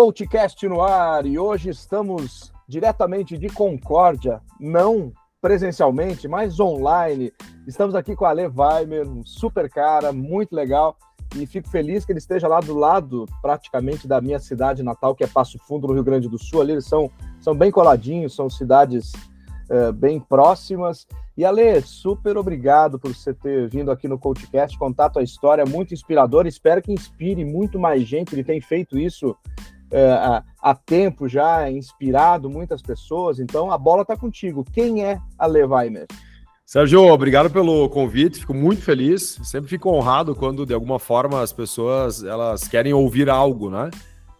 CoachCast 0.00 0.66
no 0.66 0.80
ar 0.80 1.26
e 1.26 1.38
hoje 1.38 1.68
estamos 1.68 2.50
diretamente 2.66 3.36
de 3.36 3.50
Concórdia, 3.50 4.40
não 4.58 5.12
presencialmente, 5.42 6.26
mas 6.26 6.58
online. 6.58 7.30
Estamos 7.66 7.94
aqui 7.94 8.16
com 8.16 8.24
a 8.24 8.30
Ale 8.30 8.46
Weimer, 8.46 9.06
um 9.06 9.22
super 9.26 9.68
cara, 9.68 10.10
muito 10.10 10.56
legal, 10.56 10.96
e 11.36 11.44
fico 11.44 11.68
feliz 11.68 12.06
que 12.06 12.12
ele 12.12 12.18
esteja 12.18 12.48
lá 12.48 12.60
do 12.60 12.74
lado, 12.74 13.26
praticamente, 13.42 14.08
da 14.08 14.22
minha 14.22 14.38
cidade 14.38 14.82
natal, 14.82 15.14
que 15.14 15.22
é 15.22 15.26
Passo 15.26 15.58
Fundo, 15.68 15.86
no 15.86 15.92
Rio 15.92 16.02
Grande 16.02 16.30
do 16.30 16.38
Sul. 16.38 16.62
Ali 16.62 16.72
eles 16.72 16.86
são, 16.86 17.10
são 17.38 17.54
bem 17.54 17.70
coladinhos, 17.70 18.34
são 18.34 18.48
cidades 18.48 19.12
uh, 19.68 19.92
bem 19.92 20.18
próximas. 20.18 21.06
E 21.36 21.44
Ale, 21.44 21.82
super 21.82 22.38
obrigado 22.38 22.98
por 22.98 23.14
você 23.14 23.34
ter 23.34 23.68
vindo 23.68 23.90
aqui 23.90 24.08
no 24.08 24.18
CoachCast, 24.18 24.78
contar 24.78 25.06
a 25.06 25.10
tua 25.10 25.22
história, 25.22 25.66
muito 25.66 25.92
inspiradora. 25.92 26.48
Espero 26.48 26.80
que 26.80 26.90
inspire 26.90 27.44
muito 27.44 27.78
mais 27.78 28.04
gente. 28.04 28.34
Ele 28.34 28.42
tem 28.42 28.62
feito 28.62 28.98
isso 28.98 29.36
há 30.60 30.74
tempo 30.74 31.28
já, 31.28 31.70
inspirado 31.70 32.48
muitas 32.48 32.82
pessoas. 32.82 33.38
Então 33.38 33.70
a 33.70 33.78
bola 33.78 34.02
está 34.02 34.16
contigo. 34.16 34.64
Quem 34.72 35.04
é 35.04 35.18
Ale 35.38 35.64
Weimer? 35.64 36.06
Sérgio, 36.64 37.02
obrigado 37.06 37.50
pelo 37.50 37.88
convite. 37.88 38.38
Fico 38.38 38.54
muito 38.54 38.82
feliz. 38.82 39.40
Sempre 39.42 39.68
fico 39.68 39.90
honrado 39.90 40.36
quando 40.36 40.64
de 40.64 40.72
alguma 40.72 41.00
forma 41.00 41.42
as 41.42 41.52
pessoas 41.52 42.22
elas 42.22 42.68
querem 42.68 42.92
ouvir 42.92 43.28
algo, 43.28 43.68
né? 43.68 43.90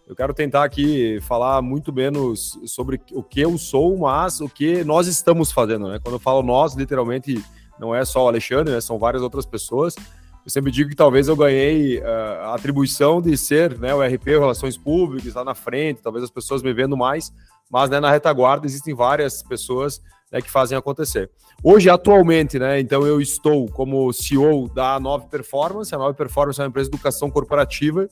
Eu 0.07 0.15
quero 0.15 0.33
tentar 0.33 0.63
aqui 0.63 1.19
falar 1.21 1.61
muito 1.61 1.93
menos 1.93 2.59
sobre 2.65 3.01
o 3.13 3.23
que 3.23 3.41
eu 3.41 3.57
sou, 3.57 3.97
mas 3.97 4.41
o 4.41 4.49
que 4.49 4.83
nós 4.83 5.07
estamos 5.07 5.51
fazendo, 5.51 5.87
né? 5.87 5.99
Quando 6.01 6.15
eu 6.15 6.19
falo 6.19 6.41
nós, 6.41 6.73
literalmente, 6.73 7.43
não 7.79 7.95
é 7.95 8.03
só 8.05 8.25
o 8.25 8.27
Alexandre, 8.27 8.73
né? 8.73 8.81
são 8.81 8.99
várias 8.99 9.23
outras 9.23 9.45
pessoas. 9.45 9.95
Eu 10.45 10.49
sempre 10.49 10.71
digo 10.71 10.89
que 10.89 10.95
talvez 10.95 11.27
eu 11.27 11.35
ganhei 11.35 11.99
uh, 11.99 12.05
a 12.45 12.55
atribuição 12.55 13.21
de 13.21 13.37
ser 13.37 13.77
né, 13.77 13.93
o 13.93 14.01
RP, 14.01 14.25
Relações 14.27 14.77
Públicas, 14.77 15.33
lá 15.33 15.43
na 15.43 15.53
frente, 15.53 16.01
talvez 16.01 16.23
as 16.23 16.31
pessoas 16.31 16.63
me 16.63 16.73
vendo 16.73 16.97
mais, 16.97 17.31
mas 17.69 17.89
né, 17.89 17.99
na 17.99 18.11
retaguarda 18.11 18.65
existem 18.65 18.93
várias 18.93 19.43
pessoas 19.43 20.01
né, 20.31 20.41
que 20.41 20.49
fazem 20.49 20.77
acontecer. 20.77 21.29
Hoje, 21.63 21.89
atualmente, 21.89 22.57
né, 22.57 22.79
então 22.79 23.05
eu 23.05 23.21
estou 23.21 23.67
como 23.67 24.11
CEO 24.11 24.67
da 24.69 24.99
Nove 24.99 25.27
Performance. 25.27 25.93
A 25.93 25.97
Nove 25.97 26.17
Performance 26.17 26.59
é 26.59 26.63
uma 26.63 26.69
empresa 26.69 26.89
de 26.89 26.95
educação 26.95 27.29
corporativa 27.29 28.09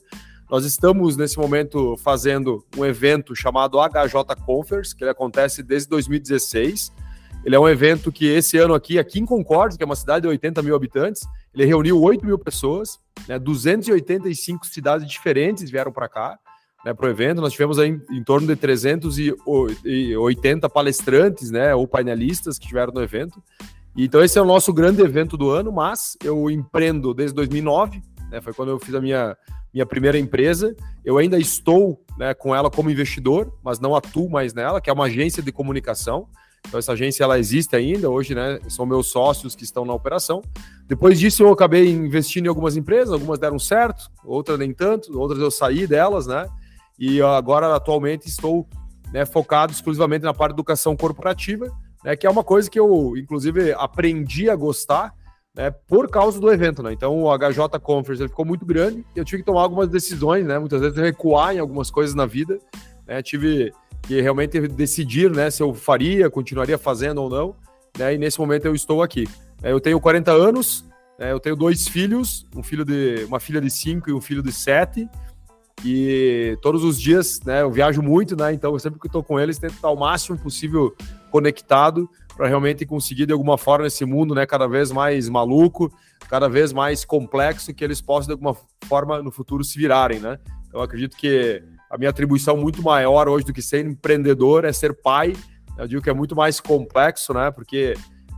nós 0.50 0.64
estamos 0.64 1.16
nesse 1.16 1.38
momento 1.38 1.96
fazendo 1.98 2.66
um 2.76 2.84
evento 2.84 3.36
chamado 3.36 3.78
HJ 3.78 4.34
Conference, 4.44 4.94
que 4.94 5.04
ele 5.04 5.10
acontece 5.12 5.62
desde 5.62 5.88
2016. 5.88 6.92
Ele 7.44 7.54
é 7.54 7.58
um 7.58 7.68
evento 7.68 8.10
que 8.10 8.26
esse 8.26 8.58
ano 8.58 8.74
aqui, 8.74 8.98
aqui 8.98 9.20
em 9.20 9.24
Concórdia, 9.24 9.78
que 9.78 9.84
é 9.84 9.86
uma 9.86 9.94
cidade 9.94 10.22
de 10.22 10.28
80 10.28 10.60
mil 10.60 10.74
habitantes, 10.74 11.22
ele 11.54 11.64
reuniu 11.64 12.00
8 12.00 12.24
mil 12.24 12.38
pessoas, 12.38 12.98
né, 13.28 13.38
285 13.38 14.66
cidades 14.66 15.08
diferentes 15.08 15.70
vieram 15.70 15.92
para 15.92 16.08
cá, 16.08 16.38
né, 16.84 16.94
para 16.94 17.06
o 17.06 17.10
evento. 17.10 17.40
Nós 17.40 17.52
tivemos 17.52 17.78
aí 17.78 18.00
em, 18.10 18.24
torno 18.24 18.46
de 18.46 18.56
380 18.56 20.68
palestrantes, 20.68 21.50
né, 21.50 21.74
ou 21.74 21.86
painelistas 21.86 22.58
que 22.58 22.64
estiveram 22.64 22.92
no 22.92 23.02
evento. 23.02 23.42
Então 23.96 24.22
esse 24.22 24.38
é 24.38 24.42
o 24.42 24.46
nosso 24.46 24.72
grande 24.72 25.02
evento 25.02 25.36
do 25.36 25.50
ano, 25.50 25.72
mas 25.72 26.16
eu 26.22 26.50
empreendo 26.50 27.12
desde 27.12 27.34
2009, 27.34 28.00
né, 28.30 28.40
foi 28.40 28.54
quando 28.54 28.70
eu 28.70 28.78
fiz 28.78 28.94
a 28.94 29.00
minha 29.00 29.36
minha 29.72 29.86
primeira 29.86 30.18
empresa. 30.18 30.74
Eu 31.04 31.16
ainda 31.16 31.38
estou 31.38 32.04
né, 32.18 32.34
com 32.34 32.54
ela 32.54 32.70
como 32.70 32.90
investidor, 32.90 33.52
mas 33.62 33.78
não 33.78 33.94
atuo 33.94 34.28
mais 34.28 34.52
nela, 34.52 34.80
que 34.80 34.90
é 34.90 34.92
uma 34.92 35.04
agência 35.04 35.42
de 35.42 35.52
comunicação. 35.52 36.28
Então 36.66 36.78
essa 36.78 36.92
agência 36.92 37.24
ela 37.24 37.38
existe 37.38 37.74
ainda, 37.74 38.08
hoje 38.08 38.34
né, 38.34 38.60
são 38.68 38.86
meus 38.86 39.08
sócios 39.08 39.54
que 39.54 39.64
estão 39.64 39.84
na 39.84 39.92
operação. 39.92 40.42
Depois 40.86 41.18
disso 41.18 41.42
eu 41.42 41.52
acabei 41.52 41.90
investindo 41.90 42.46
em 42.46 42.48
algumas 42.48 42.76
empresas, 42.76 43.12
algumas 43.12 43.38
deram 43.38 43.58
certo, 43.58 44.10
outras 44.24 44.58
nem 44.58 44.72
tanto, 44.72 45.18
outras 45.18 45.40
eu 45.40 45.50
saí 45.50 45.86
delas, 45.86 46.26
né? 46.26 46.48
E 46.98 47.20
agora 47.22 47.74
atualmente 47.74 48.28
estou 48.28 48.68
né, 49.12 49.24
focado 49.24 49.72
exclusivamente 49.72 50.22
na 50.24 50.34
parte 50.34 50.52
de 50.52 50.56
educação 50.56 50.96
corporativa, 50.96 51.66
né, 52.04 52.14
que 52.14 52.26
é 52.26 52.30
uma 52.30 52.44
coisa 52.44 52.70
que 52.70 52.78
eu 52.78 53.16
inclusive 53.16 53.72
aprendi 53.72 54.48
a 54.50 54.54
gostar 54.54 55.14
né, 55.54 55.70
por 55.70 56.08
causa 56.08 56.38
do 56.40 56.50
evento, 56.52 56.82
né? 56.82 56.92
Então 56.92 57.24
o 57.24 57.36
HJ 57.36 57.78
Conference 57.82 58.28
ficou 58.28 58.44
muito 58.44 58.64
grande 58.64 59.04
e 59.14 59.18
eu 59.18 59.24
tive 59.24 59.42
que 59.42 59.46
tomar 59.46 59.62
algumas 59.62 59.88
decisões, 59.88 60.46
né? 60.46 60.58
Muitas 60.58 60.80
vezes 60.80 60.96
recuar 60.96 61.54
em 61.54 61.58
algumas 61.58 61.90
coisas 61.90 62.14
na 62.14 62.26
vida, 62.26 62.58
né? 63.06 63.22
Tive 63.22 63.72
que 64.02 64.20
realmente 64.20 64.60
decidir, 64.68 65.30
né, 65.30 65.50
se 65.50 65.62
eu 65.62 65.72
faria, 65.74 66.30
continuaria 66.30 66.78
fazendo 66.78 67.22
ou 67.22 67.30
não, 67.30 67.56
né? 67.98 68.14
E 68.14 68.18
nesse 68.18 68.38
momento 68.38 68.66
eu 68.66 68.74
estou 68.74 69.02
aqui. 69.02 69.28
É, 69.62 69.72
eu 69.72 69.80
tenho 69.80 70.00
40 70.00 70.32
anos, 70.32 70.84
né, 71.18 71.32
eu 71.32 71.40
tenho 71.40 71.54
dois 71.54 71.86
filhos, 71.86 72.46
um 72.56 72.62
filho 72.62 72.84
de 72.84 73.24
uma 73.26 73.38
filha 73.38 73.60
de 73.60 73.70
5 73.70 74.08
e 74.08 74.12
um 74.12 74.20
filho 74.20 74.42
de 74.42 74.52
7. 74.52 75.08
E 75.84 76.58
todos 76.60 76.84
os 76.84 77.00
dias, 77.00 77.40
né, 77.44 77.62
eu 77.62 77.70
viajo 77.70 78.02
muito, 78.02 78.36
né? 78.36 78.52
Então, 78.52 78.78
sempre 78.78 79.00
que 79.00 79.06
estou 79.06 79.22
com 79.22 79.40
eles, 79.40 79.58
tento 79.58 79.74
estar 79.74 79.90
o 79.90 79.96
máximo 79.96 80.38
possível 80.38 80.94
conectado 81.30 82.08
para 82.36 82.48
realmente 82.48 82.84
conseguir 82.84 83.26
de 83.26 83.32
alguma 83.32 83.56
forma 83.56 83.86
esse 83.86 84.04
mundo, 84.04 84.34
né, 84.34 84.46
cada 84.46 84.66
vez 84.66 84.90
mais 84.90 85.28
maluco, 85.28 85.92
cada 86.28 86.48
vez 86.48 86.72
mais 86.72 87.04
complexo, 87.04 87.72
que 87.72 87.82
eles 87.82 88.00
possam 88.00 88.28
de 88.28 88.32
alguma 88.32 88.56
forma 88.84 89.22
no 89.22 89.30
futuro 89.30 89.64
se 89.64 89.78
virarem, 89.78 90.20
né? 90.20 90.38
Eu 90.72 90.80
acredito 90.80 91.16
que 91.16 91.62
a 91.90 91.98
minha 91.98 92.10
atribuição 92.10 92.56
muito 92.56 92.82
maior 92.82 93.28
hoje 93.28 93.44
do 93.44 93.52
que 93.52 93.60
ser 93.60 93.84
empreendedor 93.84 94.64
é 94.64 94.72
ser 94.72 94.94
pai. 94.94 95.34
Eu 95.76 95.88
digo 95.88 96.02
que 96.02 96.08
é 96.08 96.14
muito 96.14 96.36
mais 96.36 96.60
complexo, 96.60 97.34
né? 97.34 97.50
Porque 97.50 97.94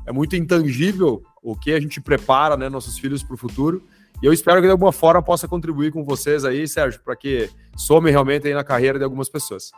é 0.06 0.12
muito 0.12 0.34
intangível 0.34 1.22
o 1.42 1.54
que 1.54 1.72
a 1.72 1.80
gente 1.80 2.00
prepara, 2.00 2.56
né, 2.56 2.68
nossos 2.68 2.98
filhos 2.98 3.22
para 3.22 3.34
o 3.34 3.38
futuro. 3.38 3.82
E 4.22 4.26
eu 4.26 4.32
espero 4.32 4.60
que 4.60 4.66
de 4.66 4.72
alguma 4.72 4.92
forma 4.92 5.22
possa 5.22 5.46
contribuir 5.46 5.92
com 5.92 6.04
vocês 6.04 6.44
aí, 6.44 6.66
Sérgio, 6.66 7.00
para 7.04 7.14
que 7.14 7.50
some 7.76 8.10
realmente 8.10 8.46
aí 8.46 8.54
na 8.54 8.64
carreira 8.64 8.98
de 8.98 9.04
algumas 9.04 9.28
pessoas. 9.28 9.70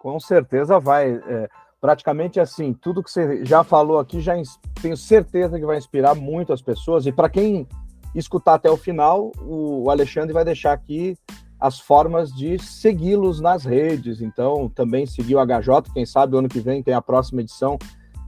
Com 0.00 0.18
certeza 0.18 0.80
vai. 0.80 1.12
É 1.12 1.48
praticamente 1.80 2.40
assim, 2.40 2.72
tudo 2.72 3.02
que 3.02 3.10
você 3.10 3.44
já 3.44 3.62
falou 3.62 4.00
aqui, 4.00 4.20
já 4.20 4.34
tenho 4.80 4.96
certeza 4.96 5.58
que 5.58 5.64
vai 5.64 5.78
inspirar 5.78 6.14
muito 6.14 6.52
as 6.52 6.62
pessoas. 6.62 7.06
E 7.06 7.12
para 7.12 7.28
quem 7.28 7.68
escutar 8.14 8.54
até 8.54 8.70
o 8.70 8.76
final, 8.76 9.30
o 9.40 9.88
Alexandre 9.90 10.32
vai 10.32 10.44
deixar 10.44 10.72
aqui 10.72 11.16
as 11.58 11.80
formas 11.80 12.32
de 12.32 12.58
segui-los 12.58 13.40
nas 13.40 13.64
redes. 13.64 14.20
Então, 14.20 14.68
também 14.68 15.06
seguir 15.06 15.36
o 15.36 15.44
HJ, 15.44 15.92
quem 15.92 16.04
sabe 16.04 16.36
ano 16.36 16.48
que 16.48 16.60
vem 16.60 16.82
tem 16.82 16.94
a 16.94 17.02
próxima 17.02 17.40
edição. 17.40 17.78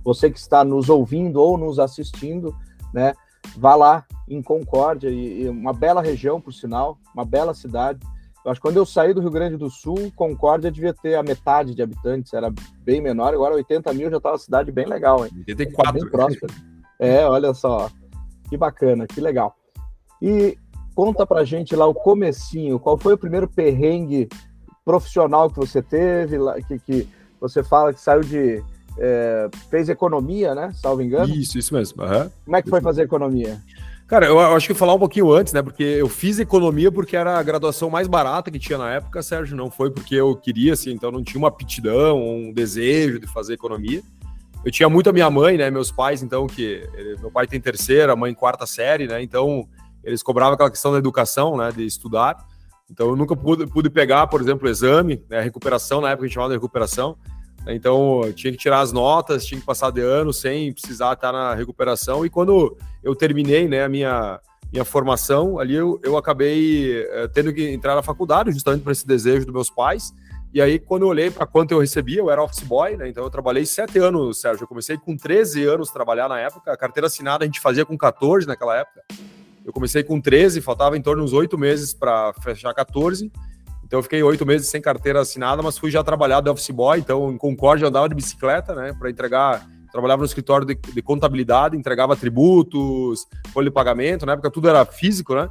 Você 0.04 0.30
que 0.30 0.38
está 0.38 0.64
nos 0.64 0.88
ouvindo 0.88 1.40
ou 1.40 1.58
nos 1.58 1.78
assistindo, 1.78 2.54
né? 2.92 3.12
Vá 3.56 3.74
lá 3.74 4.04
em 4.28 4.42
Concórdia, 4.42 5.08
e, 5.08 5.48
uma 5.48 5.72
bela 5.72 6.02
região, 6.02 6.40
por 6.40 6.52
sinal, 6.52 6.98
uma 7.14 7.24
bela 7.24 7.54
cidade. 7.54 8.00
Eu 8.44 8.50
acho 8.50 8.60
que 8.60 8.66
quando 8.66 8.76
eu 8.76 8.86
saí 8.86 9.12
do 9.12 9.20
Rio 9.20 9.30
Grande 9.30 9.56
do 9.56 9.68
Sul, 9.68 10.12
Concórdia 10.14 10.70
devia 10.70 10.94
ter 10.94 11.14
a 11.14 11.22
metade 11.22 11.74
de 11.74 11.82
habitantes, 11.82 12.32
era 12.32 12.52
bem 12.82 13.00
menor, 13.00 13.34
agora 13.34 13.54
80 13.54 13.92
mil 13.92 14.10
já 14.10 14.16
está 14.18 14.30
uma 14.30 14.38
cidade 14.38 14.72
bem 14.72 14.86
legal, 14.86 15.24
hein? 15.24 15.32
84. 15.48 15.92
Bem 15.92 16.10
próspera. 16.10 16.54
É, 16.98 17.24
olha 17.26 17.52
só, 17.54 17.90
que 18.48 18.56
bacana, 18.56 19.06
que 19.06 19.20
legal. 19.20 19.54
E 20.20 20.56
conta 20.98 21.24
pra 21.24 21.44
gente 21.44 21.76
lá 21.76 21.86
o 21.86 21.94
comecinho, 21.94 22.76
qual 22.76 22.98
foi 22.98 23.14
o 23.14 23.16
primeiro 23.18 23.46
perrengue 23.46 24.28
profissional 24.84 25.48
que 25.48 25.56
você 25.56 25.80
teve, 25.80 26.36
que, 26.66 26.78
que 26.80 27.08
você 27.40 27.62
fala 27.62 27.94
que 27.94 28.00
saiu 28.00 28.22
de... 28.22 28.60
É, 28.98 29.48
fez 29.70 29.88
economia, 29.88 30.56
né? 30.56 30.72
Salvo 30.74 31.00
engano. 31.00 31.32
Isso, 31.32 31.56
isso 31.56 31.72
mesmo. 31.72 32.02
Uhum. 32.02 32.28
Como 32.44 32.56
é 32.56 32.62
que 32.62 32.68
foi 32.68 32.80
fazer 32.80 33.02
economia? 33.02 33.62
Cara, 34.08 34.26
eu 34.26 34.40
acho 34.40 34.66
que 34.66 34.74
falar 34.74 34.94
um 34.94 34.98
pouquinho 34.98 35.30
antes, 35.30 35.52
né? 35.52 35.62
Porque 35.62 35.84
eu 35.84 36.08
fiz 36.08 36.40
economia 36.40 36.90
porque 36.90 37.16
era 37.16 37.38
a 37.38 37.42
graduação 37.44 37.88
mais 37.88 38.08
barata 38.08 38.50
que 38.50 38.58
tinha 38.58 38.76
na 38.76 38.90
época, 38.90 39.22
Sérgio. 39.22 39.56
Não 39.56 39.70
foi 39.70 39.92
porque 39.92 40.16
eu 40.16 40.34
queria, 40.34 40.72
assim, 40.72 40.90
então 40.90 41.12
não 41.12 41.22
tinha 41.22 41.38
uma 41.38 41.46
aptidão, 41.46 42.20
um 42.20 42.52
desejo 42.52 43.20
de 43.20 43.28
fazer 43.28 43.54
economia. 43.54 44.02
Eu 44.64 44.72
tinha 44.72 44.88
muito 44.88 45.08
a 45.08 45.12
minha 45.12 45.30
mãe, 45.30 45.56
né? 45.56 45.70
Meus 45.70 45.92
pais, 45.92 46.24
então, 46.24 46.48
que 46.48 46.82
meu 47.20 47.30
pai 47.30 47.46
tem 47.46 47.60
terceira, 47.60 48.16
mãe 48.16 48.34
quarta 48.34 48.66
série, 48.66 49.06
né? 49.06 49.22
Então, 49.22 49.68
eles 50.02 50.22
cobravam 50.22 50.54
aquela 50.54 50.70
questão 50.70 50.92
da 50.92 50.98
educação, 50.98 51.56
né? 51.56 51.70
De 51.70 51.84
estudar. 51.84 52.36
Então, 52.90 53.08
eu 53.08 53.16
nunca 53.16 53.36
pude, 53.36 53.66
pude 53.66 53.90
pegar, 53.90 54.26
por 54.26 54.40
exemplo, 54.40 54.66
o 54.66 54.70
exame, 54.70 55.22
né? 55.28 55.40
Recuperação, 55.40 56.00
na 56.00 56.10
época 56.10 56.24
a 56.24 56.26
gente 56.28 56.34
chamava 56.34 56.52
de 56.52 56.56
recuperação. 56.56 57.16
Então, 57.66 58.22
tinha 58.34 58.52
que 58.52 58.58
tirar 58.58 58.80
as 58.80 58.92
notas, 58.92 59.44
tinha 59.44 59.60
que 59.60 59.66
passar 59.66 59.90
de 59.90 60.00
ano 60.00 60.32
sem 60.32 60.72
precisar 60.72 61.12
estar 61.12 61.32
na 61.32 61.54
recuperação. 61.54 62.24
E 62.24 62.30
quando 62.30 62.76
eu 63.02 63.14
terminei 63.14 63.68
né, 63.68 63.84
a 63.84 63.88
minha, 63.88 64.40
minha 64.72 64.84
formação, 64.84 65.58
ali 65.58 65.74
eu, 65.74 66.00
eu 66.02 66.16
acabei 66.16 67.02
é, 67.10 67.28
tendo 67.28 67.52
que 67.52 67.68
entrar 67.68 67.94
na 67.94 68.02
faculdade, 68.02 68.52
justamente 68.52 68.82
por 68.82 68.92
esse 68.92 69.06
desejo 69.06 69.44
dos 69.44 69.52
meus 69.52 69.70
pais. 69.70 70.14
E 70.52 70.62
aí, 70.62 70.78
quando 70.78 71.02
eu 71.02 71.08
olhei 71.08 71.30
para 71.30 71.46
quanto 71.46 71.72
eu 71.72 71.78
recebia, 71.78 72.20
eu 72.20 72.30
era 72.30 72.42
office 72.42 72.62
boy, 72.62 72.96
né? 72.96 73.06
Então 73.08 73.22
eu 73.22 73.28
trabalhei 73.28 73.66
sete 73.66 73.98
anos, 73.98 74.40
Sérgio. 74.40 74.64
Eu 74.64 74.68
comecei 74.68 74.96
com 74.96 75.14
13 75.14 75.64
anos 75.64 75.90
trabalhar 75.90 76.26
na 76.26 76.40
época. 76.40 76.72
A 76.72 76.76
carteira 76.76 77.06
assinada 77.06 77.44
a 77.44 77.46
gente 77.46 77.60
fazia 77.60 77.84
com 77.84 77.98
14 77.98 78.46
naquela 78.46 78.74
época. 78.74 79.02
Eu 79.68 79.72
comecei 79.74 80.02
com 80.02 80.18
13, 80.18 80.62
faltava 80.62 80.96
em 80.96 81.02
torno 81.02 81.22
de 81.22 81.28
uns 81.28 81.34
oito 81.34 81.58
meses 81.58 81.92
para 81.92 82.32
fechar 82.42 82.72
14. 82.72 83.30
Então 83.84 83.98
eu 83.98 84.02
fiquei 84.02 84.22
oito 84.22 84.46
meses 84.46 84.66
sem 84.66 84.80
carteira 84.80 85.20
assinada, 85.20 85.62
mas 85.62 85.76
fui 85.76 85.90
já 85.90 86.02
trabalhar 86.02 86.40
de 86.40 86.48
office 86.48 86.70
boy. 86.70 86.98
Então 86.98 87.30
em 87.30 87.36
Concórdia 87.36 87.86
andava 87.86 88.08
de 88.08 88.14
bicicleta, 88.14 88.74
né? 88.74 88.94
Para 88.98 89.10
entregar 89.10 89.68
trabalhava 89.92 90.20
no 90.20 90.26
escritório 90.26 90.66
de, 90.66 90.74
de, 90.74 91.02
contabilidade, 91.02 91.76
entregava 91.76 92.16
tributos, 92.16 93.26
folha 93.52 93.66
de 93.66 93.70
pagamento, 93.70 94.24
na 94.24 94.32
época 94.32 94.50
tudo 94.50 94.70
era 94.70 94.86
físico, 94.86 95.34
né? 95.34 95.50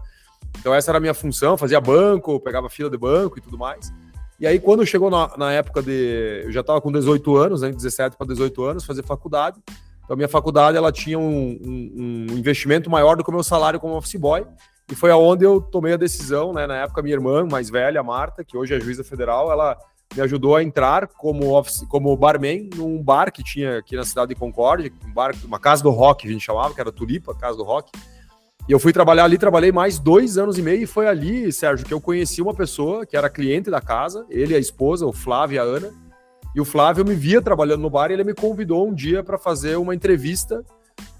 Então 0.59 0.73
essa 0.73 0.89
era 0.89 0.97
a 0.97 1.01
minha 1.01 1.13
função, 1.13 1.55
fazia 1.55 1.79
banco, 1.79 2.39
pegava 2.39 2.69
fila 2.71 2.89
de 2.89 2.97
banco 2.97 3.37
e 3.37 3.41
tudo 3.41 3.55
mais. 3.55 3.93
E 4.39 4.47
aí, 4.47 4.59
quando 4.59 4.83
chegou 4.83 5.11
na, 5.11 5.37
na 5.37 5.51
época 5.51 5.83
de. 5.83 6.41
Eu 6.43 6.51
já 6.51 6.61
estava 6.61 6.81
com 6.81 6.91
18 6.91 7.37
anos, 7.37 7.61
né, 7.61 7.71
17 7.71 8.17
para 8.17 8.25
18 8.25 8.63
anos, 8.63 8.83
fazer 8.83 9.03
faculdade. 9.03 9.61
Então, 10.07 10.15
minha 10.15 10.30
faculdade 10.30 10.77
ela 10.77 10.89
tinha 10.89 11.19
um, 11.19 11.59
um, 11.62 12.27
um, 12.31 12.38
investimento 12.38 12.89
maior 12.89 13.18
do 13.18 13.25
que 13.25 13.30
o 13.30 13.33
meu 13.33 13.44
salário 13.44 13.77
como 13.77 13.98
office 13.98 14.15
boy. 14.15 14.48
E 14.89 14.95
foi 14.95 15.12
aonde 15.12 15.44
eu 15.44 15.59
tomei 15.59 15.94
a 15.94 15.98
decisão, 15.98 16.54
né? 16.54 16.65
Na 16.65 16.77
época, 16.77 17.01
minha 17.01 17.13
irmã 17.13 17.45
mais 17.45 17.69
velha, 17.69 18.01
Marta, 18.01 18.42
que 18.42 18.56
hoje 18.56 18.74
é 18.74 18.80
juíza 18.80 19.04
federal, 19.04 19.51
ela 19.51 19.77
me 20.15 20.21
ajudou 20.21 20.56
a 20.56 20.63
entrar 20.63 21.07
como, 21.07 21.54
office, 21.54 21.86
como 21.89 22.15
barman 22.15 22.69
num 22.74 23.04
bar 23.04 23.33
que 23.33 23.44
tinha 23.44 23.80
aqui 23.80 23.98
na 23.98 24.06
cidade 24.06 24.30
de 24.30 24.36
Concórdia, 24.36 24.89
um 25.06 25.13
bar, 25.13 25.36
uma 25.44 25.59
casa 25.59 25.83
do 25.83 25.89
rock, 25.89 26.25
a 26.25 26.31
gente 26.31 26.45
chamava, 26.45 26.74
que 26.74 26.80
era 26.80 26.89
Tulipa, 26.89 27.36
casa 27.36 27.57
do 27.57 27.63
rock. 27.63 27.92
E 28.65 28.71
eu 28.71 28.80
fui 28.80 28.94
trabalhar 28.94 29.25
ali, 29.25 29.38
trabalhei 29.38 29.74
mais 29.74 30.00
dois 30.00 30.38
anos 30.38 30.57
e 30.57 30.62
meio, 30.62 30.83
e 30.83 30.88
foi 30.88 31.06
ali, 31.06 31.51
Sérgio, 31.51 31.86
que 31.86 31.94
eu 31.94 32.00
conheci 32.00 32.42
uma 32.42 32.53
pessoa 32.53 33.06
que 33.06 33.18
era 33.18 33.30
cliente 33.30 33.69
da 33.69 33.81
casa, 33.81 34.25
ele 34.30 34.53
e 34.53 34.56
a 34.56 34.60
esposa, 34.60 35.06
o 35.06 35.12
Flávio 35.12 35.56
e 35.56 35.60
a 35.60 35.63
Ana. 35.63 36.06
E 36.57 36.59
o 36.59 36.65
Flávio 36.65 37.06
me 37.06 37.13
via 37.13 37.39
trabalhando 37.39 37.81
no 37.81 37.89
bar 37.92 38.09
e 38.09 38.15
ele 38.15 38.24
me 38.24 38.33
convidou 38.33 38.88
um 38.88 38.92
dia 38.92 39.24
para 39.24 39.38
fazer 39.38 39.77
uma 39.77 39.94
entrevista 39.94 40.65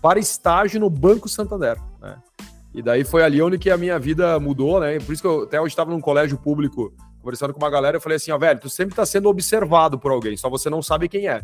para 0.02 0.18
estágio 0.18 0.80
no 0.80 0.90
Banco 0.90 1.30
Santander. 1.30 1.78
Né? 2.02 2.18
E 2.74 2.82
daí 2.82 3.04
foi 3.04 3.22
ali 3.22 3.40
onde 3.40 3.60
que 3.60 3.70
a 3.70 3.78
minha 3.78 4.00
vida 4.00 4.40
mudou, 4.40 4.80
né? 4.80 4.98
Por 5.00 5.14
isso 5.14 5.22
que 5.22 5.28
eu 5.28 5.44
até 5.44 5.62
hoje 5.62 5.74
estava 5.74 5.92
num 5.92 6.02
colégio 6.02 6.40
público 6.40 6.92
conversando 7.22 7.54
com 7.54 7.60
uma 7.60 7.70
galera, 7.70 7.98
eu 7.98 8.02
falei 8.02 8.16
assim, 8.16 8.32
ó, 8.32 8.38
velho, 8.40 8.60
tu 8.60 8.68
sempre 8.68 8.94
está 8.94 9.06
sendo 9.06 9.30
observado 9.30 10.00
por 10.00 10.10
alguém, 10.10 10.36
só 10.36 10.50
você 10.50 10.72
não 10.72 10.82
sabe 10.82 11.08
quem 11.08 11.28
é. 11.28 11.44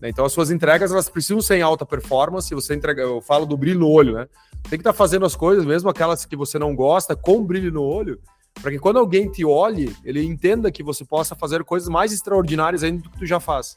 Né? 0.00 0.08
Então 0.08 0.24
as 0.24 0.32
suas 0.32 0.50
entregas 0.50 0.90
elas 0.90 1.10
precisam 1.10 1.42
ser 1.42 1.56
em 1.56 1.62
alta 1.62 1.84
performance. 1.84 2.54
Você 2.54 2.74
entrega, 2.74 3.02
eu 3.02 3.20
falo 3.20 3.44
do 3.44 3.58
brilho 3.58 3.80
no 3.80 3.90
olho, 3.90 4.14
né? 4.14 4.26
Tem 4.70 4.70
que 4.70 4.76
estar 4.76 4.92
tá 4.92 4.96
fazendo 4.96 5.26
as 5.26 5.36
coisas, 5.36 5.66
mesmo 5.66 5.90
aquelas 5.90 6.24
que 6.24 6.34
você 6.34 6.58
não 6.58 6.74
gosta, 6.74 7.14
com 7.14 7.44
brilho 7.44 7.70
no 7.70 7.82
olho, 7.82 8.18
para 8.54 8.70
que 8.70 8.78
quando 8.78 8.98
alguém 8.98 9.30
te 9.30 9.44
olhe, 9.44 9.94
ele 10.04 10.24
entenda 10.24 10.70
que 10.70 10.82
você 10.82 11.04
possa 11.04 11.34
fazer 11.34 11.62
coisas 11.64 11.88
mais 11.88 12.12
extraordinárias 12.12 12.82
ainda 12.82 13.02
do 13.02 13.10
que 13.10 13.18
tu 13.18 13.26
já 13.26 13.38
faz. 13.38 13.76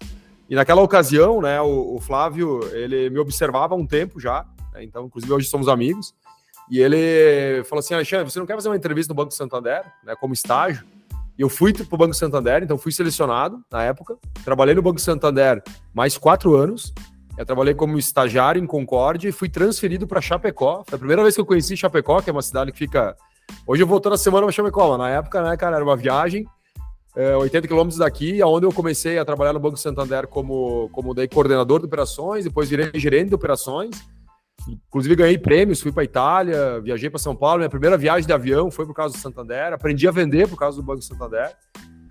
E 0.49 0.55
naquela 0.55 0.81
ocasião, 0.81 1.41
né, 1.41 1.61
o, 1.61 1.95
o 1.95 1.99
Flávio, 1.99 2.59
ele 2.73 3.09
me 3.09 3.19
observava 3.19 3.73
há 3.73 3.77
um 3.77 3.85
tempo 3.85 4.19
já, 4.19 4.45
né? 4.73 4.83
então 4.83 5.05
inclusive 5.05 5.31
hoje 5.31 5.47
somos 5.47 5.67
amigos. 5.67 6.13
E 6.69 6.79
ele 6.79 7.63
falou 7.65 7.79
assim: 7.79 7.93
Alexandre, 7.93 8.29
você 8.29 8.39
não 8.39 8.45
quer 8.45 8.55
fazer 8.55 8.69
uma 8.69 8.75
entrevista 8.75 9.13
no 9.13 9.17
Banco 9.17 9.33
Santander, 9.33 9.83
né, 10.03 10.15
como 10.19 10.33
estágio? 10.33 10.85
eu 11.41 11.49
fui 11.49 11.73
para 11.73 11.83
o 11.89 11.97
Banco 11.97 12.13
Santander, 12.13 12.61
então 12.63 12.77
fui 12.77 12.91
selecionado 12.91 13.63
na 13.71 13.83
época. 13.83 14.15
Trabalhei 14.43 14.75
no 14.75 14.81
Banco 14.81 14.99
Santander 14.99 15.61
mais 15.93 16.17
quatro 16.17 16.55
anos. 16.55 16.93
Eu 17.37 17.45
trabalhei 17.45 17.73
como 17.73 17.97
estagiário 17.97 18.61
em 18.61 18.67
Concórdia 18.67 19.29
e 19.29 19.31
fui 19.31 19.49
transferido 19.49 20.05
para 20.05 20.21
Chapecó. 20.21 20.83
Foi 20.87 20.95
a 20.95 20.99
primeira 20.99 21.23
vez 21.23 21.33
que 21.33 21.41
eu 21.41 21.45
conheci 21.45 21.75
Chapecó, 21.75 22.21
que 22.21 22.29
é 22.29 22.33
uma 22.33 22.41
cidade 22.41 22.71
que 22.71 22.77
fica. 22.77 23.15
Hoje 23.65 23.83
eu 23.83 23.87
vou 23.87 23.99
toda 23.99 24.17
semana 24.17 24.45
para 24.45 24.51
Chapecó, 24.51 24.97
na 24.97 25.09
época, 25.09 25.41
né, 25.41 25.55
cara, 25.55 25.75
era 25.75 25.85
uma 25.85 25.95
viagem. 25.95 26.45
É, 27.15 27.35
80 27.35 27.67
quilômetros 27.67 27.99
daqui, 27.99 28.41
onde 28.41 28.65
eu 28.65 28.71
comecei 28.71 29.17
a 29.19 29.25
trabalhar 29.25 29.51
no 29.51 29.59
Banco 29.59 29.77
Santander 29.77 30.27
como, 30.27 30.89
como 30.93 31.13
daí, 31.13 31.27
coordenador 31.27 31.79
de 31.79 31.85
operações, 31.85 32.45
depois 32.45 32.69
virei 32.69 32.89
gerente 32.95 33.29
de 33.29 33.35
operações. 33.35 33.89
Inclusive 34.67 35.15
ganhei 35.15 35.37
prêmios, 35.37 35.81
fui 35.81 35.91
para 35.91 36.03
Itália, 36.03 36.79
viajei 36.79 37.09
para 37.09 37.19
São 37.19 37.35
Paulo. 37.35 37.59
Minha 37.59 37.69
primeira 37.69 37.97
viagem 37.97 38.25
de 38.25 38.33
avião 38.33 38.69
foi 38.71 38.85
por 38.85 38.93
causa 38.93 39.15
do 39.15 39.19
Santander. 39.19 39.73
Aprendi 39.73 40.07
a 40.07 40.11
vender 40.11 40.47
por 40.47 40.57
causa 40.57 40.77
do 40.77 40.83
Banco 40.83 41.01
Santander. 41.01 41.51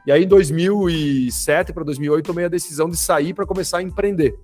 E 0.06 0.12
aí, 0.12 0.24
em 0.24 0.28
2007 0.28 1.72
para 1.72 1.84
2008, 1.84 2.26
tomei 2.26 2.44
a 2.44 2.48
decisão 2.48 2.90
de 2.90 2.96
sair 2.96 3.32
para 3.32 3.46
começar 3.46 3.78
a 3.78 3.82
empreender. 3.82 4.34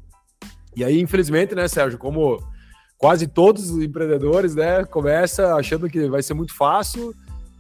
E 0.77 0.85
aí, 0.85 1.01
infelizmente, 1.01 1.55
né, 1.55 1.67
Sérgio, 1.67 1.99
como 1.99 2.39
quase 2.99 3.27
todos 3.27 3.71
os 3.71 3.83
empreendedores, 3.83 4.55
né, 4.55 4.85
começa 4.85 5.55
achando 5.55 5.89
que 5.89 6.09
vai 6.09 6.23
ser 6.23 6.35
muito 6.35 6.55
fácil 6.55 7.15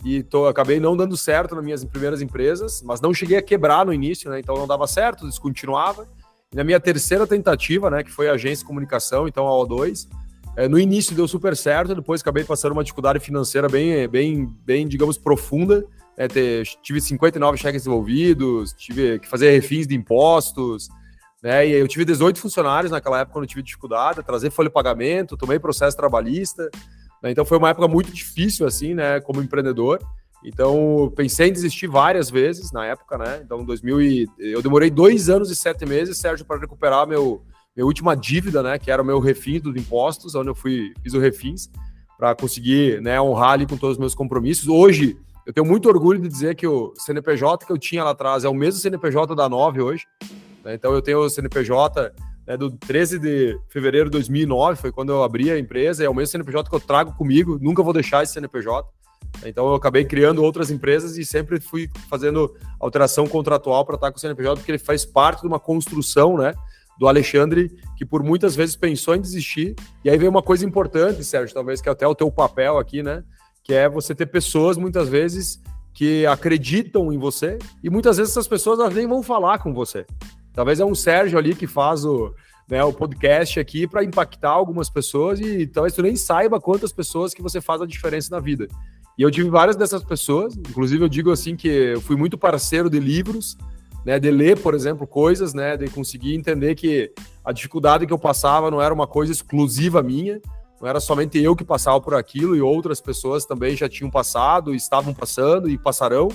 e 0.04 0.22
tô, 0.22 0.46
acabei 0.46 0.78
não 0.78 0.96
dando 0.96 1.16
certo 1.16 1.54
nas 1.54 1.64
minhas 1.64 1.84
primeiras 1.84 2.22
empresas, 2.22 2.82
mas 2.82 3.00
não 3.00 3.12
cheguei 3.12 3.36
a 3.36 3.42
quebrar 3.42 3.84
no 3.84 3.92
início, 3.92 4.30
né, 4.30 4.40
então 4.40 4.56
não 4.56 4.66
dava 4.66 4.86
certo, 4.86 5.26
descontinuava. 5.26 6.06
E 6.52 6.56
na 6.56 6.62
minha 6.62 6.78
terceira 6.78 7.26
tentativa, 7.26 7.90
né, 7.90 8.02
que 8.02 8.10
foi 8.10 8.28
a 8.28 8.32
agência 8.32 8.62
de 8.62 8.64
comunicação, 8.64 9.26
então 9.26 9.46
a 9.46 9.50
O2, 9.50 10.06
é, 10.56 10.66
no 10.66 10.78
início 10.78 11.14
deu 11.14 11.28
super 11.28 11.54
certo, 11.54 11.94
depois 11.94 12.22
acabei 12.22 12.42
passando 12.42 12.72
uma 12.72 12.82
dificuldade 12.82 13.20
financeira 13.20 13.68
bem, 13.68 14.08
bem, 14.08 14.46
bem 14.64 14.88
digamos, 14.88 15.18
profunda. 15.18 15.84
É, 16.16 16.26
ter, 16.26 16.64
tive 16.82 16.98
59 16.98 17.58
cheques 17.58 17.86
envolvidos, 17.86 18.72
tive 18.72 19.18
que 19.18 19.28
fazer 19.28 19.50
refins 19.50 19.86
de 19.86 19.94
impostos, 19.94 20.88
né? 21.42 21.66
E 21.66 21.72
eu 21.72 21.86
tive 21.86 22.04
18 22.04 22.40
funcionários 22.40 22.90
naquela 22.90 23.20
época 23.20 23.34
quando 23.34 23.44
eu 23.44 23.48
tive 23.48 23.62
dificuldade, 23.62 24.22
trazer 24.22 24.50
folha 24.50 24.68
de 24.68 24.72
pagamento, 24.72 25.36
tomei 25.36 25.58
processo 25.58 25.96
trabalhista. 25.96 26.70
Né? 27.22 27.30
Então 27.30 27.44
foi 27.44 27.58
uma 27.58 27.70
época 27.70 27.88
muito 27.88 28.12
difícil, 28.12 28.66
assim, 28.66 28.94
né, 28.94 29.20
como 29.20 29.42
empreendedor. 29.42 30.00
Então 30.44 31.12
pensei 31.16 31.48
em 31.48 31.52
desistir 31.52 31.86
várias 31.86 32.30
vezes 32.30 32.70
na 32.70 32.86
época, 32.86 33.18
né? 33.18 33.40
Então 33.44 33.64
2000 33.64 34.02
e, 34.02 34.26
eu 34.38 34.62
demorei 34.62 34.90
dois 34.90 35.28
anos 35.28 35.50
e 35.50 35.56
sete 35.56 35.84
meses, 35.84 36.18
Sérgio, 36.18 36.46
para 36.46 36.60
recuperar 36.60 37.06
meu 37.06 37.42
minha 37.74 37.84
última 37.84 38.16
dívida, 38.16 38.62
né, 38.62 38.78
que 38.78 38.90
era 38.90 39.02
o 39.02 39.04
meu 39.04 39.20
refins 39.20 39.60
dos 39.60 39.76
impostos, 39.76 40.34
onde 40.34 40.48
eu 40.48 40.54
fui 40.54 40.94
fiz 41.02 41.12
o 41.12 41.18
refins 41.18 41.68
para 42.16 42.34
conseguir, 42.34 43.02
né, 43.02 43.20
honrar 43.20 43.50
ali 43.50 43.66
com 43.66 43.76
todos 43.76 43.96
os 43.96 44.00
meus 44.00 44.14
compromissos. 44.14 44.66
Hoje 44.66 45.18
eu 45.44 45.52
tenho 45.52 45.66
muito 45.66 45.86
orgulho 45.86 46.18
de 46.18 46.26
dizer 46.26 46.54
que 46.54 46.66
o 46.66 46.94
CNPJ 46.96 47.66
que 47.66 47.72
eu 47.72 47.76
tinha 47.76 48.02
lá 48.02 48.12
atrás 48.12 48.44
é 48.44 48.48
o 48.48 48.54
mesmo 48.54 48.80
CNPJ 48.80 49.34
da 49.34 49.46
9 49.46 49.82
hoje. 49.82 50.06
Né, 50.66 50.74
então 50.74 50.92
eu 50.92 51.00
tenho 51.00 51.20
o 51.20 51.30
CNPJ 51.30 52.12
né, 52.44 52.56
do 52.56 52.72
13 52.72 53.20
de 53.20 53.56
fevereiro 53.68 54.06
de 54.06 54.12
2009, 54.12 54.80
foi 54.80 54.90
quando 54.90 55.12
eu 55.12 55.22
abri 55.22 55.48
a 55.48 55.56
empresa, 55.56 56.04
é 56.04 56.08
o 56.08 56.14
mesmo 56.14 56.32
CNPJ 56.32 56.68
que 56.68 56.74
eu 56.74 56.80
trago 56.80 57.12
comigo, 57.14 57.56
nunca 57.62 57.84
vou 57.84 57.92
deixar 57.92 58.24
esse 58.24 58.32
CNPJ. 58.32 58.88
Então 59.44 59.68
eu 59.68 59.74
acabei 59.74 60.04
criando 60.04 60.42
outras 60.42 60.68
empresas 60.70 61.16
e 61.16 61.24
sempre 61.24 61.60
fui 61.60 61.88
fazendo 62.10 62.52
alteração 62.80 63.28
contratual 63.28 63.84
para 63.84 63.94
estar 63.94 64.10
com 64.10 64.18
o 64.18 64.20
CNPJ, 64.20 64.56
porque 64.56 64.72
ele 64.72 64.78
faz 64.78 65.04
parte 65.04 65.42
de 65.42 65.46
uma 65.46 65.60
construção, 65.60 66.36
né? 66.36 66.52
do 66.98 67.06
Alexandre, 67.06 67.70
que 67.96 68.06
por 68.06 68.22
muitas 68.22 68.56
vezes 68.56 68.74
pensou 68.74 69.14
em 69.14 69.20
desistir. 69.20 69.76
E 70.02 70.10
aí 70.10 70.16
vem 70.16 70.28
uma 70.28 70.42
coisa 70.42 70.64
importante, 70.64 71.22
Sérgio, 71.22 71.54
talvez 71.54 71.80
que 71.80 71.88
é 71.88 71.92
até 71.92 72.06
o 72.06 72.14
teu 72.14 72.30
papel 72.30 72.78
aqui, 72.78 73.02
né? 73.02 73.22
Que 73.62 73.74
é 73.74 73.86
você 73.86 74.14
ter 74.14 74.24
pessoas, 74.24 74.78
muitas 74.78 75.06
vezes, 75.06 75.60
que 75.92 76.26
acreditam 76.26 77.12
em 77.12 77.18
você, 77.18 77.58
e 77.82 77.90
muitas 77.90 78.16
vezes 78.16 78.32
essas 78.32 78.48
pessoas 78.48 78.78
elas 78.78 78.94
nem 78.94 79.06
vão 79.06 79.22
falar 79.22 79.58
com 79.58 79.72
você. 79.72 80.06
Talvez 80.56 80.80
é 80.80 80.84
um 80.86 80.94
Sérgio 80.94 81.38
ali 81.38 81.54
que 81.54 81.66
faz 81.66 82.02
o, 82.02 82.34
né, 82.66 82.82
o 82.82 82.90
podcast 82.90 83.60
aqui 83.60 83.86
para 83.86 84.02
impactar 84.02 84.50
algumas 84.50 84.88
pessoas 84.88 85.38
e 85.38 85.66
talvez 85.66 85.92
tu 85.92 86.00
nem 86.00 86.16
saiba 86.16 86.58
quantas 86.58 86.90
pessoas 86.90 87.34
que 87.34 87.42
você 87.42 87.60
faz 87.60 87.82
a 87.82 87.86
diferença 87.86 88.34
na 88.34 88.40
vida. 88.40 88.66
E 89.18 89.22
eu 89.22 89.30
tive 89.30 89.50
várias 89.50 89.76
dessas 89.76 90.02
pessoas, 90.02 90.56
inclusive 90.56 91.04
eu 91.04 91.08
digo 91.10 91.30
assim 91.30 91.56
que 91.56 91.68
eu 91.68 92.00
fui 92.00 92.16
muito 92.16 92.38
parceiro 92.38 92.88
de 92.88 92.98
livros, 92.98 93.56
né, 94.02 94.18
de 94.18 94.30
ler, 94.30 94.58
por 94.58 94.74
exemplo, 94.74 95.06
coisas, 95.06 95.52
né, 95.52 95.76
de 95.76 95.90
conseguir 95.90 96.34
entender 96.34 96.74
que 96.74 97.12
a 97.44 97.52
dificuldade 97.52 98.06
que 98.06 98.12
eu 98.12 98.18
passava 98.18 98.70
não 98.70 98.80
era 98.80 98.94
uma 98.94 99.06
coisa 99.06 99.32
exclusiva 99.32 100.02
minha, 100.02 100.40
não 100.80 100.88
era 100.88 101.00
somente 101.00 101.38
eu 101.38 101.54
que 101.54 101.64
passava 101.64 102.00
por 102.00 102.14
aquilo 102.14 102.56
e 102.56 102.62
outras 102.62 102.98
pessoas 102.98 103.44
também 103.44 103.76
já 103.76 103.90
tinham 103.90 104.10
passado, 104.10 104.74
estavam 104.74 105.12
passando 105.12 105.68
e 105.68 105.76
passarão, 105.76 106.28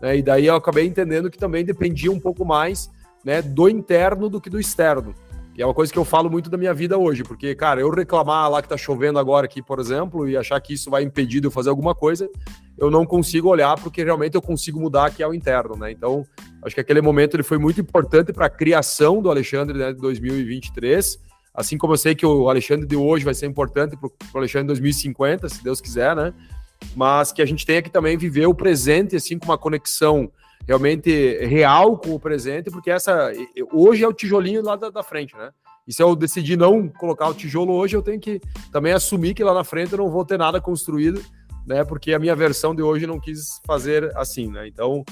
né, 0.00 0.16
e 0.16 0.22
daí 0.22 0.46
eu 0.46 0.54
acabei 0.54 0.86
entendendo 0.86 1.30
que 1.30 1.36
também 1.36 1.66
dependia 1.66 2.10
um 2.10 2.20
pouco 2.20 2.46
mais, 2.46 2.88
né, 3.24 3.42
do 3.42 3.68
interno 3.68 4.28
do 4.28 4.40
que 4.40 4.50
do 4.50 4.58
externo. 4.58 5.14
E 5.58 5.62
é 5.62 5.66
uma 5.66 5.74
coisa 5.74 5.92
que 5.92 5.98
eu 5.98 6.04
falo 6.04 6.30
muito 6.30 6.48
da 6.48 6.56
minha 6.56 6.72
vida 6.72 6.96
hoje, 6.96 7.24
porque, 7.24 7.52
cara, 7.52 7.80
eu 7.80 7.90
reclamar 7.90 8.48
lá 8.48 8.62
que 8.62 8.68
tá 8.68 8.76
chovendo 8.76 9.18
agora 9.18 9.46
aqui, 9.46 9.60
por 9.60 9.80
exemplo, 9.80 10.28
e 10.28 10.36
achar 10.36 10.60
que 10.60 10.74
isso 10.74 10.88
vai 10.88 11.02
impedir 11.02 11.40
de 11.40 11.48
eu 11.48 11.50
fazer 11.50 11.68
alguma 11.68 11.96
coisa, 11.96 12.30
eu 12.78 12.88
não 12.92 13.04
consigo 13.04 13.48
olhar 13.48 13.74
porque 13.74 14.04
realmente 14.04 14.36
eu 14.36 14.40
consigo 14.40 14.78
mudar 14.78 15.10
que 15.10 15.20
é 15.20 15.26
o 15.26 15.34
interno, 15.34 15.74
né? 15.74 15.90
Então, 15.90 16.24
acho 16.64 16.76
que 16.76 16.80
aquele 16.80 17.00
momento 17.00 17.34
ele 17.34 17.42
foi 17.42 17.58
muito 17.58 17.80
importante 17.80 18.32
para 18.32 18.46
a 18.46 18.48
criação 18.48 19.20
do 19.20 19.28
Alexandre 19.28 19.76
né, 19.76 19.92
de 19.92 20.00
2023, 20.00 21.18
assim 21.52 21.76
como 21.76 21.94
eu 21.94 21.98
sei 21.98 22.14
que 22.14 22.24
o 22.24 22.48
Alexandre 22.48 22.86
de 22.86 22.94
hoje 22.94 23.24
vai 23.24 23.34
ser 23.34 23.46
importante 23.46 23.96
para 23.96 24.08
o 24.08 24.38
Alexandre 24.38 24.68
de 24.68 24.80
2050, 24.80 25.48
se 25.48 25.64
Deus 25.64 25.80
quiser, 25.80 26.14
né? 26.14 26.32
Mas 26.94 27.32
que 27.32 27.42
a 27.42 27.46
gente 27.46 27.66
tenha 27.66 27.82
que 27.82 27.90
também 27.90 28.16
viver 28.16 28.46
o 28.46 28.54
presente, 28.54 29.16
assim, 29.16 29.36
com 29.36 29.46
uma 29.46 29.58
conexão 29.58 30.30
realmente 30.66 31.38
real 31.46 31.96
com 31.96 32.14
o 32.14 32.20
presente, 32.20 32.70
porque 32.70 32.90
essa 32.90 33.32
hoje 33.72 34.04
é 34.04 34.08
o 34.08 34.12
tijolinho 34.12 34.62
lá 34.62 34.76
da, 34.76 34.90
da, 34.90 35.02
frente, 35.02 35.36
né? 35.36 35.50
E 35.86 35.92
se 35.92 36.02
eu 36.02 36.14
decidir 36.14 36.56
não 36.56 36.88
colocar 36.88 37.28
o 37.28 37.34
tijolo 37.34 37.72
hoje, 37.72 37.96
eu 37.96 38.02
tenho 38.02 38.20
que 38.20 38.40
também 38.70 38.92
assumir 38.92 39.34
que 39.34 39.42
lá 39.42 39.54
na 39.54 39.64
frente 39.64 39.92
eu 39.92 39.98
não 39.98 40.10
vou 40.10 40.24
ter 40.24 40.38
nada 40.38 40.60
construído, 40.60 41.22
né? 41.66 41.84
Porque 41.84 42.12
a 42.12 42.18
minha 42.18 42.36
versão 42.36 42.74
de 42.74 42.82
hoje 42.82 43.06
não 43.06 43.18
quis 43.18 43.60
fazer 43.66 44.14
assim, 44.16 44.50
né? 44.50 44.68
Então, 44.68 45.04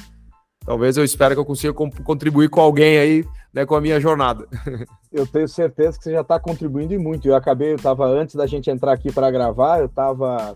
talvez 0.64 0.96
eu 0.96 1.04
espero 1.04 1.34
que 1.34 1.40
eu 1.40 1.44
consiga 1.44 1.72
contribuir 1.72 2.50
com 2.50 2.60
alguém 2.60 2.98
aí, 2.98 3.24
né, 3.54 3.64
com 3.64 3.74
a 3.74 3.80
minha 3.80 3.98
jornada. 3.98 4.46
Eu 5.10 5.26
tenho 5.26 5.48
certeza 5.48 5.96
que 5.96 6.04
você 6.04 6.12
já 6.12 6.20
está 6.20 6.38
contribuindo 6.38 6.92
e 6.92 6.98
muito. 6.98 7.26
Eu 7.26 7.34
acabei, 7.34 7.72
eu 7.72 7.76
estava 7.76 8.06
antes 8.06 8.34
da 8.34 8.46
gente 8.46 8.68
entrar 8.68 8.92
aqui 8.92 9.10
para 9.10 9.30
gravar, 9.30 9.78
eu 9.78 9.86
estava 9.86 10.54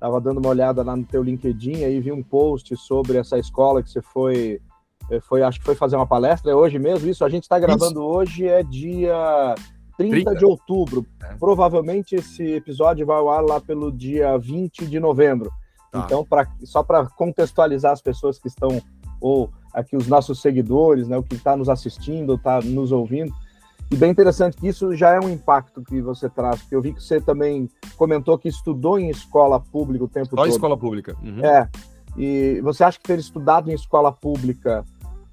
Tava 0.00 0.20
dando 0.20 0.38
uma 0.38 0.48
olhada 0.48 0.82
lá 0.82 0.96
no 0.96 1.04
teu 1.04 1.22
LinkedIn, 1.22 1.84
aí 1.84 2.00
vi 2.00 2.10
um 2.10 2.22
post 2.22 2.74
sobre 2.76 3.18
essa 3.18 3.38
escola 3.38 3.82
que 3.82 3.90
você 3.90 4.00
foi, 4.00 4.60
eh, 5.10 5.20
foi 5.20 5.42
acho 5.42 5.58
que 5.58 5.66
foi 5.66 5.74
fazer 5.74 5.96
uma 5.96 6.06
palestra, 6.06 6.50
é 6.50 6.54
hoje 6.54 6.78
mesmo 6.78 7.08
isso? 7.08 7.22
A 7.22 7.28
gente 7.28 7.42
está 7.42 7.58
gravando 7.58 8.00
isso. 8.00 8.08
hoje, 8.08 8.48
é 8.48 8.62
dia 8.62 9.54
30, 9.98 10.14
30. 10.14 10.34
de 10.36 10.44
outubro. 10.46 11.04
É. 11.22 11.34
Provavelmente 11.34 12.14
esse 12.14 12.42
episódio 12.54 13.04
vai 13.04 13.18
ao 13.18 13.28
ar 13.28 13.42
lá 13.42 13.60
pelo 13.60 13.92
dia 13.92 14.38
20 14.38 14.86
de 14.86 14.98
novembro. 14.98 15.52
Tá. 15.92 16.04
Então, 16.06 16.24
pra, 16.24 16.48
só 16.64 16.82
para 16.82 17.04
contextualizar 17.06 17.92
as 17.92 18.00
pessoas 18.00 18.38
que 18.38 18.48
estão 18.48 18.80
ou 19.20 19.50
aqui 19.74 19.96
os 19.96 20.06
nossos 20.06 20.40
seguidores, 20.40 21.06
né, 21.06 21.18
o 21.18 21.22
que 21.22 21.34
está 21.34 21.56
nos 21.56 21.68
assistindo, 21.68 22.34
está 22.34 22.60
nos 22.60 22.90
ouvindo. 22.90 23.32
E 23.90 23.96
bem 23.96 24.10
interessante 24.10 24.56
que 24.56 24.68
isso 24.68 24.94
já 24.94 25.14
é 25.14 25.20
um 25.20 25.28
impacto 25.28 25.82
que 25.82 26.00
você 26.00 26.28
traz, 26.28 26.60
porque 26.60 26.76
eu 26.76 26.80
vi 26.80 26.92
que 26.92 27.02
você 27.02 27.20
também 27.20 27.68
comentou 27.96 28.38
que 28.38 28.48
estudou 28.48 28.98
em 28.98 29.10
escola 29.10 29.58
pública 29.58 30.04
o 30.04 30.08
tempo 30.08 30.30
Só 30.30 30.36
todo. 30.36 30.46
Só 30.46 30.52
escola 30.52 30.76
pública. 30.76 31.16
Uhum. 31.22 31.44
É. 31.44 31.68
E 32.16 32.60
você 32.62 32.84
acha 32.84 32.98
que 32.98 33.04
ter 33.04 33.18
estudado 33.18 33.70
em 33.70 33.74
escola 33.74 34.12
pública 34.12 34.84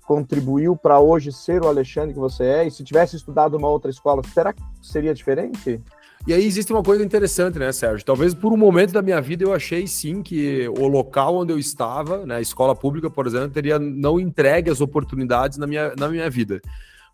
contribuiu 0.07 0.75
para 0.75 0.99
hoje 0.99 1.31
ser 1.31 1.61
o 1.61 1.67
Alexandre 1.67 2.13
que 2.13 2.19
você 2.19 2.43
é? 2.45 2.67
E 2.67 2.71
se 2.71 2.83
tivesse 2.83 3.15
estudado 3.15 3.57
uma 3.57 3.67
outra 3.67 3.91
escola, 3.91 4.21
será 4.33 4.53
que 4.53 4.61
seria 4.81 5.13
diferente? 5.13 5.81
E 6.25 6.33
aí 6.33 6.45
existe 6.45 6.73
uma 6.73 6.81
coisa 6.81 7.03
interessante, 7.03 7.59
né, 7.59 7.71
Sérgio? 7.71 8.05
Talvez 8.05 8.33
por 8.33 8.51
um 8.51 8.57
momento 8.57 8.91
da 8.91 9.01
minha 9.01 9.21
vida 9.21 9.43
eu 9.43 9.53
achei 9.53 9.85
sim 9.85 10.23
que 10.23 10.67
o 10.69 10.87
local 10.87 11.35
onde 11.35 11.53
eu 11.53 11.59
estava, 11.59 12.25
né, 12.25 12.37
a 12.37 12.41
escola 12.41 12.75
pública, 12.75 13.09
por 13.09 13.27
exemplo, 13.27 13.49
teria 13.49 13.77
não 13.77 14.19
entregue 14.19 14.71
as 14.71 14.81
oportunidades 14.81 15.57
na 15.57 15.67
minha, 15.67 15.93
na 15.95 16.07
minha 16.07 16.29
vida. 16.29 16.61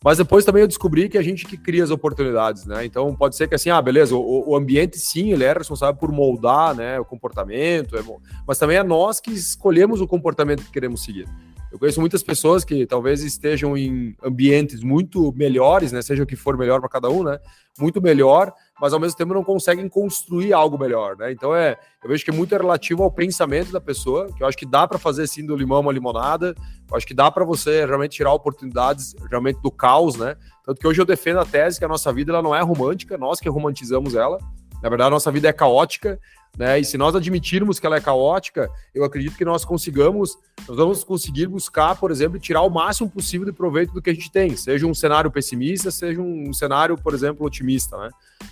Mas 0.04 0.18
depois 0.18 0.44
também 0.44 0.62
eu 0.62 0.68
descobri 0.68 1.08
que 1.08 1.18
a 1.18 1.22
gente 1.22 1.46
que 1.46 1.56
cria 1.56 1.84
as 1.84 1.90
oportunidades, 1.90 2.66
né? 2.66 2.86
Então 2.86 3.16
pode 3.16 3.36
ser 3.36 3.48
que 3.48 3.56
assim, 3.56 3.70
ah, 3.70 3.82
beleza, 3.82 4.16
o, 4.16 4.50
o 4.50 4.56
ambiente 4.56 5.00
sim, 5.00 5.32
ele 5.32 5.46
é 5.46 5.54
responsável 5.54 5.96
por 5.96 6.12
moldar, 6.12 6.76
né, 6.76 7.00
o 7.00 7.06
comportamento, 7.06 7.96
é, 7.96 8.04
mas 8.46 8.58
também 8.58 8.78
é 8.78 8.84
nós 8.84 9.20
que 9.20 9.32
escolhemos 9.32 10.02
o 10.02 10.08
comportamento 10.08 10.64
que 10.64 10.72
queremos 10.72 11.04
seguir. 11.04 11.28
Eu 11.74 11.80
conheço 11.80 12.00
muitas 12.00 12.22
pessoas 12.22 12.63
que 12.63 12.86
talvez 12.86 13.24
estejam 13.24 13.75
em 13.75 14.15
ambientes 14.24 14.84
muito 14.84 15.34
melhores, 15.36 15.92
né? 15.92 16.03
Seja 16.03 16.22
o 16.22 16.25
que 16.25 16.36
for 16.36 16.56
melhor 16.56 16.80
para 16.80 16.88
cada 16.88 17.10
um, 17.10 17.24
né? 17.24 17.39
Muito 17.80 18.00
melhor, 18.00 18.53
mas 18.80 18.94
ao 18.94 19.00
mesmo 19.00 19.18
tempo 19.18 19.34
não 19.34 19.44
conseguem 19.44 19.89
construir 19.89 20.53
algo 20.53 20.77
melhor, 20.77 21.18
né? 21.18 21.32
Então 21.32 21.56
é, 21.56 21.75
eu 22.03 22.10
vejo 22.12 22.24
que 22.24 22.30
é 22.30 22.34
muito 22.34 22.51
relativo 22.51 23.01
ao 23.01 23.10
pensamento 23.10 23.72
da 23.72 23.82
pessoa, 23.82 24.32
que 24.38 24.44
eu 24.44 24.48
acho 24.48 24.56
que 24.56 24.68
dá 24.68 24.88
para 24.88 25.00
fazer 25.00 25.24
assim 25.24 25.44
do 25.44 25.56
limão 25.56 25.80
uma 25.80 25.92
limonada, 25.92 26.53
eu 26.88 26.96
acho 26.96 27.08
que 27.08 27.13
dá 27.15 27.32
para 27.32 27.44
você 27.44 27.84
realmente 27.88 28.18
tirar 28.18 28.32
oportunidades 28.34 29.15
realmente 29.27 29.60
do 29.60 29.72
caos, 29.72 30.15
né? 30.15 30.36
Tanto 30.63 30.80
que 30.80 30.88
hoje 30.88 31.01
eu 31.01 31.06
defendo 31.06 31.39
a 31.39 31.46
tese 31.46 31.80
que 31.80 31.86
a 31.86 31.89
nossa 31.89 32.13
vida 32.13 32.32
ela 32.32 32.44
não 32.44 32.53
é 32.53 32.62
romântica, 32.62 33.18
nós 33.18 33.39
que 33.39 33.50
romantizamos 33.50 34.13
ela. 34.13 34.38
Na 34.84 34.90
verdade, 34.90 35.08
a 35.08 35.12
nossa 35.12 35.32
vida 35.32 35.48
é 35.48 35.54
caótica, 35.54 36.20
né? 36.58 36.78
E 36.78 36.84
se 36.84 36.98
nós 36.98 37.16
admitirmos 37.16 37.80
que 37.80 37.88
ela 37.88 37.96
é 37.96 38.02
caótica, 38.02 38.70
eu 38.94 39.06
acredito 39.06 39.38
que 39.38 39.46
nós 39.46 39.63
consigamos, 39.63 40.38
nós 40.68 40.75
vamos 40.75 41.04
conseguir 41.04 41.48
buscar, 41.48 41.96
por 41.96 42.12
exemplo, 42.12 42.38
tirar 42.38 42.62
o 42.63 42.70
máximo 42.70 43.10
possível 43.10 43.46
de 43.46 43.54
proveito 43.54 43.94
do 43.94 44.02
que 44.02 44.10
a 44.10 44.13
gente 44.13 44.30
tem, 44.30 44.56
seja 44.58 44.86
um 44.86 44.94
cenário 44.94 45.32
pessimista, 45.32 45.90
seja 45.90 46.22
um 46.22 46.54
cenário, 46.54 46.98
por 46.98 47.13
exemplo, 47.13 47.46
otimista, 47.46 47.98
né? 47.98 48.10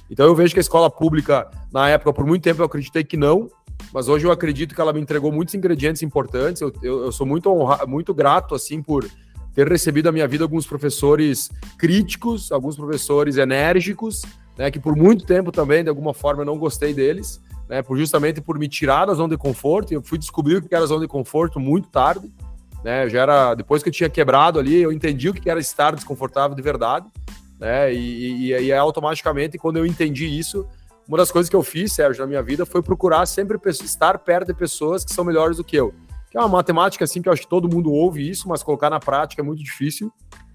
Então 0.09 0.25
eu 0.25 0.33
vejo 0.33 0.53
que 0.53 0.59
a 0.59 0.61
escola 0.61 0.89
pública, 0.89 1.51
na 1.71 1.89
época, 1.89 2.13
por 2.13 2.25
muito 2.25 2.41
tempo 2.41 2.61
eu 2.61 2.65
acreditei 2.65 3.03
que 3.03 3.17
não, 3.17 3.51
mas 3.93 4.07
hoje 4.07 4.25
eu 4.25 4.31
acredito 4.31 4.73
que 4.73 4.79
ela 4.79 4.93
me 4.93 5.01
entregou 5.01 5.33
muitos 5.33 5.53
ingredientes 5.53 6.01
importantes. 6.01 6.61
Eu, 6.61 6.73
eu, 6.81 7.05
eu 7.05 7.11
sou 7.11 7.27
muito 7.27 7.53
muito 7.87 8.13
grato 8.13 8.55
assim 8.55 8.81
por 8.81 9.05
ter 9.53 9.67
recebido 9.67 10.05
na 10.05 10.13
minha 10.13 10.27
vida 10.27 10.45
alguns 10.45 10.65
professores 10.65 11.49
críticos, 11.77 12.51
alguns 12.51 12.77
professores 12.77 13.35
enérgicos, 13.35 14.21
né, 14.61 14.69
que 14.69 14.79
por 14.79 14.95
muito 14.95 15.25
tempo 15.25 15.51
também, 15.51 15.81
de 15.81 15.89
alguma 15.89 16.13
forma, 16.13 16.43
eu 16.43 16.45
não 16.45 16.55
gostei 16.55 16.93
deles 16.93 17.41
né, 17.67 17.81
por 17.81 17.97
justamente 17.97 18.39
por 18.39 18.59
me 18.59 18.67
tirar 18.67 19.07
da 19.07 19.13
zona 19.15 19.29
de 19.29 19.37
conforto. 19.37 19.91
Eu 19.91 20.03
fui 20.03 20.19
descobrir 20.19 20.57
o 20.57 20.61
que 20.61 20.75
era 20.75 20.85
zona 20.85 21.01
de 21.01 21.07
conforto 21.07 21.59
muito 21.59 21.87
tarde, 21.87 22.31
né? 22.83 23.09
Já 23.09 23.21
era 23.21 23.55
depois 23.55 23.81
que 23.81 23.89
eu 23.89 23.93
tinha 23.93 24.07
quebrado 24.07 24.59
ali, 24.59 24.79
eu 24.79 24.91
entendi 24.91 25.29
o 25.29 25.33
que 25.33 25.49
era 25.49 25.59
estar 25.59 25.95
desconfortável 25.95 26.55
de 26.55 26.61
verdade, 26.61 27.07
né? 27.59 27.91
E, 27.91 28.51
e, 28.51 28.65
e 28.65 28.71
automaticamente, 28.71 29.57
quando 29.57 29.77
eu 29.77 29.85
entendi 29.85 30.27
isso, 30.27 30.67
uma 31.07 31.17
das 31.17 31.31
coisas 31.31 31.49
que 31.49 31.55
eu 31.55 31.63
fiz, 31.63 31.93
Sérgio, 31.93 32.21
na 32.21 32.27
minha 32.27 32.43
vida 32.43 32.63
foi 32.63 32.83
procurar 32.83 33.25
sempre 33.25 33.57
estar 33.65 34.19
perto 34.19 34.49
de 34.49 34.53
pessoas 34.53 35.03
que 35.03 35.11
são 35.11 35.25
melhores 35.25 35.57
do 35.57 35.63
que 35.63 35.75
eu. 35.75 35.91
Que 36.29 36.37
é 36.37 36.39
uma 36.39 36.49
matemática 36.49 37.03
assim 37.03 37.19
que 37.19 37.27
eu 37.27 37.33
acho 37.33 37.41
que 37.41 37.49
todo 37.49 37.67
mundo 37.67 37.91
ouve 37.91 38.29
isso, 38.29 38.47
mas 38.47 38.61
colocar 38.61 38.91
na 38.91 38.99
prática 38.99 39.41
é 39.41 39.43
muito 39.43 39.63
difícil. 39.63 40.13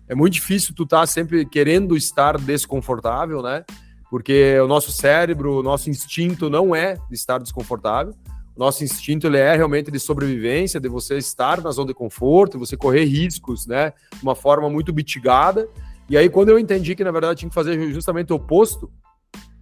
É 0.09 0.15
muito 0.15 0.35
difícil 0.35 0.73
tu 0.77 0.85
estar 0.85 1.01
tá 1.01 1.07
sempre 1.07 1.45
querendo 1.45 1.97
estar 1.97 2.39
desconfortável, 2.39 3.43
né? 3.43 3.65
Porque 4.11 4.59
o 4.61 4.67
nosso 4.67 4.93
cérebro, 4.93 5.61
o 5.61 5.63
nosso 5.63 5.91
instinto 5.91 6.49
não 6.49 6.75
é 6.75 6.95
de 7.09 7.15
estar 7.15 7.39
desconfortável. 7.39 8.15
O 8.57 8.61
nosso 8.61 8.83
instinto 8.83 9.27
ele 9.27 9.37
é 9.37 9.55
realmente 9.55 9.91
de 9.91 10.01
sobrevivência, 10.01 10.81
de 10.81 10.89
você 10.89 11.19
estar 11.19 11.61
na 11.61 11.71
zona 11.71 11.89
de 11.89 11.95
conforto, 11.95 12.59
você 12.59 12.77
correr 12.77 13.05
riscos, 13.05 13.67
né, 13.67 13.93
de 14.15 14.23
uma 14.23 14.35
forma 14.35 14.71
muito 14.71 14.95
mitigada. 14.95 15.69
E 16.09 16.17
aí 16.17 16.29
quando 16.29 16.49
eu 16.49 16.59
entendi 16.59 16.95
que 16.95 17.05
na 17.05 17.11
verdade 17.11 17.41
tinha 17.41 17.49
que 17.49 17.55
fazer 17.55 17.93
justamente 17.93 18.33
o 18.33 18.37
oposto, 18.37 18.91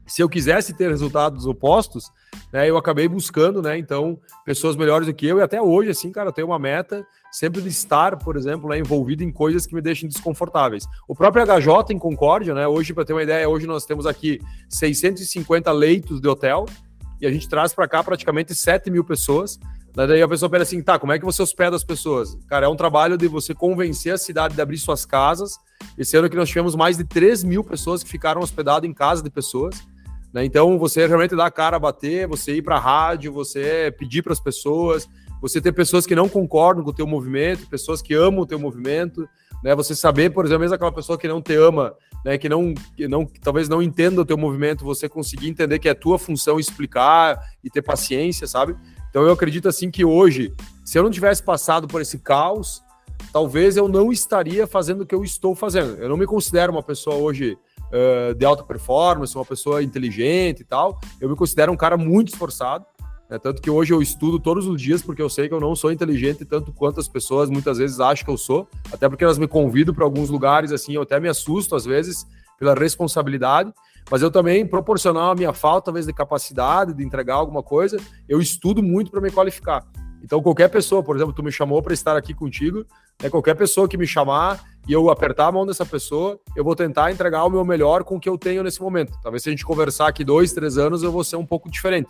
se 0.07 0.23
eu 0.23 0.29
quisesse 0.29 0.75
ter 0.75 0.89
resultados 0.89 1.47
opostos, 1.47 2.11
né, 2.53 2.69
eu 2.69 2.77
acabei 2.77 3.09
buscando, 3.09 3.63
né, 3.63 3.79
então, 3.79 4.19
pessoas 4.45 4.77
melhores 4.77 5.07
do 5.07 5.15
que 5.15 5.27
eu, 5.27 5.39
e 5.39 5.43
até 5.43 5.61
hoje, 5.61 5.91
assim, 5.91 6.11
cara, 6.13 6.29
eu 6.29 6.33
tenho 6.33 6.49
uma 6.49 6.59
meta 6.59 7.07
sempre 7.33 7.61
de 7.61 7.69
estar, 7.69 8.17
por 8.19 8.37
exemplo, 8.37 8.69
né, 8.69 8.79
envolvido 8.79 9.23
em 9.23 9.33
coisas 9.33 9.67
que 9.67 9.75
me 9.75 9.81
deixem 9.81 10.09
desconfortáveis. 10.09 10.87
O 11.09 11.15
próprio 11.15 11.45
HJ 11.45 11.93
em 11.95 11.99
Concórdia, 11.99 12.55
né, 12.55 12.67
hoje, 12.67 12.93
para 12.93 13.05
ter 13.05 13.13
uma 13.13 13.23
ideia, 13.23 13.49
hoje 13.49 13.67
nós 13.67 13.87
temos 13.87 14.07
aqui 14.07 14.41
650 14.69 15.73
leitos 15.73 16.21
de 16.21 16.29
hotel, 16.29 16.67
e 17.21 17.27
a 17.27 17.31
gente 17.31 17.49
traz 17.49 17.73
para 17.73 17.89
cá 17.89 18.03
praticamente 18.03 18.55
7 18.55 18.91
mil 18.91 19.05
pessoas, 19.05 19.59
Daí 19.95 20.21
a 20.21 20.29
pessoa 20.29 20.51
pensa 20.51 20.65
assim, 20.65 20.83
tá, 20.83 20.99
como 20.99 21.13
é 21.13 21.21
que 21.21 21.25
você 21.25 21.41
hospeda 21.41 21.77
as 21.77 21.85
pessoas? 21.85 22.37
Cara, 22.49 22.67
é 22.67 22.69
um 22.69 22.75
trabalho 22.75 23.17
de 23.17 23.29
você 23.29 23.55
convencer 23.55 24.13
a 24.13 24.19
cidade 24.19 24.57
de 24.57 24.61
abrir 24.61 24.77
suas 24.77 25.07
casas. 25.07 25.57
Esse 25.97 26.17
ano 26.17 26.29
que 26.29 26.35
nós 26.35 26.49
tivemos 26.49 26.75
mais 26.75 26.97
de 26.97 27.05
3 27.05 27.45
mil 27.45 27.63
pessoas 27.63 28.03
que 28.03 28.11
ficaram 28.11 28.41
hospedadas 28.41 28.91
em 28.91 28.93
casa 28.93 29.23
de 29.23 29.31
pessoas. 29.31 29.87
Né? 30.35 30.45
Então, 30.45 30.77
você 30.77 31.07
realmente 31.07 31.37
dá 31.37 31.47
a 31.47 31.51
cara 31.51 31.77
a 31.77 31.81
bater, 31.81 32.27
você 32.27 32.57
ir 32.57 32.63
para 32.63 32.75
a 32.75 32.81
rádio, 32.81 33.33
você 33.33 33.95
pedir 33.97 34.21
para 34.21 34.33
as 34.33 34.41
pessoas, 34.41 35.09
você 35.41 35.61
ter 35.61 35.71
pessoas 35.71 36.05
que 36.05 36.15
não 36.17 36.29
concordam 36.29 36.83
com 36.83 36.91
o 36.91 36.95
teu 36.95 37.07
movimento, 37.07 37.69
pessoas 37.69 38.03
que 38.03 38.13
amam 38.13 38.41
o 38.41 38.47
teu 38.47 38.59
movimento, 38.59 39.29
né? 39.63 39.77
Você 39.77 39.95
saber, 39.95 40.31
por 40.31 40.45
exemplo, 40.45 40.63
mesmo 40.63 40.75
aquela 40.75 40.91
pessoa 40.91 41.17
que 41.17 41.29
não 41.29 41.41
te 41.41 41.55
ama, 41.55 41.95
né? 42.25 42.37
Que 42.37 42.49
não, 42.49 42.75
que 42.97 43.07
não, 43.07 43.25
que 43.25 43.41
talvez 43.41 43.69
não 43.69 43.81
entenda 43.81 44.21
o 44.21 44.25
teu 44.25 44.37
movimento, 44.37 44.85
você 44.85 45.09
conseguir 45.09 45.49
entender 45.49 45.79
que 45.79 45.89
é 45.89 45.95
tua 45.95 46.19
função 46.19 46.59
explicar 46.59 47.39
e 47.63 47.71
ter 47.71 47.83
paciência, 47.83 48.49
sabe? 48.49 48.75
Então, 49.11 49.23
eu 49.23 49.33
acredito 49.33 49.69
assim 49.69 49.89
que 49.89 50.05
hoje, 50.05 50.53
se 50.85 50.99
eu 50.99 51.05
não 51.05 51.11
tivesse 51.11 51.45
passado 51.45 51.87
por 51.87 52.01
esse 52.01 52.19
caos, 52.19 52.83
talvez 53.33 53.77
eu 53.77 53.87
não 53.87 54.11
estaria 54.11 54.67
fazendo 54.67 55.03
o 55.03 55.07
que 55.07 55.15
eu 55.15 55.23
estou 55.23 55.55
fazendo. 55.55 55.97
Eu 56.03 56.09
não 56.09 56.17
me 56.17 56.27
considero 56.27 56.73
uma 56.73 56.83
pessoa 56.83 57.15
hoje 57.15 57.57
uh, 57.91 58.35
de 58.35 58.45
alta 58.45 58.63
performance, 58.63 59.35
uma 59.35 59.45
pessoa 59.45 59.83
inteligente 59.83 60.61
e 60.61 60.65
tal. 60.65 60.99
Eu 61.21 61.29
me 61.29 61.37
considero 61.37 61.73
um 61.73 61.77
cara 61.77 61.97
muito 61.97 62.29
esforçado. 62.29 62.85
Né? 63.29 63.39
Tanto 63.39 63.61
que 63.63 63.71
hoje 63.71 63.93
eu 63.93 64.03
estudo 64.03 64.39
todos 64.39 64.67
os 64.67 64.81
dias 64.81 65.03
porque 65.03 65.23
eu 65.23 65.29
sei 65.29 65.49
que 65.49 65.55
eu 65.55 65.61
não 65.61 65.75
sou 65.75 65.91
inteligente 65.91 66.45
tanto 66.45 66.73
quanto 66.73 67.01
as 67.01 67.09
pessoas 67.09 67.51
muitas 67.51 67.79
vezes 67.79 68.01
acham 68.01 68.25
que 68.25 68.31
eu 68.31 68.37
sou. 68.37 68.69
Até 68.93 69.09
porque 69.09 69.25
elas 69.25 69.39
me 69.39 69.49
convidam 69.49 69.95
para 69.95 70.05
alguns 70.05 70.31
lugares 70.31 70.73
assim, 70.73 70.95
eu 70.95 71.03
até 71.03 71.19
me 71.19 71.29
assusto 71.29 71.75
às 71.75 71.85
vezes 71.85 72.27
pela 72.59 72.75
responsabilidade. 72.75 73.73
Mas 74.11 74.21
eu 74.21 74.31
também, 74.31 74.67
proporcional 74.67 75.31
à 75.31 75.35
minha 75.35 75.53
falta, 75.53 75.87
talvez, 75.87 76.07
de 76.07 76.13
capacidade 76.13 76.93
de 76.93 77.03
entregar 77.03 77.37
alguma 77.37 77.63
coisa, 77.63 77.97
eu 78.29 78.41
estudo 78.41 78.83
muito 78.83 79.11
para 79.11 79.21
me 79.21 79.31
qualificar. 79.31 79.83
Então, 80.25 80.43
qualquer 80.43 80.69
pessoa, 80.69 81.03
por 81.03 81.15
exemplo, 81.15 81.35
tu 81.35 81.43
me 81.43 81.53
chamou 81.53 81.83
para 81.83 81.93
estar 81.93 82.17
aqui 82.17 82.33
contigo, 82.33 82.87
né, 83.23 83.29
qualquer 83.29 83.55
pessoa 83.55 83.87
que 83.87 83.99
me 83.99 84.07
chamar 84.07 84.65
e 84.89 84.93
eu 84.93 85.11
apertar 85.11 85.49
a 85.49 85.53
mão 85.53 85.67
dessa 85.67 85.85
pessoa, 85.85 86.41
eu 86.57 86.65
vou 86.65 86.75
tentar 86.75 87.13
entregar 87.13 87.45
o 87.45 87.51
meu 87.51 87.63
melhor 87.63 88.03
com 88.03 88.17
o 88.17 88.21
que 88.21 88.29
eu 88.29 88.39
tenho 88.39 88.63
nesse 88.63 88.81
momento. 88.81 89.13
Talvez 89.23 89.43
se 89.43 89.51
a 89.51 89.53
gente 89.53 89.67
conversar 89.67 90.09
aqui 90.09 90.25
dois, 90.25 90.55
três 90.55 90.79
anos, 90.79 91.03
eu 91.03 91.13
vou 91.13 91.23
ser 91.23 91.37
um 91.37 91.45
pouco 91.45 91.71
diferente. 91.71 92.09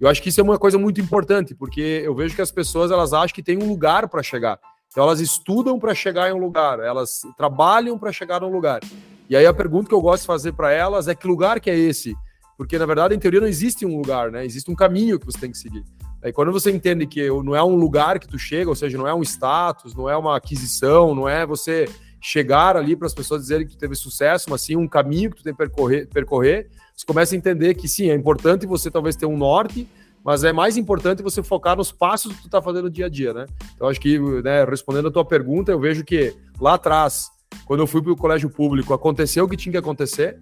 Eu 0.00 0.08
acho 0.08 0.22
que 0.22 0.30
isso 0.30 0.40
é 0.40 0.44
uma 0.44 0.58
coisa 0.58 0.78
muito 0.78 1.02
importante, 1.02 1.54
porque 1.54 2.02
eu 2.02 2.14
vejo 2.14 2.34
que 2.34 2.40
as 2.40 2.50
pessoas 2.50 2.90
elas 2.90 3.12
acham 3.12 3.34
que 3.34 3.42
tem 3.42 3.62
um 3.62 3.68
lugar 3.68 4.08
para 4.08 4.22
chegar. 4.22 4.58
Então 4.88 5.04
elas 5.04 5.20
estudam 5.20 5.78
para 5.78 5.94
chegar 5.94 6.30
em 6.30 6.32
um 6.32 6.38
lugar, 6.38 6.80
elas 6.80 7.20
trabalham 7.36 7.98
para 7.98 8.10
chegar 8.10 8.40
num 8.40 8.50
lugar. 8.50 8.80
E 9.28 9.36
aí 9.36 9.44
a 9.44 9.52
pergunta 9.52 9.88
que 9.88 9.94
eu 9.94 10.00
gosto 10.00 10.22
de 10.22 10.26
fazer 10.26 10.52
para 10.52 10.72
elas 10.72 11.08
é 11.08 11.14
que 11.14 11.26
lugar 11.26 11.60
que 11.60 11.68
é 11.68 11.78
esse? 11.78 12.16
Porque 12.56 12.78
na 12.78 12.86
verdade, 12.86 13.14
em 13.14 13.18
teoria, 13.18 13.40
não 13.40 13.46
existe 13.46 13.84
um 13.84 13.96
lugar, 13.98 14.30
né? 14.32 14.46
Existe 14.46 14.70
um 14.70 14.74
caminho 14.74 15.20
que 15.20 15.26
você 15.26 15.38
tem 15.38 15.50
que 15.50 15.58
seguir. 15.58 15.84
Aí 16.22 16.32
quando 16.32 16.52
você 16.52 16.70
entende 16.70 17.06
que 17.06 17.28
não 17.28 17.54
é 17.56 17.62
um 17.62 17.74
lugar 17.74 18.18
que 18.18 18.28
tu 18.28 18.38
chega, 18.38 18.68
ou 18.68 18.76
seja, 18.76 18.98
não 18.98 19.08
é 19.08 19.14
um 19.14 19.22
status, 19.22 19.94
não 19.94 20.08
é 20.08 20.16
uma 20.16 20.36
aquisição, 20.36 21.14
não 21.14 21.28
é 21.28 21.46
você 21.46 21.88
chegar 22.20 22.76
ali 22.76 22.94
para 22.94 23.06
as 23.06 23.14
pessoas 23.14 23.42
dizerem 23.42 23.66
que 23.66 23.76
teve 23.76 23.94
sucesso, 23.94 24.50
mas 24.50 24.60
sim 24.60 24.76
um 24.76 24.86
caminho 24.86 25.30
que 25.30 25.36
tu 25.36 25.42
tem 25.42 25.54
que 25.54 25.58
percorrer, 25.58 26.06
percorrer, 26.08 26.68
você 26.94 27.06
começa 27.06 27.34
a 27.34 27.38
entender 27.38 27.74
que 27.74 27.88
sim, 27.88 28.10
é 28.10 28.14
importante 28.14 28.66
você 28.66 28.90
talvez 28.90 29.16
ter 29.16 29.24
um 29.24 29.38
norte, 29.38 29.88
mas 30.22 30.44
é 30.44 30.52
mais 30.52 30.76
importante 30.76 31.22
você 31.22 31.42
focar 31.42 31.76
nos 31.76 31.90
passos 31.90 32.34
que 32.34 32.42
tu 32.42 32.46
está 32.46 32.60
fazendo 32.60 32.90
dia 32.90 33.06
a 33.06 33.08
dia, 33.08 33.32
né? 33.32 33.46
Então 33.74 33.88
acho 33.88 33.98
que, 33.98 34.18
né, 34.42 34.64
respondendo 34.64 35.08
a 35.08 35.10
tua 35.10 35.24
pergunta, 35.24 35.72
eu 35.72 35.80
vejo 35.80 36.04
que 36.04 36.36
lá 36.60 36.74
atrás, 36.74 37.30
quando 37.64 37.80
eu 37.80 37.86
fui 37.86 38.02
para 38.02 38.12
o 38.12 38.16
colégio 38.16 38.50
público, 38.50 38.92
aconteceu 38.92 39.46
o 39.46 39.48
que 39.48 39.56
tinha 39.56 39.72
que 39.72 39.78
acontecer. 39.78 40.38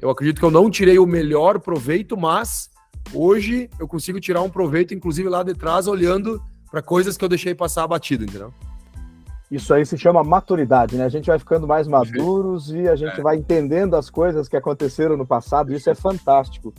Eu 0.00 0.10
acredito 0.10 0.40
que 0.40 0.44
eu 0.44 0.50
não 0.50 0.68
tirei 0.68 0.98
o 0.98 1.06
melhor 1.06 1.60
proveito, 1.60 2.16
mas 2.16 2.68
Hoje 3.14 3.68
eu 3.78 3.86
consigo 3.86 4.20
tirar 4.20 4.42
um 4.42 4.50
proveito, 4.50 4.94
inclusive 4.94 5.28
lá 5.28 5.42
de 5.42 5.54
trás, 5.54 5.86
olhando 5.86 6.42
para 6.70 6.80
coisas 6.80 7.16
que 7.16 7.24
eu 7.24 7.28
deixei 7.28 7.54
passar 7.54 7.86
batido, 7.86 8.24
entendeu? 8.24 8.52
Isso 9.50 9.74
aí 9.74 9.84
se 9.84 9.98
chama 9.98 10.24
maturidade, 10.24 10.96
né? 10.96 11.04
A 11.04 11.10
gente 11.10 11.26
vai 11.26 11.38
ficando 11.38 11.66
mais 11.66 11.86
maduros 11.86 12.70
e 12.70 12.88
a 12.88 12.96
gente 12.96 13.20
é. 13.20 13.22
vai 13.22 13.36
entendendo 13.36 13.94
as 13.94 14.08
coisas 14.08 14.48
que 14.48 14.56
aconteceram 14.56 15.14
no 15.14 15.26
passado. 15.26 15.74
Isso 15.74 15.90
é 15.90 15.94
fantástico. 15.94 16.72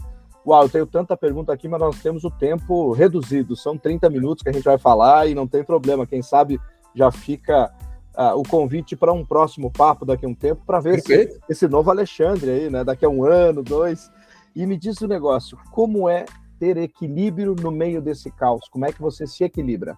Uau, 0.46 0.64
eu 0.64 0.70
tenho 0.70 0.88
tanta 0.88 1.16
pergunta 1.16 1.54
aqui, 1.54 1.68
mas 1.68 1.80
nós 1.80 2.02
temos 2.02 2.24
o 2.24 2.32
tempo 2.32 2.92
reduzido. 2.92 3.56
São 3.56 3.78
30 3.78 4.10
minutos 4.10 4.42
que 4.42 4.50
a 4.50 4.52
gente 4.52 4.64
vai 4.64 4.80
falar 4.80 5.28
e 5.28 5.36
não 5.36 5.48
tem 5.48 5.64
problema. 5.64 6.08
Quem 6.08 6.24
sabe 6.24 6.60
já 6.96 7.12
fica 7.12 7.72
uh, 8.18 8.36
o 8.36 8.44
convite 8.44 8.96
para 8.96 9.14
um 9.14 9.24
próximo 9.24 9.72
papo 9.72 10.04
daqui 10.04 10.26
a 10.26 10.30
um 10.30 10.34
tempo 10.34 10.64
para 10.66 10.80
ver 10.80 11.00
se, 11.00 11.40
esse 11.48 11.68
novo 11.68 11.92
Alexandre 11.92 12.50
aí, 12.50 12.70
né? 12.72 12.84
Daqui 12.84 13.06
a 13.06 13.10
um 13.10 13.24
ano, 13.24 13.62
dois. 13.62 14.12
E 14.56 14.66
me 14.66 14.78
diz 14.78 15.02
o 15.02 15.06
um 15.06 15.08
negócio: 15.08 15.58
como 15.72 16.10
é 16.10 16.26
ter 16.60 16.78
equilíbrio 16.78 17.56
no 17.60 17.72
meio 17.72 18.02
desse 18.02 18.32
caos? 18.32 18.68
Como 18.70 18.86
é 18.86 18.92
que 18.92 19.02
você 19.02 19.28
se 19.28 19.44
equilibra? 19.44 19.98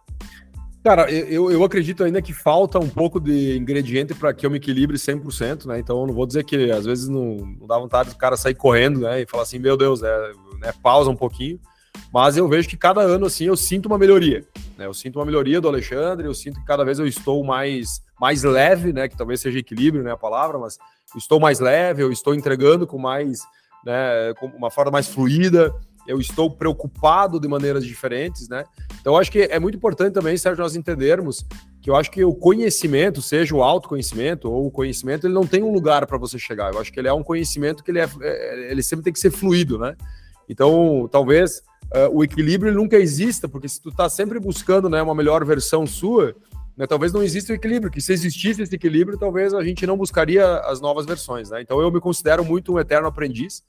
Cara, 0.84 1.12
eu, 1.12 1.52
eu 1.52 1.64
acredito 1.64 2.04
ainda 2.04 2.22
que 2.22 2.32
falta 2.32 2.78
um 2.78 2.88
pouco 2.88 3.20
de 3.20 3.58
ingrediente 3.58 4.14
para 4.14 4.32
que 4.32 4.46
eu 4.46 4.52
me 4.52 4.58
equilibre 4.58 4.98
100%, 4.98 5.66
né? 5.66 5.80
Então, 5.80 6.00
eu 6.02 6.06
não 6.06 6.14
vou 6.14 6.28
dizer 6.28 6.44
que 6.44 6.70
às 6.70 6.86
vezes 6.86 7.08
não, 7.08 7.38
não 7.38 7.66
dá 7.66 7.80
vontade 7.80 8.10
do 8.10 8.16
cara 8.16 8.38
sair 8.38 8.54
correndo, 8.54 9.00
né? 9.00 9.22
E 9.22 9.26
falar 9.26 9.42
assim, 9.42 9.58
meu 9.58 9.76
Deus, 9.76 10.04
é, 10.04 10.32
né, 10.60 10.72
pausa 10.84 11.10
um 11.10 11.16
pouquinho. 11.16 11.60
Mas 12.14 12.38
eu 12.38 12.48
vejo 12.48 12.70
que 12.70 12.78
cada 12.78 13.02
ano, 13.02 13.26
assim, 13.26 13.46
eu 13.46 13.58
sinto 13.58 13.88
uma 13.88 13.98
melhoria. 13.98 14.46
Né? 14.78 14.86
Eu 14.86 14.94
sinto 14.94 15.18
uma 15.18 15.26
melhoria 15.26 15.60
do 15.60 15.68
Alexandre, 15.68 16.28
eu 16.28 16.36
sinto 16.36 16.60
que 16.60 16.66
cada 16.66 16.86
vez 16.86 17.00
eu 17.00 17.08
estou 17.08 17.44
mais, 17.44 18.02
mais 18.22 18.44
leve, 18.44 18.94
né? 18.94 19.08
Que 19.08 19.18
talvez 19.18 19.42
seja 19.42 19.58
equilíbrio, 19.58 20.04
né? 20.04 20.12
A 20.12 20.18
palavra, 20.18 20.60
mas 20.60 20.78
estou 21.16 21.40
mais 21.40 21.60
leve, 21.60 22.04
eu 22.04 22.12
estou 22.12 22.36
entregando 22.36 22.86
com 22.86 23.00
mais, 23.00 23.40
né? 23.86 24.34
Com 24.40 24.48
uma 24.48 24.72
forma 24.72 24.92
mais 24.92 25.08
fluida 25.08 25.74
eu 26.08 26.20
estou 26.20 26.52
preocupado 26.52 27.40
de 27.40 27.48
maneiras 27.48 27.86
diferentes, 27.86 28.48
né? 28.48 28.64
Então, 29.02 29.18
acho 29.18 29.32
que 29.32 29.40
é 29.40 29.60
muito 29.60 29.76
importante 29.76 30.14
também, 30.14 30.38
Sérgio, 30.38 30.62
nós 30.62 30.76
entendermos 30.76 31.46
que 31.82 31.90
eu 31.90 31.96
acho 31.96 32.12
que 32.12 32.24
o 32.24 32.34
conhecimento, 32.34 33.22
seja 33.22 33.56
o 33.56 33.64
autoconhecimento 33.64 34.52
ou 34.52 34.68
o 34.68 34.72
conhecimento, 34.72 35.28
ele 35.28 35.34
não 35.34 35.46
tem 35.46 35.64
um 35.64 35.72
lugar 35.72 36.06
para 36.06 36.18
você 36.18 36.38
chegar. 36.38 36.74
Eu 36.74 36.80
acho 36.80 36.92
que 36.92 37.00
ele 37.00 37.08
é 37.08 37.14
um 37.14 37.24
conhecimento 37.24 37.84
que 37.84 37.92
ele, 37.92 38.00
é, 38.00 38.10
é 38.22 38.72
ele 38.72 38.84
sempre 38.84 39.04
tem 39.04 39.14
que 39.14 39.20
ser 39.20 39.32
fluido, 39.32 39.78
né? 39.78 39.96
Então, 40.48 41.10
talvez 41.12 41.62
uh, 41.86 42.10
o 42.12 42.24
equilíbrio 42.24 42.74
nunca 42.74 42.98
exista, 42.98 43.48
porque 43.48 43.68
se 43.68 43.82
tu 43.82 43.90
está 43.90 44.10
sempre 44.10 44.40
buscando 44.40 44.90
né, 44.90 45.02
uma 45.02 45.16
melhor 45.16 45.44
versão 45.44 45.88
sua, 45.88 46.36
né, 46.78 46.86
talvez 46.86 47.14
não 47.14 47.24
exista 47.24 47.54
o 47.54 47.56
equilíbrio, 47.56 47.92
que 47.92 48.02
se 48.02 48.12
existisse 48.12 48.62
esse 48.62 48.76
equilíbrio, 48.76 49.18
talvez 49.18 49.54
a 49.54 49.64
gente 49.64 49.86
não 49.88 49.98
buscaria 49.98 50.60
as 50.60 50.82
novas 50.82 51.06
versões, 51.06 51.50
né? 51.50 51.62
Então, 51.62 51.80
eu 51.80 51.92
me 51.92 52.00
considero 52.00 52.44
muito 52.44 52.74
um 52.74 52.80
eterno 52.80 53.08
aprendiz, 53.08 53.64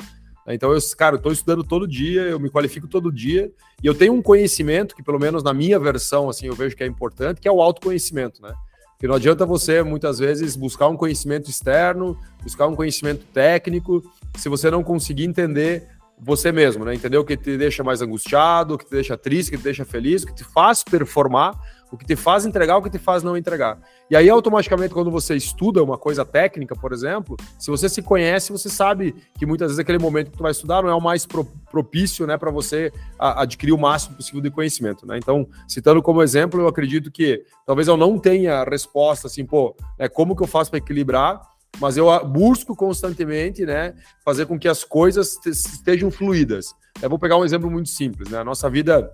então, 0.54 0.72
eu, 0.72 0.78
cara, 0.96 1.16
estou 1.16 1.32
estudando 1.32 1.64
todo 1.64 1.88
dia, 1.88 2.22
eu 2.22 2.38
me 2.38 2.48
qualifico 2.48 2.86
todo 2.86 3.10
dia, 3.10 3.50
e 3.82 3.86
eu 3.86 3.94
tenho 3.94 4.12
um 4.12 4.22
conhecimento 4.22 4.94
que, 4.94 5.02
pelo 5.02 5.18
menos 5.18 5.42
na 5.42 5.52
minha 5.52 5.78
versão, 5.78 6.28
assim, 6.28 6.46
eu 6.46 6.54
vejo 6.54 6.76
que 6.76 6.84
é 6.84 6.86
importante, 6.86 7.40
que 7.40 7.48
é 7.48 7.52
o 7.52 7.60
autoconhecimento, 7.60 8.40
né? 8.40 8.54
Porque 8.92 9.08
não 9.08 9.16
adianta 9.16 9.44
você, 9.44 9.82
muitas 9.82 10.18
vezes, 10.18 10.56
buscar 10.56 10.88
um 10.88 10.96
conhecimento 10.96 11.50
externo, 11.50 12.16
buscar 12.42 12.66
um 12.66 12.76
conhecimento 12.76 13.26
técnico, 13.26 14.02
se 14.36 14.48
você 14.48 14.70
não 14.70 14.82
conseguir 14.82 15.24
entender 15.24 15.88
você 16.18 16.50
mesmo, 16.50 16.84
né? 16.84 16.94
Entender 16.94 17.18
o 17.18 17.24
que 17.24 17.36
te 17.36 17.58
deixa 17.58 17.84
mais 17.84 18.00
angustiado, 18.00 18.74
o 18.74 18.78
que 18.78 18.86
te 18.86 18.92
deixa 18.92 19.16
triste, 19.16 19.48
o 19.48 19.52
que 19.52 19.58
te 19.58 19.64
deixa 19.64 19.84
feliz, 19.84 20.22
o 20.22 20.26
que 20.26 20.34
te 20.34 20.44
faz 20.44 20.82
performar, 20.82 21.54
o 21.90 21.96
que 21.96 22.04
te 22.04 22.16
faz 22.16 22.44
entregar, 22.44 22.76
o 22.76 22.82
que 22.82 22.90
te 22.90 22.98
faz 22.98 23.22
não 23.22 23.36
entregar. 23.36 23.78
E 24.10 24.16
aí, 24.16 24.28
automaticamente, 24.28 24.92
quando 24.92 25.10
você 25.10 25.36
estuda 25.36 25.82
uma 25.82 25.96
coisa 25.96 26.24
técnica, 26.24 26.74
por 26.74 26.92
exemplo, 26.92 27.36
se 27.58 27.70
você 27.70 27.88
se 27.88 28.02
conhece, 28.02 28.52
você 28.52 28.68
sabe 28.68 29.14
que 29.38 29.46
muitas 29.46 29.68
vezes 29.68 29.78
aquele 29.78 29.98
momento 29.98 30.30
que 30.30 30.36
tu 30.36 30.42
vai 30.42 30.52
estudar 30.52 30.82
não 30.82 30.90
é 30.90 30.94
o 30.94 31.00
mais 31.00 31.26
propício, 31.70 32.26
né, 32.26 32.36
para 32.36 32.50
você 32.50 32.92
adquirir 33.18 33.72
o 33.72 33.78
máximo 33.78 34.16
possível 34.16 34.40
de 34.40 34.50
conhecimento, 34.50 35.06
né? 35.06 35.18
Então, 35.18 35.46
citando 35.68 36.02
como 36.02 36.22
exemplo, 36.22 36.60
eu 36.60 36.68
acredito 36.68 37.10
que 37.10 37.44
talvez 37.64 37.88
eu 37.88 37.96
não 37.96 38.18
tenha 38.18 38.64
resposta 38.64 39.26
assim, 39.26 39.44
pô, 39.44 39.76
né, 39.98 40.08
como 40.08 40.34
que 40.34 40.42
eu 40.42 40.46
faço 40.46 40.70
para 40.70 40.78
equilibrar? 40.78 41.40
Mas 41.78 41.98
eu 41.98 42.06
busco 42.24 42.74
constantemente, 42.74 43.66
né, 43.66 43.94
fazer 44.24 44.46
com 44.46 44.58
que 44.58 44.66
as 44.66 44.82
coisas 44.82 45.38
estejam 45.44 46.10
fluídas. 46.10 46.74
Eu 47.02 47.10
vou 47.10 47.18
pegar 47.18 47.36
um 47.36 47.44
exemplo 47.44 47.70
muito 47.70 47.90
simples, 47.90 48.30
né? 48.30 48.38
A 48.38 48.44
nossa 48.44 48.70
vida 48.70 49.12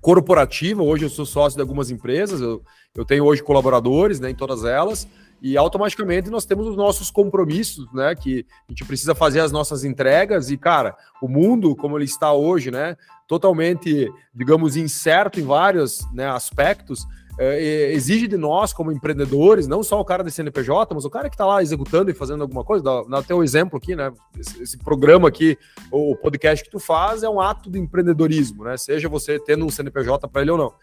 corporativa. 0.00 0.82
Hoje 0.82 1.04
eu 1.04 1.10
sou 1.10 1.26
sócio 1.26 1.56
de 1.56 1.60
algumas 1.60 1.90
empresas, 1.90 2.40
eu, 2.40 2.62
eu 2.94 3.04
tenho 3.04 3.24
hoje 3.24 3.42
colaboradores 3.42 4.20
né, 4.20 4.30
em 4.30 4.34
todas 4.34 4.64
elas, 4.64 5.08
e 5.40 5.56
automaticamente 5.56 6.30
nós 6.30 6.44
temos 6.44 6.66
os 6.66 6.76
nossos 6.76 7.10
compromissos, 7.10 7.86
né? 7.92 8.14
Que 8.14 8.44
a 8.68 8.72
gente 8.72 8.84
precisa 8.84 9.14
fazer 9.14 9.40
as 9.40 9.52
nossas 9.52 9.84
entregas, 9.84 10.50
e, 10.50 10.56
cara, 10.56 10.96
o 11.22 11.28
mundo, 11.28 11.76
como 11.76 11.96
ele 11.96 12.04
está 12.04 12.32
hoje, 12.32 12.72
né? 12.72 12.96
Totalmente, 13.28 14.10
digamos, 14.34 14.76
incerto 14.76 15.38
em 15.38 15.44
vários 15.44 16.00
né, 16.12 16.26
aspectos 16.26 17.06
é, 17.38 17.92
exige 17.92 18.26
de 18.26 18.36
nós, 18.36 18.72
como 18.72 18.90
empreendedores, 18.90 19.66
não 19.66 19.82
só 19.82 20.00
o 20.00 20.04
cara 20.04 20.24
da 20.24 20.30
CNPJ, 20.30 20.92
mas 20.94 21.04
o 21.04 21.10
cara 21.10 21.28
que 21.28 21.34
está 21.34 21.46
lá 21.46 21.62
executando 21.62 22.10
e 22.10 22.14
fazendo 22.14 22.42
alguma 22.42 22.64
coisa, 22.64 22.82
dá, 22.82 23.02
dá 23.02 23.18
até 23.18 23.34
um 23.34 23.42
exemplo 23.42 23.78
aqui, 23.78 23.94
né? 23.94 24.12
Esse, 24.36 24.62
esse, 24.62 24.78
programa 24.78 25.28
aqui, 25.28 25.56
o 25.90 26.16
podcast 26.16 26.64
que 26.64 26.70
tu 26.70 26.80
faz, 26.80 27.22
é 27.22 27.28
um 27.28 27.40
ato 27.40 27.70
de 27.70 27.78
empreendedorismo, 27.78 28.64
né? 28.64 28.76
Seja 28.76 29.08
você 29.08 29.38
tendo 29.38 29.64
um 29.64 29.70
CNPJ 29.70 30.26
para 30.28 30.42
ele 30.42 30.50
ou 30.50 30.58
não. 30.58 30.74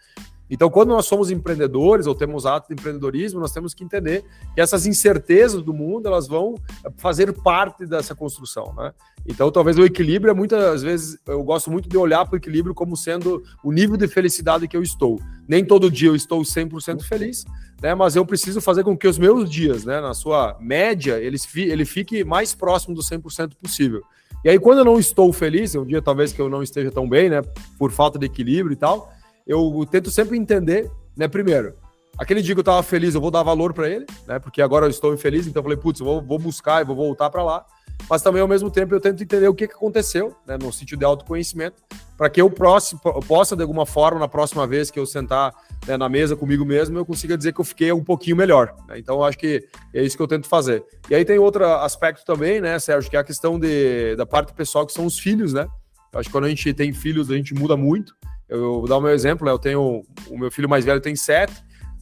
Então, 0.48 0.70
quando 0.70 0.90
nós 0.90 1.06
somos 1.06 1.30
empreendedores 1.30 2.06
ou 2.06 2.14
temos 2.14 2.46
ato 2.46 2.68
de 2.68 2.74
empreendedorismo, 2.74 3.40
nós 3.40 3.52
temos 3.52 3.74
que 3.74 3.82
entender 3.82 4.24
que 4.54 4.60
essas 4.60 4.86
incertezas 4.86 5.62
do 5.62 5.74
mundo 5.74 6.06
elas 6.06 6.28
vão 6.28 6.54
fazer 6.96 7.32
parte 7.32 7.84
dessa 7.84 8.14
construção, 8.14 8.72
né? 8.76 8.92
Então, 9.28 9.50
talvez 9.50 9.76
o 9.76 9.84
equilíbrio 9.84 10.30
é 10.30 10.34
muitas 10.34 10.82
vezes 10.82 11.18
eu 11.26 11.42
gosto 11.42 11.68
muito 11.68 11.88
de 11.88 11.96
olhar 11.96 12.24
para 12.24 12.34
o 12.34 12.36
equilíbrio 12.36 12.74
como 12.74 12.96
sendo 12.96 13.42
o 13.62 13.72
nível 13.72 13.96
de 13.96 14.06
felicidade 14.06 14.68
que 14.68 14.76
eu 14.76 14.82
estou. 14.82 15.20
Nem 15.48 15.64
todo 15.64 15.90
dia 15.90 16.08
eu 16.08 16.14
estou 16.16 16.40
100% 16.42 17.02
feliz, 17.02 17.44
né? 17.82 17.92
Mas 17.94 18.14
eu 18.14 18.24
preciso 18.24 18.60
fazer 18.60 18.84
com 18.84 18.96
que 18.96 19.08
os 19.08 19.18
meus 19.18 19.50
dias, 19.50 19.84
né, 19.84 20.00
na 20.00 20.14
sua 20.14 20.56
média, 20.60 21.18
eles 21.18 21.46
ele 21.56 21.84
fique 21.84 22.22
mais 22.22 22.54
próximo 22.54 22.94
do 22.94 23.02
100% 23.02 23.52
possível. 23.60 24.00
E 24.44 24.48
aí, 24.48 24.60
quando 24.60 24.78
eu 24.78 24.84
não 24.84 24.98
estou 24.98 25.32
feliz, 25.32 25.74
é 25.74 25.80
um 25.80 25.84
dia 25.84 26.00
talvez 26.00 26.32
que 26.32 26.40
eu 26.40 26.48
não 26.48 26.62
esteja 26.62 26.92
tão 26.92 27.08
bem, 27.08 27.28
né, 27.28 27.42
por 27.76 27.90
falta 27.90 28.16
de 28.16 28.26
equilíbrio 28.26 28.74
e 28.74 28.76
tal, 28.76 29.12
eu 29.46 29.86
tento 29.90 30.10
sempre 30.10 30.36
entender, 30.36 30.90
né? 31.16 31.28
Primeiro, 31.28 31.74
aquele 32.18 32.42
dia 32.42 32.54
que 32.54 32.58
eu 32.58 32.62
estava 32.62 32.82
feliz, 32.82 33.14
eu 33.14 33.20
vou 33.20 33.30
dar 33.30 33.42
valor 33.42 33.72
para 33.72 33.88
ele, 33.88 34.06
né? 34.26 34.38
Porque 34.38 34.60
agora 34.60 34.86
eu 34.86 34.90
estou 34.90 35.14
infeliz, 35.14 35.46
então 35.46 35.60
eu 35.60 35.64
falei, 35.64 35.78
putz, 35.78 36.00
eu 36.00 36.06
vou, 36.06 36.22
vou 36.22 36.38
buscar 36.38 36.80
e 36.80 36.84
vou 36.84 36.96
voltar 36.96 37.30
para 37.30 37.42
lá. 37.42 37.64
Mas 38.10 38.22
também, 38.22 38.42
ao 38.42 38.48
mesmo 38.48 38.70
tempo, 38.70 38.94
eu 38.94 39.00
tento 39.00 39.22
entender 39.22 39.48
o 39.48 39.54
que, 39.54 39.66
que 39.66 39.74
aconteceu, 39.74 40.34
né? 40.46 40.56
No 40.60 40.72
sentido 40.72 40.98
de 40.98 41.04
autoconhecimento, 41.04 41.82
para 42.16 42.30
que 42.30 42.40
eu, 42.40 42.50
próximo, 42.50 43.00
eu 43.04 43.20
possa, 43.20 43.56
de 43.56 43.62
alguma 43.62 43.84
forma, 43.86 44.20
na 44.20 44.28
próxima 44.28 44.66
vez 44.66 44.90
que 44.90 44.98
eu 44.98 45.06
sentar 45.06 45.52
né, 45.86 45.96
na 45.96 46.08
mesa 46.08 46.36
comigo 46.36 46.64
mesmo, 46.64 46.98
eu 46.98 47.04
consiga 47.04 47.36
dizer 47.36 47.52
que 47.52 47.60
eu 47.60 47.64
fiquei 47.64 47.92
um 47.92 48.04
pouquinho 48.04 48.36
melhor. 48.36 48.74
Né? 48.88 48.98
Então, 48.98 49.22
acho 49.22 49.38
que 49.38 49.66
é 49.92 50.02
isso 50.02 50.16
que 50.16 50.22
eu 50.22 50.28
tento 50.28 50.48
fazer. 50.48 50.84
E 51.10 51.14
aí 51.14 51.24
tem 51.24 51.38
outro 51.38 51.64
aspecto 51.64 52.24
também, 52.24 52.60
né, 52.60 52.78
Sérgio, 52.78 53.10
que 53.10 53.16
é 53.16 53.20
a 53.20 53.24
questão 53.24 53.58
de, 53.58 54.14
da 54.16 54.26
parte 54.26 54.52
pessoal, 54.54 54.86
que 54.86 54.92
são 54.92 55.04
os 55.04 55.18
filhos, 55.18 55.52
né? 55.52 55.66
Eu 56.12 56.20
acho 56.20 56.28
que 56.28 56.32
quando 56.32 56.44
a 56.44 56.48
gente 56.48 56.72
tem 56.72 56.92
filhos, 56.92 57.30
a 57.30 57.34
gente 57.34 57.54
muda 57.54 57.76
muito. 57.76 58.14
Eu 58.48 58.80
vou 58.80 58.88
dar 58.88 58.96
o 58.96 59.00
meu 59.00 59.10
exemplo, 59.10 59.44
né? 59.44 59.52
eu 59.52 59.58
tenho 59.58 60.02
o 60.28 60.38
meu 60.38 60.50
filho 60.50 60.68
mais 60.68 60.84
velho 60.84 61.00
tem 61.00 61.16
sete, 61.16 61.54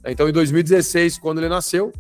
né? 0.02 0.12
então 0.12 0.28
em 0.28 0.32
2016, 0.32 1.18
quando 1.18 1.38
ele 1.38 1.48
nasceu, 1.48 1.92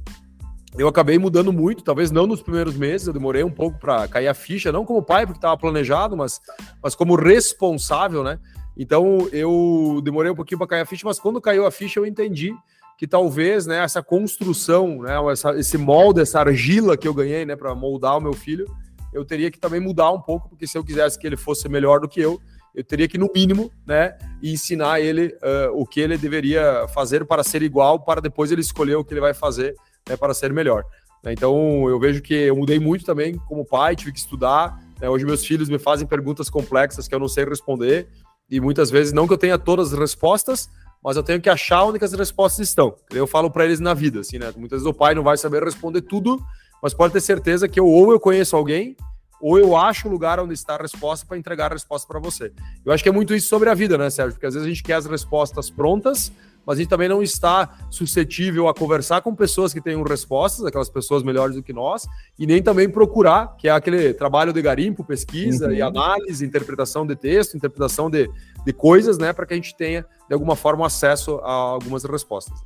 eu 0.76 0.88
acabei 0.88 1.18
mudando 1.18 1.52
muito, 1.52 1.84
talvez 1.84 2.10
não 2.10 2.26
nos 2.26 2.42
primeiros 2.42 2.76
meses, 2.76 3.06
eu 3.06 3.12
demorei 3.12 3.44
um 3.44 3.50
pouco 3.50 3.78
para 3.78 4.08
cair 4.08 4.28
a 4.28 4.34
ficha, 4.34 4.72
não 4.72 4.84
como 4.84 5.02
pai, 5.02 5.24
porque 5.24 5.38
estava 5.38 5.56
planejado, 5.56 6.16
mas, 6.16 6.40
mas 6.82 6.94
como 6.94 7.14
responsável, 7.14 8.24
né? 8.24 8.38
Então 8.76 9.28
eu 9.32 10.00
demorei 10.02 10.32
um 10.32 10.34
pouquinho 10.34 10.58
para 10.58 10.66
cair 10.66 10.80
a 10.80 10.86
ficha, 10.86 11.06
mas 11.06 11.20
quando 11.20 11.40
caiu 11.40 11.64
a 11.64 11.70
ficha 11.70 12.00
eu 12.00 12.06
entendi 12.06 12.52
que 12.98 13.06
talvez 13.06 13.66
né, 13.66 13.78
essa 13.78 14.02
construção, 14.02 15.02
né, 15.02 15.14
essa, 15.30 15.58
esse 15.58 15.78
molde, 15.78 16.20
essa 16.20 16.40
argila 16.40 16.96
que 16.96 17.06
eu 17.06 17.14
ganhei 17.14 17.44
né, 17.44 17.56
para 17.56 17.74
moldar 17.74 18.18
o 18.18 18.20
meu 18.20 18.32
filho, 18.32 18.66
eu 19.12 19.24
teria 19.24 19.50
que 19.50 19.58
também 19.58 19.80
mudar 19.80 20.10
um 20.10 20.20
pouco, 20.20 20.48
porque 20.48 20.66
se 20.66 20.76
eu 20.76 20.84
quisesse 20.84 21.18
que 21.18 21.26
ele 21.26 21.36
fosse 21.36 21.68
melhor 21.68 22.00
do 22.00 22.08
que 22.08 22.20
eu, 22.20 22.40
eu 22.74 22.82
teria 22.82 23.06
que, 23.06 23.16
no 23.16 23.30
mínimo, 23.34 23.70
né, 23.86 24.16
ensinar 24.42 25.00
ele 25.00 25.26
uh, 25.26 25.70
o 25.72 25.86
que 25.86 26.00
ele 26.00 26.18
deveria 26.18 26.86
fazer 26.88 27.24
para 27.24 27.44
ser 27.44 27.62
igual, 27.62 28.00
para 28.00 28.20
depois 28.20 28.50
ele 28.50 28.60
escolher 28.60 28.96
o 28.96 29.04
que 29.04 29.14
ele 29.14 29.20
vai 29.20 29.32
fazer 29.32 29.76
né, 30.08 30.16
para 30.16 30.34
ser 30.34 30.52
melhor. 30.52 30.84
Né. 31.22 31.32
Então, 31.32 31.88
eu 31.88 31.98
vejo 32.00 32.20
que 32.20 32.34
eu 32.34 32.56
mudei 32.56 32.80
muito 32.80 33.04
também 33.04 33.36
como 33.46 33.64
pai, 33.64 33.94
tive 33.94 34.12
que 34.12 34.18
estudar. 34.18 34.78
Né, 35.00 35.08
hoje, 35.08 35.24
meus 35.24 35.44
filhos 35.44 35.68
me 35.68 35.78
fazem 35.78 36.06
perguntas 36.06 36.50
complexas 36.50 37.06
que 37.06 37.14
eu 37.14 37.20
não 37.20 37.28
sei 37.28 37.44
responder, 37.44 38.08
e 38.50 38.60
muitas 38.60 38.90
vezes, 38.90 39.12
não 39.12 39.26
que 39.26 39.32
eu 39.32 39.38
tenha 39.38 39.58
todas 39.58 39.92
as 39.92 39.98
respostas, 39.98 40.68
mas 41.02 41.16
eu 41.16 41.22
tenho 41.22 41.40
que 41.40 41.48
achar 41.48 41.84
onde 41.84 42.02
as 42.02 42.12
respostas 42.12 42.66
estão. 42.68 42.94
Eu 43.12 43.26
falo 43.26 43.50
para 43.50 43.64
eles 43.64 43.78
na 43.78 43.94
vida, 43.94 44.20
assim, 44.20 44.38
né? 44.38 44.52
Muitas 44.56 44.80
vezes 44.80 44.86
o 44.86 44.94
pai 44.94 45.14
não 45.14 45.22
vai 45.22 45.36
saber 45.36 45.62
responder 45.62 46.02
tudo, 46.02 46.42
mas 46.82 46.92
pode 46.92 47.12
ter 47.12 47.20
certeza 47.20 47.68
que 47.68 47.78
eu, 47.78 47.86
ou 47.86 48.10
eu 48.10 48.18
conheço 48.18 48.56
alguém 48.56 48.96
ou 49.44 49.58
eu 49.58 49.76
acho 49.76 50.08
o 50.08 50.10
lugar 50.10 50.40
onde 50.40 50.54
está 50.54 50.74
a 50.74 50.78
resposta 50.78 51.26
para 51.26 51.36
entregar 51.36 51.70
a 51.70 51.74
resposta 51.74 52.08
para 52.08 52.18
você. 52.18 52.50
Eu 52.82 52.94
acho 52.94 53.02
que 53.02 53.10
é 53.10 53.12
muito 53.12 53.34
isso 53.34 53.46
sobre 53.46 53.68
a 53.68 53.74
vida, 53.74 53.98
né, 53.98 54.08
Sérgio? 54.08 54.32
Porque 54.32 54.46
às 54.46 54.54
vezes 54.54 54.64
a 54.64 54.70
gente 54.70 54.82
quer 54.82 54.94
as 54.94 55.04
respostas 55.04 55.68
prontas, 55.68 56.32
mas 56.64 56.78
a 56.78 56.80
gente 56.80 56.88
também 56.88 57.10
não 57.10 57.22
está 57.22 57.76
suscetível 57.90 58.68
a 58.68 58.74
conversar 58.74 59.20
com 59.20 59.34
pessoas 59.34 59.74
que 59.74 59.82
tenham 59.82 60.02
respostas, 60.02 60.64
aquelas 60.64 60.88
pessoas 60.88 61.22
melhores 61.22 61.56
do 61.56 61.62
que 61.62 61.74
nós, 61.74 62.06
e 62.38 62.46
nem 62.46 62.62
também 62.62 62.88
procurar, 62.88 63.54
que 63.58 63.68
é 63.68 63.70
aquele 63.70 64.14
trabalho 64.14 64.50
de 64.50 64.62
garimpo, 64.62 65.04
pesquisa 65.04 65.66
uhum. 65.66 65.72
e 65.72 65.82
análise, 65.82 66.42
interpretação 66.42 67.06
de 67.06 67.14
texto, 67.14 67.54
interpretação 67.54 68.08
de, 68.08 68.30
de 68.64 68.72
coisas, 68.72 69.18
né, 69.18 69.34
para 69.34 69.44
que 69.44 69.52
a 69.52 69.56
gente 69.56 69.76
tenha, 69.76 70.06
de 70.26 70.32
alguma 70.32 70.56
forma, 70.56 70.86
acesso 70.86 71.38
a 71.42 71.52
algumas 71.52 72.02
respostas. 72.04 72.58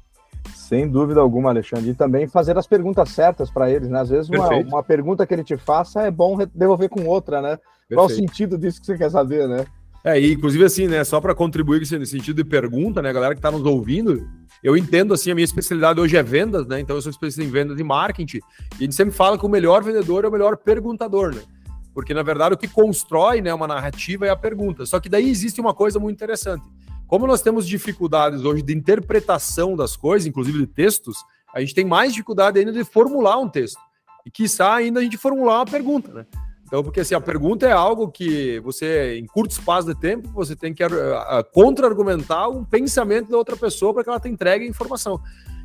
Sem 0.69 0.87
dúvida 0.87 1.19
alguma, 1.19 1.49
Alexandre. 1.49 1.89
E 1.89 1.95
também 1.95 2.29
fazer 2.29 2.59
as 2.59 2.67
perguntas 2.67 3.09
certas 3.09 3.51
para 3.51 3.71
eles, 3.71 3.89
né? 3.89 4.01
Às 4.01 4.11
vezes 4.11 4.29
uma, 4.29 4.49
uma, 4.51 4.83
pergunta 4.83 5.27
que 5.27 5.33
ele 5.33 5.43
te 5.43 5.57
faça 5.57 6.03
é 6.03 6.11
bom 6.11 6.37
devolver 6.55 6.91
com 6.91 7.07
outra, 7.07 7.41
né? 7.41 7.57
Perfeito. 7.57 7.95
Qual 7.95 8.07
o 8.07 8.11
sentido 8.11 8.59
disso 8.59 8.79
que 8.79 8.85
você 8.85 8.99
quer 8.99 9.11
saber, 9.11 9.49
né? 9.49 9.65
É, 10.05 10.21
e 10.21 10.35
inclusive 10.35 10.63
assim, 10.63 10.87
né, 10.87 11.03
só 11.05 11.23
para 11.23 11.35
contribuir 11.35 11.81
nesse 11.81 12.07
sentido 12.07 12.37
de 12.37 12.45
pergunta, 12.45 13.01
né, 13.01 13.13
galera 13.13 13.35
que 13.35 13.39
está 13.39 13.51
nos 13.51 13.65
ouvindo, 13.65 14.29
eu 14.63 14.77
entendo 14.77 15.13
assim, 15.13 15.31
a 15.31 15.35
minha 15.35 15.45
especialidade 15.45 15.99
hoje 15.99 16.17
é 16.19 16.23
vendas, 16.23 16.67
né? 16.67 16.79
Então 16.81 16.97
eu 16.97 17.03
sou 17.03 17.11
especialista 17.11 17.43
em 17.43 17.51
vendas 17.51 17.81
e 17.81 17.83
marketing, 17.83 18.37
e 18.37 18.43
a 18.75 18.83
gente 18.83 18.95
sempre 18.95 19.15
fala 19.15 19.39
que 19.39 19.47
o 19.47 19.49
melhor 19.49 19.83
vendedor 19.83 20.27
é 20.27 20.29
o 20.29 20.33
melhor 20.33 20.59
perguntador, 20.59 21.35
né? 21.35 21.41
Porque 21.95 22.13
na 22.13 22.23
verdade 22.23 22.55
o 22.55 22.59
que 22.59 22.69
constrói, 22.69 23.41
né, 23.41 23.55
uma 23.55 23.67
narrativa 23.67 24.27
é 24.27 24.31
a 24.31 24.37
pergunta. 24.37 24.85
Só 24.85 25.01
que 25.01 25.09
daí 25.09 25.31
existe 25.31 25.61
uma 25.63 25.73
coisa 25.73 25.99
muito 25.99 26.15
interessante. 26.15 26.65
Como 27.09 27.27
nós 27.27 27.41
temos 27.41 27.67
dificuldades 27.67 28.45
hoje 28.45 28.63
de 28.63 28.75
interpretação 28.75 29.75
das 29.75 29.97
coisas, 29.97 30.27
inclusive 30.27 30.59
de 30.59 30.67
textos, 30.67 31.17
a 31.55 31.59
gente 31.59 31.75
tem 31.75 31.85
mais 31.85 32.13
dificuldade 32.13 32.59
ainda 32.59 32.71
de 32.71 32.85
formular 32.85 33.39
um 33.39 33.49
texto. 33.49 33.81
E 34.27 34.31
quiçá 34.31 34.75
ainda 34.75 35.01
a 35.01 35.03
gente 35.03 35.17
formular 35.17 35.61
uma 35.61 35.65
pergunta, 35.65 36.13
né? 36.13 36.27
Então, 36.67 36.85
porque 36.85 37.01
assim, 37.01 37.15
a 37.15 37.21
pergunta 37.21 37.67
é 37.67 37.73
algo 37.73 38.11
que 38.11 38.61
você, 38.61 39.19
em 39.19 39.25
curto 39.25 39.53
espaço 39.53 39.89
de 39.89 39.99
tempo, 39.99 40.29
você 40.35 40.55
tem 40.55 40.75
que 40.75 40.85
uh, 40.85 40.89
contra-argumentar 41.55 42.51
um 42.51 42.63
pensamento 42.63 43.31
da 43.31 43.39
outra 43.39 43.57
pessoa 43.57 43.95
para 43.95 44.05
que 44.05 44.11
ela 44.11 44.21
te 44.21 44.29
entregue 44.29 44.67
a 44.67 44.69
informação. 44.69 45.19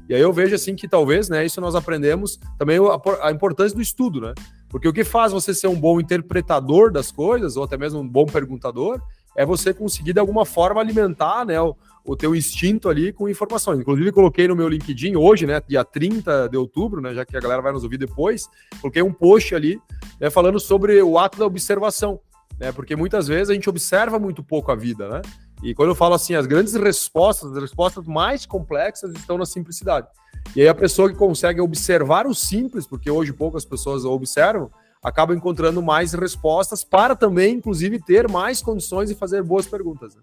E 0.07 0.15
aí 0.15 0.21
eu 0.21 0.31
vejo 0.31 0.55
assim 0.55 0.75
que 0.75 0.87
talvez, 0.87 1.27
né, 1.27 1.45
isso 1.45 1.59
nós 1.59 1.75
aprendemos 1.75 2.39
também 2.57 2.77
a, 2.77 3.27
a, 3.27 3.31
importância 3.31 3.75
do 3.75 3.81
estudo, 3.81 4.21
né? 4.21 4.33
Porque 4.69 4.87
o 4.87 4.93
que 4.93 5.03
faz 5.03 5.33
você 5.33 5.53
ser 5.53 5.67
um 5.67 5.79
bom 5.79 5.99
interpretador 5.99 6.89
das 6.89 7.11
coisas, 7.11 7.57
ou 7.57 7.65
até 7.65 7.77
mesmo 7.77 7.99
um 7.99 8.07
bom 8.07 8.25
perguntador, 8.25 9.01
é 9.35 9.45
você 9.45 9.73
conseguir 9.73 10.13
de 10.13 10.19
alguma 10.19 10.45
forma 10.45 10.81
alimentar, 10.81 11.45
né, 11.45 11.59
o, 11.59 11.75
o 12.05 12.15
teu 12.15 12.35
instinto 12.35 12.89
ali 12.89 13.11
com 13.11 13.29
informações. 13.29 13.79
Inclusive, 13.79 14.11
coloquei 14.11 14.47
no 14.47 14.55
meu 14.55 14.67
LinkedIn 14.67 15.15
hoje, 15.15 15.45
né, 15.45 15.61
dia 15.67 15.83
30 15.83 16.49
de 16.49 16.57
outubro, 16.57 17.01
né, 17.01 17.13
já 17.13 17.25
que 17.25 17.35
a 17.35 17.39
galera 17.39 17.61
vai 17.61 17.71
nos 17.71 17.83
ouvir 17.83 17.97
depois, 17.97 18.49
coloquei 18.81 19.01
um 19.01 19.13
post 19.13 19.55
ali 19.55 19.79
né, 20.19 20.29
falando 20.29 20.59
sobre 20.59 21.01
o 21.01 21.17
ato 21.17 21.37
da 21.37 21.45
observação, 21.45 22.19
né, 22.59 22.71
porque 22.71 22.95
muitas 22.95 23.27
vezes 23.27 23.49
a 23.49 23.53
gente 23.53 23.69
observa 23.69 24.19
muito 24.19 24.43
pouco 24.43 24.71
a 24.71 24.75
vida, 24.75 25.07
né? 25.09 25.21
E 25.63 25.73
quando 25.73 25.89
eu 25.89 25.95
falo 25.95 26.13
assim, 26.13 26.35
as 26.35 26.45
grandes 26.45 26.73
respostas, 26.73 27.51
as 27.51 27.57
respostas 27.57 28.05
mais 28.05 28.45
complexas 28.45 29.13
estão 29.13 29.37
na 29.37 29.45
simplicidade. 29.45 30.07
E 30.53 30.61
aí 30.61 30.67
a 30.67 30.75
pessoa 30.75 31.09
que 31.09 31.15
consegue 31.15 31.61
observar 31.61 32.27
o 32.27 32.35
simples, 32.35 32.85
porque 32.85 33.09
hoje 33.09 33.31
poucas 33.31 33.63
pessoas 33.63 34.03
observam, 34.03 34.69
acaba 35.03 35.35
encontrando 35.35 35.81
mais 35.81 36.13
respostas 36.13 36.83
para 36.83 37.15
também, 37.15 37.55
inclusive, 37.55 37.99
ter 37.99 38.29
mais 38.29 38.61
condições 38.61 39.09
de 39.09 39.15
fazer 39.15 39.43
boas 39.43 39.67
perguntas. 39.67 40.15
Né? 40.15 40.21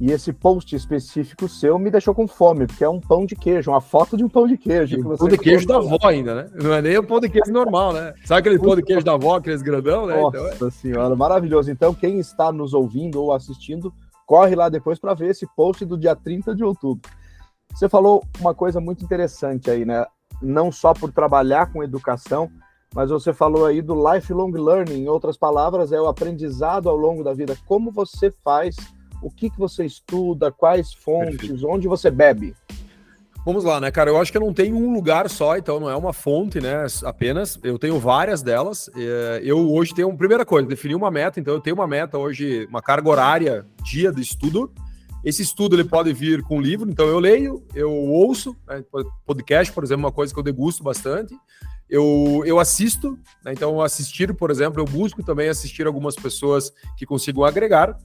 E 0.00 0.10
esse 0.10 0.32
post 0.32 0.74
específico 0.74 1.48
seu 1.48 1.78
me 1.78 1.90
deixou 1.90 2.14
com 2.14 2.26
fome, 2.26 2.66
porque 2.66 2.82
é 2.82 2.88
um 2.88 3.00
pão 3.00 3.26
de 3.26 3.36
queijo, 3.36 3.70
uma 3.70 3.80
foto 3.80 4.16
de 4.16 4.24
um 4.24 4.28
pão 4.28 4.46
de 4.46 4.56
queijo. 4.56 4.98
Um 4.98 5.16
pão 5.16 5.28
de 5.28 5.38
queijo 5.38 5.66
da 5.66 5.76
avó 5.76 5.98
ainda, 6.04 6.34
né? 6.34 6.50
Não 6.54 6.72
é 6.72 6.80
nem 6.80 6.96
o 6.98 7.06
pão 7.06 7.20
de 7.20 7.28
queijo 7.28 7.52
normal, 7.52 7.92
né? 7.92 8.14
Sabe 8.24 8.40
aquele 8.40 8.58
pão 8.58 8.74
de 8.74 8.82
queijo 8.82 9.04
da 9.04 9.12
avó, 9.12 9.36
aqueles 9.36 9.60
grandão, 9.60 10.06
né? 10.06 10.20
Nossa 10.20 10.38
então, 10.54 10.68
é... 10.68 10.70
senhora, 10.70 11.14
maravilhoso. 11.14 11.70
Então, 11.70 11.94
quem 11.94 12.18
está 12.18 12.50
nos 12.50 12.72
ouvindo 12.72 13.22
ou 13.22 13.32
assistindo, 13.32 13.92
corre 14.26 14.54
lá 14.54 14.68
depois 14.68 14.98
para 14.98 15.14
ver 15.14 15.30
esse 15.30 15.46
post 15.54 15.84
do 15.84 15.98
dia 15.98 16.16
30 16.16 16.54
de 16.54 16.64
outubro. 16.64 17.08
Você 17.74 17.88
falou 17.88 18.22
uma 18.40 18.54
coisa 18.54 18.80
muito 18.80 19.04
interessante 19.04 19.70
aí, 19.70 19.84
né? 19.84 20.04
Não 20.40 20.72
só 20.72 20.92
por 20.94 21.12
trabalhar 21.12 21.72
com 21.72 21.84
educação, 21.84 22.50
mas 22.94 23.10
você 23.10 23.32
falou 23.32 23.64
aí 23.66 23.80
do 23.80 23.94
lifelong 23.94 24.52
learning, 24.52 25.04
em 25.04 25.08
outras 25.08 25.36
palavras, 25.36 25.92
é 25.92 26.00
o 26.00 26.08
aprendizado 26.08 26.88
ao 26.88 26.96
longo 26.96 27.24
da 27.24 27.32
vida. 27.32 27.56
Como 27.66 27.90
você 27.90 28.32
faz 28.44 28.76
o 29.22 29.30
que, 29.30 29.48
que 29.48 29.58
você 29.58 29.84
estuda, 29.84 30.50
quais 30.50 30.92
fontes, 30.92 31.48
Perfeito. 31.48 31.68
onde 31.68 31.88
você 31.88 32.10
bebe? 32.10 32.54
Vamos 33.44 33.64
lá, 33.64 33.80
né, 33.80 33.90
cara? 33.90 34.08
Eu 34.08 34.20
acho 34.20 34.30
que 34.30 34.38
eu 34.38 34.42
não 34.42 34.52
tenho 34.52 34.76
um 34.76 34.92
lugar 34.92 35.28
só, 35.28 35.56
então 35.56 35.80
não 35.80 35.90
é 35.90 35.96
uma 35.96 36.12
fonte, 36.12 36.60
né? 36.60 36.86
Apenas. 37.04 37.58
Eu 37.62 37.76
tenho 37.76 37.98
várias 37.98 38.40
delas. 38.40 38.88
É, 38.94 39.40
eu 39.42 39.72
hoje 39.72 39.92
tenho, 39.92 40.16
primeira 40.16 40.44
coisa, 40.44 40.68
defini 40.68 40.94
uma 40.94 41.10
meta. 41.10 41.40
Então 41.40 41.54
eu 41.54 41.60
tenho 41.60 41.74
uma 41.74 41.86
meta 41.86 42.16
hoje, 42.18 42.66
uma 42.68 42.80
carga 42.80 43.08
horária, 43.08 43.66
dia 43.82 44.12
de 44.12 44.20
estudo. 44.22 44.72
Esse 45.24 45.42
estudo 45.42 45.74
ele 45.74 45.84
pode 45.84 46.12
vir 46.12 46.42
com 46.42 46.60
livro, 46.60 46.90
então 46.90 47.06
eu 47.06 47.20
leio, 47.20 47.64
eu 47.76 47.92
ouço, 47.92 48.56
né? 48.66 48.82
podcast, 49.24 49.72
por 49.72 49.84
exemplo, 49.84 50.04
uma 50.04 50.12
coisa 50.12 50.34
que 50.34 50.38
eu 50.38 50.42
degusto 50.42 50.82
bastante. 50.82 51.32
Eu, 51.92 52.42
eu 52.46 52.58
assisto, 52.58 53.18
né? 53.44 53.52
então 53.52 53.82
assistir, 53.82 54.32
por 54.32 54.50
exemplo, 54.50 54.80
eu 54.80 54.84
busco 54.86 55.22
também 55.22 55.50
assistir 55.50 55.86
algumas 55.86 56.16
pessoas 56.16 56.72
que 56.96 57.04
consigam 57.04 57.44
agregar. 57.44 57.98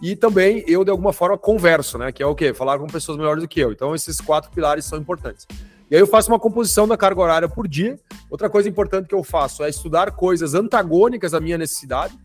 E 0.00 0.14
também 0.14 0.62
eu, 0.68 0.84
de 0.84 0.92
alguma 0.92 1.12
forma, 1.12 1.36
converso, 1.36 1.98
né? 1.98 2.12
Que 2.12 2.22
é 2.22 2.26
o 2.26 2.36
quê? 2.36 2.54
Falar 2.54 2.78
com 2.78 2.86
pessoas 2.86 3.18
melhores 3.18 3.42
do 3.42 3.48
que 3.48 3.58
eu. 3.58 3.72
Então, 3.72 3.96
esses 3.96 4.20
quatro 4.20 4.48
pilares 4.52 4.84
são 4.84 4.96
importantes. 4.96 5.44
E 5.90 5.96
aí 5.96 6.00
eu 6.00 6.06
faço 6.06 6.30
uma 6.30 6.38
composição 6.38 6.86
da 6.86 6.96
carga 6.96 7.20
horária 7.20 7.48
por 7.48 7.66
dia. 7.66 7.98
Outra 8.30 8.48
coisa 8.48 8.68
importante 8.68 9.08
que 9.08 9.14
eu 9.14 9.24
faço 9.24 9.64
é 9.64 9.68
estudar 9.68 10.12
coisas 10.12 10.54
antagônicas 10.54 11.34
à 11.34 11.40
minha 11.40 11.58
necessidade. 11.58 12.16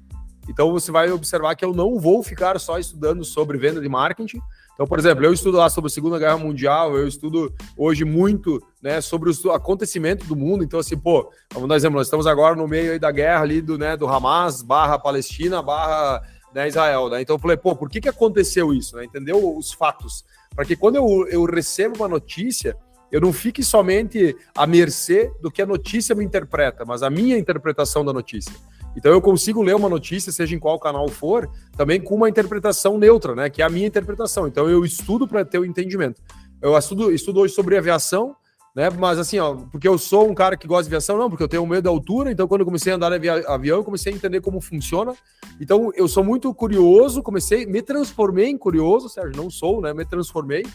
Então 0.48 0.72
você 0.72 0.92
vai 0.92 1.12
observar 1.12 1.56
que 1.56 1.66
eu 1.66 1.74
não 1.74 2.00
vou 2.00 2.24
ficar 2.24 2.60
só 2.60 2.78
estudando 2.80 3.24
sobre 3.24 3.58
venda 3.58 3.82
de 3.82 3.90
marketing. 3.90 4.40
Então, 4.74 4.86
por 4.86 5.00
exemplo, 5.00 5.26
eu 5.26 5.34
estudo 5.34 5.58
lá 5.58 5.70
sobre 5.70 5.88
a 5.88 5.92
Segunda 5.92 6.20
Guerra 6.20 6.38
Mundial, 6.38 6.96
eu 6.96 7.08
estudo 7.08 7.52
hoje 7.76 8.06
muito 8.06 8.62
né, 8.82 9.02
sobre 9.02 9.30
os 9.30 9.44
acontecimentos 9.48 10.28
do 10.28 10.36
mundo. 10.36 10.64
Então, 10.64 10.80
assim, 10.80 10.98
pô, 10.98 11.32
vamos 11.52 11.68
dar 11.68 11.74
um 11.74 11.78
exemplo, 11.78 11.98
nós 11.98 12.08
estamos 12.08 12.28
agora 12.28 12.56
no 12.56 12.68
meio 12.68 13.00
da 13.00 13.12
guerra 13.12 13.42
ali 13.42 13.62
do, 13.62 13.78
né, 13.78 13.98
do 13.98 14.08
Hamas 14.08 14.62
barra 14.62 15.00
Palestina 15.00 15.62
barra 15.62 16.22
né, 16.54 16.68
Israel, 16.68 17.10
né? 17.10 17.22
Então 17.22 17.36
eu 17.36 17.40
falei, 17.40 17.58
pô, 17.58 17.76
por 17.76 17.90
que, 17.90 18.02
que 18.02 18.10
aconteceu 18.10 18.74
isso? 18.74 18.96
Né? 18.96 19.06
Entendeu 19.06 19.58
os 19.58 19.72
fatos? 19.72 20.24
Para 20.56 20.66
que 20.66 20.76
quando 20.76 20.96
eu, 20.96 21.28
eu 21.28 21.46
recebo 21.46 21.98
uma 21.98 22.08
notícia, 22.08 22.76
eu 23.12 23.22
não 23.22 23.32
fique 23.32 23.64
somente 23.64 24.36
à 24.56 24.66
mercê 24.66 25.32
do 25.42 25.52
que 25.52 25.62
a 25.62 25.66
notícia 25.66 26.16
me 26.16 26.24
interpreta, 26.24 26.84
mas 26.86 27.04
a 27.04 27.10
minha 27.10 27.38
interpretação 27.38 28.04
da 28.04 28.12
notícia. 28.12 28.54
Então 28.98 29.12
eu 29.12 29.22
consigo 29.22 29.62
ler 29.62 29.76
uma 29.76 29.88
notícia, 29.88 30.32
seja 30.32 30.56
em 30.56 30.60
qual 30.60 30.80
canal 30.80 31.08
for, 31.08 31.48
também 31.78 32.02
com 32.02 32.16
uma 32.16 32.28
interpretação 32.28 32.98
neutra, 32.98 33.36
né? 33.36 33.48
Que 33.48 33.62
é 33.62 33.66
a 33.66 33.70
minha 33.70 33.86
interpretação. 33.86 34.48
Então 34.48 34.68
eu 34.68 34.84
estudo 34.84 35.28
para 35.28 35.46
ter 35.46 35.60
o 35.60 35.66
entendimento. 35.66 36.20
Eu 36.60 36.76
estudo, 36.76 37.12
estudo 37.12 37.42
hoje 37.42 37.54
sobre 37.54 37.78
aviação, 37.78 38.36
né? 38.76 38.90
Mas 38.90 39.20
assim, 39.20 39.38
ó, 39.38 39.54
porque 39.72 39.88
eu 39.88 40.00
sou 40.00 40.28
um 40.28 40.34
cara 40.34 40.58
que 40.58 40.68
gosta 40.68 40.84
de 40.84 40.90
aviação, 40.90 41.16
não, 41.16 41.30
porque 41.30 41.44
eu 41.44 41.48
tenho 41.48 41.66
medo 41.68 41.84
da 41.84 41.92
altura, 41.92 42.32
então 42.32 42.48
quando 42.48 42.62
eu 42.62 42.66
comecei 42.66 42.92
a 42.92 42.96
andar 42.96 43.16
de 43.20 43.30
avião, 43.30 43.78
eu 43.78 43.84
comecei 43.84 44.12
a 44.12 44.16
entender 44.16 44.42
como 44.42 44.60
funciona. 44.60 45.14
Então 45.62 45.92
eu 45.96 46.08
sou 46.08 46.24
muito 46.24 46.52
curioso, 46.52 47.22
comecei, 47.22 47.68
me 47.68 47.84
transformei 47.84 48.48
em 48.48 48.58
curioso, 48.58 49.10
Sérgio, 49.10 49.40
não 49.40 49.52
sou, 49.52 49.80
né? 49.80 49.94
Me 49.94 50.06
transformei. 50.06 50.66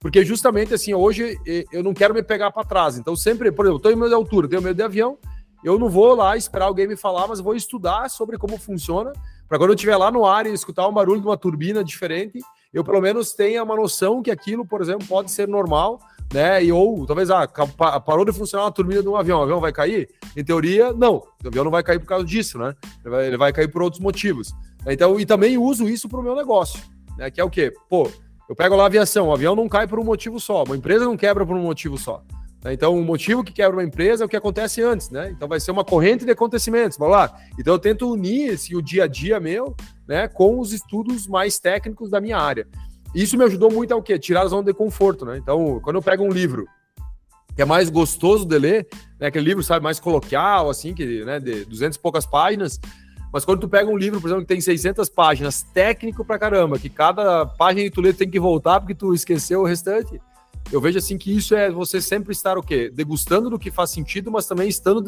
Porque 0.00 0.24
justamente 0.24 0.72
assim, 0.72 0.94
hoje 0.94 1.36
eu 1.70 1.82
não 1.82 1.92
quero 1.92 2.14
me 2.14 2.22
pegar 2.22 2.50
para 2.50 2.66
trás. 2.66 2.96
Então 2.96 3.14
sempre, 3.14 3.52
por 3.52 3.66
exemplo, 3.66 3.78
eu 3.78 3.82
tenho 3.82 3.96
medo 3.98 4.08
de 4.08 4.14
altura, 4.14 4.48
tenho 4.48 4.62
medo 4.62 4.76
de 4.76 4.82
avião, 4.82 5.18
eu 5.64 5.78
não 5.78 5.88
vou 5.88 6.14
lá 6.14 6.36
esperar 6.36 6.66
alguém 6.66 6.86
me 6.86 6.96
falar, 6.96 7.26
mas 7.26 7.40
vou 7.40 7.54
estudar 7.54 8.08
sobre 8.08 8.38
como 8.38 8.58
funciona, 8.58 9.12
para 9.48 9.58
quando 9.58 9.70
eu 9.70 9.74
estiver 9.74 9.96
lá 9.96 10.10
no 10.10 10.26
ar 10.26 10.46
e 10.46 10.52
escutar 10.52 10.86
um 10.86 10.92
barulho 10.92 11.20
de 11.20 11.26
uma 11.26 11.36
turbina 11.36 11.82
diferente, 11.82 12.40
eu 12.72 12.84
pelo 12.84 13.00
menos 13.00 13.32
tenha 13.32 13.62
uma 13.62 13.76
noção 13.76 14.22
que 14.22 14.30
aquilo, 14.30 14.66
por 14.66 14.80
exemplo, 14.80 15.06
pode 15.06 15.30
ser 15.30 15.48
normal 15.48 16.00
né? 16.32 16.62
E 16.62 16.72
ou 16.72 17.06
talvez 17.06 17.30
ah, 17.30 17.46
parou 18.00 18.24
de 18.24 18.32
funcionar 18.32 18.66
a 18.66 18.70
turbina 18.70 19.02
de 19.02 19.08
um 19.08 19.16
avião, 19.16 19.40
o 19.40 19.42
avião 19.42 19.60
vai 19.60 19.72
cair? 19.72 20.08
Em 20.36 20.44
teoria, 20.44 20.92
não. 20.92 21.22
O 21.42 21.48
avião 21.48 21.64
não 21.64 21.70
vai 21.70 21.82
cair 21.82 21.98
por 21.98 22.06
causa 22.06 22.24
disso, 22.24 22.58
né? 22.58 22.74
Ele 23.04 23.10
vai, 23.10 23.26
ele 23.26 23.36
vai 23.36 23.52
cair 23.52 23.68
por 23.68 23.82
outros 23.82 24.00
motivos. 24.00 24.52
Então, 24.86 25.18
e 25.18 25.26
também 25.26 25.58
uso 25.58 25.88
isso 25.88 26.08
para 26.08 26.20
o 26.20 26.22
meu 26.22 26.34
negócio, 26.34 26.80
né? 27.16 27.30
Que 27.30 27.40
é 27.40 27.44
o 27.44 27.50
quê? 27.50 27.72
Pô, 27.88 28.10
eu 28.48 28.54
pego 28.54 28.76
lá 28.76 28.84
a 28.84 28.86
aviação, 28.86 29.28
o 29.28 29.32
avião 29.32 29.56
não 29.56 29.68
cai 29.68 29.86
por 29.86 29.98
um 29.98 30.04
motivo 30.04 30.38
só, 30.38 30.64
uma 30.64 30.76
empresa 30.76 31.04
não 31.04 31.16
quebra 31.16 31.44
por 31.44 31.56
um 31.56 31.62
motivo 31.62 31.98
só. 31.98 32.22
Né? 32.64 32.72
Então, 32.72 32.98
o 32.98 33.04
motivo 33.04 33.44
que 33.44 33.52
quebra 33.52 33.76
uma 33.76 33.84
empresa 33.84 34.24
é 34.24 34.26
o 34.26 34.28
que 34.28 34.36
acontece 34.36 34.82
antes, 34.82 35.10
né? 35.10 35.30
Então, 35.30 35.48
vai 35.48 35.60
ser 35.60 35.70
uma 35.70 35.84
corrente 35.84 36.24
de 36.24 36.30
acontecimentos, 36.30 36.98
vamos 36.98 37.14
lá. 37.14 37.32
Então, 37.58 37.74
eu 37.74 37.78
tento 37.78 38.10
unir 38.10 38.54
esse 38.54 38.74
o 38.74 38.82
dia 38.82 39.04
a 39.04 39.06
dia 39.06 39.38
meu, 39.38 39.76
né, 40.06 40.26
com 40.28 40.58
os 40.58 40.72
estudos 40.72 41.26
mais 41.26 41.58
técnicos 41.58 42.10
da 42.10 42.20
minha 42.20 42.38
área. 42.38 42.66
Isso 43.14 43.38
me 43.38 43.44
ajudou 43.44 43.70
muito 43.72 43.92
a 43.92 43.96
o 43.96 44.02
quê? 44.02 44.18
Tirar 44.18 44.42
a 44.42 44.48
zona 44.48 44.64
de 44.64 44.74
conforto, 44.74 45.24
né? 45.24 45.38
Então, 45.38 45.80
quando 45.82 45.96
eu 45.96 46.02
pego 46.02 46.24
um 46.24 46.30
livro 46.30 46.66
que 47.54 47.62
é 47.62 47.64
mais 47.64 47.90
gostoso 47.90 48.44
de 48.44 48.56
ler, 48.56 48.86
né? 49.18 49.26
Aquele 49.28 49.46
livro, 49.46 49.64
sabe, 49.64 49.82
mais 49.82 49.98
coloquial, 49.98 50.70
assim, 50.70 50.94
que, 50.94 51.24
né, 51.24 51.40
de 51.40 51.64
200 51.64 51.96
e 51.96 52.00
poucas 52.00 52.24
páginas, 52.24 52.78
mas 53.32 53.44
quando 53.44 53.60
tu 53.60 53.68
pega 53.68 53.90
um 53.90 53.96
livro, 53.96 54.20
por 54.20 54.28
exemplo, 54.28 54.42
que 54.42 54.48
tem 54.48 54.60
600 54.60 55.08
páginas, 55.08 55.62
técnico 55.62 56.24
pra 56.24 56.38
caramba, 56.38 56.78
que 56.78 56.88
cada 56.88 57.44
página 57.44 57.84
que 57.84 57.90
tu 57.90 58.00
lê 58.00 58.12
tem 58.12 58.30
que 58.30 58.40
voltar 58.40 58.80
porque 58.80 58.94
tu 58.94 59.12
esqueceu 59.12 59.60
o 59.60 59.66
restante, 59.66 60.20
eu 60.70 60.80
vejo 60.80 60.98
assim 60.98 61.16
que 61.16 61.34
isso 61.34 61.54
é 61.54 61.70
você 61.70 62.00
sempre 62.00 62.32
estar 62.32 62.58
o 62.58 62.62
quê? 62.62 62.90
Degustando 62.92 63.48
do 63.48 63.58
que 63.58 63.70
faz 63.70 63.90
sentido, 63.90 64.30
mas 64.30 64.46
também 64.46 64.68
estando 64.68 65.02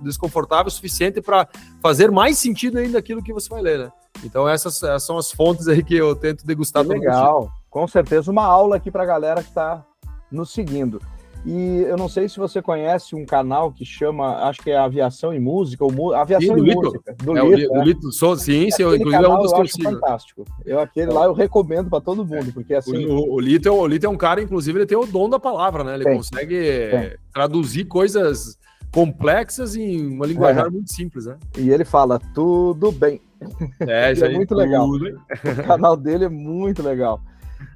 desconfortável 0.00 0.68
o 0.68 0.70
suficiente 0.70 1.20
para 1.20 1.48
fazer 1.82 2.10
mais 2.10 2.38
sentido 2.38 2.78
ainda 2.78 2.98
aquilo 2.98 3.22
que 3.22 3.32
você 3.32 3.48
vai 3.48 3.62
ler, 3.62 3.78
né? 3.78 3.92
Então 4.24 4.48
essas, 4.48 4.82
essas 4.82 5.02
são 5.04 5.18
as 5.18 5.30
fontes 5.30 5.68
aí 5.68 5.82
que 5.82 5.94
eu 5.94 6.14
tento 6.14 6.46
degustar. 6.46 6.84
Que 6.84 6.90
legal, 6.90 7.50
com 7.68 7.86
certeza 7.86 8.30
uma 8.30 8.44
aula 8.44 8.76
aqui 8.76 8.90
para 8.90 9.02
a 9.02 9.06
galera 9.06 9.42
que 9.42 9.48
está 9.48 9.84
nos 10.30 10.52
seguindo. 10.52 11.00
E 11.44 11.82
eu 11.82 11.96
não 11.98 12.08
sei 12.08 12.26
se 12.26 12.38
você 12.38 12.62
conhece 12.62 13.14
um 13.14 13.26
canal 13.26 13.70
que 13.70 13.84
chama, 13.84 14.48
acho 14.48 14.62
que 14.62 14.70
é 14.70 14.78
Aviação 14.78 15.32
e 15.34 15.38
Música, 15.38 15.84
ou 15.84 16.14
Aviação 16.14 16.56
sim, 16.56 16.66
e 16.66 16.74
Música. 16.74 17.14
Do 17.22 17.36
é, 17.36 17.56
Lito, 17.56 17.72
o, 17.72 17.76
é. 17.76 17.84
Lito, 17.84 18.12
sou 18.12 18.34
ciência, 18.34 18.82
eu, 18.82 18.96
inclusive 18.96 19.22
é 19.22 19.28
um 19.28 19.38
dos 19.38 19.52
eu 19.52 19.60
acho 19.60 19.82
fantástico. 19.82 20.44
Eu 20.64 20.80
aquele 20.80 21.12
lá 21.12 21.26
eu 21.26 21.34
recomendo 21.34 21.90
para 21.90 22.00
todo 22.00 22.24
mundo, 22.24 22.50
porque 22.54 22.74
assim... 22.74 23.04
O, 23.06 23.34
o, 23.34 23.40
Lito, 23.40 23.68
é 23.68 23.70
o 23.70 23.86
Lito 23.86 24.06
é 24.06 24.08
um 24.08 24.16
cara, 24.16 24.40
inclusive, 24.40 24.78
ele 24.78 24.86
tem 24.86 24.96
o 24.96 25.04
dom 25.04 25.28
da 25.28 25.38
palavra, 25.38 25.84
né? 25.84 25.96
Ele 25.96 26.04
tem, 26.04 26.16
consegue 26.16 26.56
tem. 26.90 27.16
traduzir 27.30 27.84
coisas 27.84 28.58
complexas 28.90 29.76
em 29.76 30.06
uma 30.06 30.24
linguagem 30.24 30.62
é. 30.62 30.70
muito 30.70 30.94
simples, 30.94 31.26
né? 31.26 31.36
E 31.58 31.68
ele 31.68 31.84
fala 31.84 32.18
tudo 32.32 32.90
bem. 32.90 33.20
É, 33.80 34.12
isso 34.12 34.24
é 34.24 34.28
aí, 34.28 34.34
muito 34.34 34.54
legal. 34.54 34.88
O 34.88 35.66
canal 35.66 35.94
dele 35.94 36.24
é 36.24 36.28
muito 36.30 36.82
legal. 36.82 37.20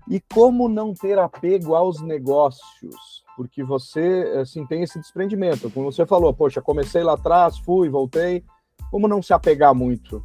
E 0.09 0.23
como 0.33 0.71
não 0.71 0.95
ter 0.95 1.19
apego 1.19 1.75
aos 1.75 2.01
negócios? 2.01 3.28
Porque 3.39 3.63
você, 3.63 4.35
assim, 4.41 4.67
tem 4.67 4.83
esse 4.83 4.99
desprendimento. 4.99 5.71
Como 5.71 5.93
você 5.93 6.05
falou, 6.05 6.35
poxa, 6.35 6.61
comecei 6.61 7.05
lá 7.05 7.13
atrás, 7.13 7.57
fui, 7.57 7.89
voltei. 7.89 8.43
Como 8.91 9.07
não 9.07 9.23
se 9.23 9.33
apegar 9.33 9.73
muito? 9.73 10.21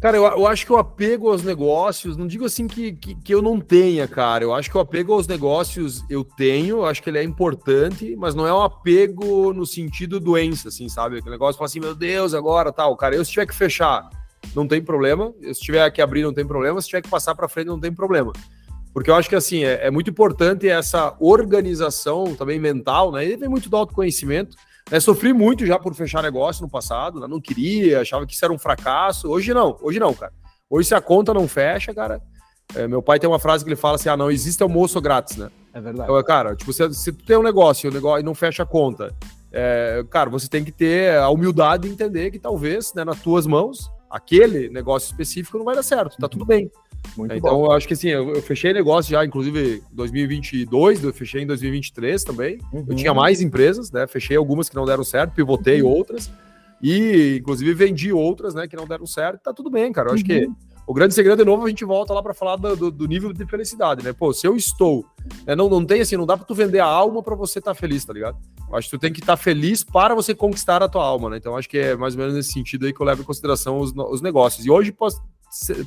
Cara, 0.00 0.16
eu, 0.16 0.22
eu, 0.22 0.46
acho 0.46 0.64
que 0.64 0.72
o 0.72 0.76
apego 0.76 1.28
aos 1.28 1.42
negócios, 1.42 2.16
não 2.16 2.28
digo 2.28 2.44
assim 2.44 2.68
que, 2.68 2.92
que, 2.92 3.16
que, 3.16 3.34
eu 3.34 3.42
não 3.42 3.58
tenha, 3.58 4.06
cara. 4.06 4.44
Eu 4.44 4.54
acho 4.54 4.70
que 4.70 4.76
o 4.76 4.80
apego 4.80 5.14
aos 5.14 5.26
negócios 5.26 6.04
eu 6.08 6.22
tenho, 6.22 6.76
eu 6.76 6.86
acho 6.86 7.02
que 7.02 7.10
ele 7.10 7.18
é 7.18 7.24
importante, 7.24 8.14
mas 8.14 8.36
não 8.36 8.46
é 8.46 8.54
um 8.54 8.62
apego 8.62 9.52
no 9.52 9.66
sentido 9.66 10.20
doença, 10.20 10.68
assim, 10.68 10.88
sabe? 10.88 11.18
Aquele 11.18 11.32
negócio 11.32 11.58
fala 11.58 11.66
assim, 11.66 11.80
meu 11.80 11.94
Deus, 11.96 12.34
agora 12.34 12.72
tal. 12.72 12.96
Cara, 12.96 13.16
eu 13.16 13.24
se 13.24 13.32
tiver 13.32 13.46
que 13.46 13.54
fechar, 13.54 14.08
não 14.54 14.68
tem 14.68 14.80
problema. 14.80 15.34
Se 15.52 15.60
tiver 15.60 15.90
que 15.90 16.00
abrir, 16.00 16.22
não 16.22 16.32
tem 16.32 16.46
problema. 16.46 16.80
Se 16.80 16.86
tiver 16.86 17.02
que 17.02 17.10
passar 17.10 17.34
para 17.34 17.48
frente, 17.48 17.66
não 17.66 17.80
tem 17.80 17.92
problema. 17.92 18.32
Porque 18.92 19.10
eu 19.10 19.14
acho 19.14 19.28
que 19.28 19.34
assim, 19.34 19.64
é, 19.64 19.86
é 19.86 19.90
muito 19.90 20.10
importante 20.10 20.68
essa 20.68 21.16
organização 21.18 22.34
também 22.34 22.58
mental, 22.58 23.10
né? 23.10 23.24
E 23.24 23.36
vem 23.36 23.48
muito 23.48 23.70
do 23.70 23.76
autoconhecimento 23.76 24.56
né, 24.90 25.00
sofri 25.00 25.32
muito 25.32 25.64
já 25.64 25.78
por 25.78 25.94
fechar 25.94 26.22
negócio 26.22 26.62
no 26.62 26.68
passado, 26.68 27.20
né, 27.20 27.26
não 27.26 27.40
queria, 27.40 28.00
achava 28.00 28.26
que 28.26 28.34
isso 28.34 28.44
era 28.44 28.52
um 28.52 28.58
fracasso. 28.58 29.28
Hoje 29.28 29.54
não, 29.54 29.78
hoje 29.80 29.98
não, 29.98 30.12
cara. 30.12 30.32
Hoje 30.68 30.88
se 30.88 30.94
a 30.94 31.00
conta 31.00 31.32
não 31.34 31.46
fecha, 31.46 31.94
cara. 31.94 32.20
É, 32.74 32.88
meu 32.88 33.02
pai 33.02 33.18
tem 33.18 33.28
uma 33.28 33.38
frase 33.38 33.62
que 33.64 33.68
ele 33.68 33.76
fala 33.76 33.96
assim: 33.96 34.08
ah, 34.08 34.16
não 34.16 34.30
existe 34.30 34.62
almoço 34.62 35.00
grátis, 35.00 35.36
né? 35.36 35.50
É 35.74 35.80
verdade. 35.80 36.10
Então, 36.10 36.22
cara, 36.22 36.56
tipo, 36.56 36.72
se, 36.72 36.92
se 36.94 37.12
tu 37.12 37.24
tem 37.24 37.36
um 37.36 37.42
negócio, 37.42 37.90
o 37.90 37.92
negócio 37.92 38.20
e 38.20 38.24
não 38.24 38.34
fecha 38.34 38.62
a 38.62 38.66
conta, 38.66 39.14
é, 39.52 40.04
cara, 40.10 40.30
você 40.30 40.48
tem 40.48 40.64
que 40.64 40.72
ter 40.72 41.16
a 41.16 41.28
humildade 41.28 41.86
de 41.86 41.92
entender 41.92 42.30
que 42.30 42.38
talvez, 42.38 42.94
né, 42.94 43.04
nas 43.04 43.20
tuas 43.20 43.46
mãos, 43.46 43.90
aquele 44.12 44.68
negócio 44.68 45.06
específico 45.10 45.58
não 45.58 45.64
vai 45.64 45.74
dar 45.74 45.82
certo, 45.82 46.16
tá 46.18 46.28
tudo 46.28 46.44
bem. 46.44 46.70
Muito 47.16 47.34
então, 47.34 47.58
bom. 47.58 47.66
eu 47.66 47.72
acho 47.72 47.88
que 47.88 47.94
assim, 47.94 48.08
eu, 48.08 48.34
eu, 48.34 48.42
fechei 48.42 48.72
negócio 48.72 49.10
já, 49.10 49.24
inclusive 49.24 49.82
2022, 49.90 51.02
eu 51.02 51.12
fechei 51.12 51.42
em 51.42 51.46
2023 51.46 52.22
também. 52.22 52.58
Uhum. 52.72 52.84
Eu 52.88 52.94
tinha 52.94 53.12
mais 53.12 53.40
empresas, 53.40 53.90
né? 53.90 54.06
Fechei 54.06 54.36
algumas 54.36 54.68
que 54.68 54.76
não 54.76 54.84
deram 54.84 55.02
certo, 55.02 55.34
pivotei 55.34 55.82
uhum. 55.82 55.88
outras. 55.88 56.30
E, 56.80 57.38
inclusive, 57.40 57.74
vendi 57.74 58.12
outras, 58.12 58.54
né, 58.54 58.66
que 58.66 58.76
não 58.76 58.86
deram 58.86 59.06
certo. 59.06 59.40
Tá 59.42 59.52
tudo 59.52 59.70
bem, 59.70 59.92
cara. 59.92 60.10
Eu 60.10 60.14
acho 60.14 60.24
que 60.24 60.46
uhum. 60.46 60.54
O 60.86 60.92
grande 60.92 61.14
segredo, 61.14 61.38
de 61.38 61.44
novo, 61.44 61.64
a 61.64 61.68
gente 61.68 61.84
volta 61.84 62.12
lá 62.12 62.22
para 62.22 62.34
falar 62.34 62.56
do, 62.56 62.90
do, 62.90 63.06
nível 63.06 63.32
de 63.32 63.46
felicidade, 63.46 64.04
né? 64.04 64.12
Pô, 64.12 64.32
se 64.32 64.46
eu 64.46 64.56
estou, 64.56 65.04
né, 65.46 65.54
não, 65.54 65.68
não 65.68 65.84
tem 65.84 66.00
assim, 66.00 66.16
não 66.16 66.26
dá 66.26 66.36
para 66.36 66.44
tu 66.44 66.54
vender 66.54 66.80
a 66.80 66.86
alma 66.86 67.22
para 67.22 67.36
você 67.36 67.60
estar 67.60 67.72
tá 67.72 67.74
feliz, 67.74 68.04
tá 68.04 68.12
ligado? 68.12 68.36
Eu 68.68 68.76
acho 68.76 68.90
que 68.90 68.96
tu 68.96 69.00
tem 69.00 69.12
que 69.12 69.20
estar 69.20 69.36
tá 69.36 69.42
feliz 69.42 69.84
para 69.84 70.14
você 70.14 70.34
conquistar 70.34 70.82
a 70.82 70.88
tua 70.88 71.04
alma, 71.04 71.30
né? 71.30 71.36
Então, 71.36 71.56
acho 71.56 71.68
que 71.68 71.78
é 71.78 71.96
mais 71.96 72.14
ou 72.14 72.20
menos 72.20 72.34
nesse 72.34 72.52
sentido 72.52 72.84
aí 72.84 72.92
que 72.92 73.00
eu 73.00 73.06
levo 73.06 73.22
em 73.22 73.24
consideração 73.24 73.78
os, 73.78 73.92
os 73.94 74.20
negócios. 74.20 74.66
E 74.66 74.70
hoje 74.70 74.90
posso 74.90 75.22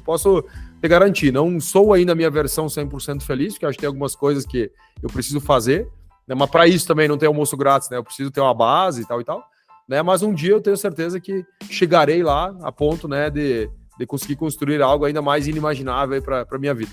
posso 0.04 0.44
te 0.80 0.88
garantir, 0.88 1.32
não 1.32 1.60
sou 1.60 1.92
ainda 1.92 2.12
a 2.12 2.16
minha 2.16 2.30
versão 2.30 2.68
100% 2.68 3.24
feliz, 3.24 3.54
porque 3.54 3.66
acho 3.66 3.78
que 3.78 3.82
tem 3.82 3.88
algumas 3.88 4.16
coisas 4.16 4.46
que 4.46 4.72
eu 5.02 5.10
preciso 5.10 5.40
fazer, 5.40 5.90
né? 6.28 6.36
mas 6.36 6.50
para 6.50 6.68
isso 6.68 6.88
também 6.88 7.08
não 7.08 7.18
tem 7.18 7.28
almoço 7.28 7.58
grátis, 7.58 7.90
né? 7.90 7.98
Eu 7.98 8.04
preciso 8.04 8.30
ter 8.30 8.42
uma 8.42 8.54
base 8.54 9.02
e 9.02 9.08
tal 9.08 9.20
e 9.20 9.24
tal, 9.24 9.44
né? 9.88 10.02
Mas 10.04 10.22
um 10.22 10.34
dia 10.34 10.52
eu 10.52 10.62
tenho 10.62 10.78
certeza 10.78 11.20
que 11.20 11.44
chegarei 11.70 12.22
lá 12.22 12.56
a 12.62 12.72
ponto, 12.72 13.08
né, 13.08 13.30
de, 13.30 13.70
de 13.98 14.06
conseguir 14.06 14.36
construir 14.36 14.82
algo 14.82 15.06
ainda 15.06 15.22
mais 15.22 15.48
inimaginável 15.48 16.22
para 16.22 16.46
a 16.50 16.58
minha 16.58 16.74
vida. 16.74 16.92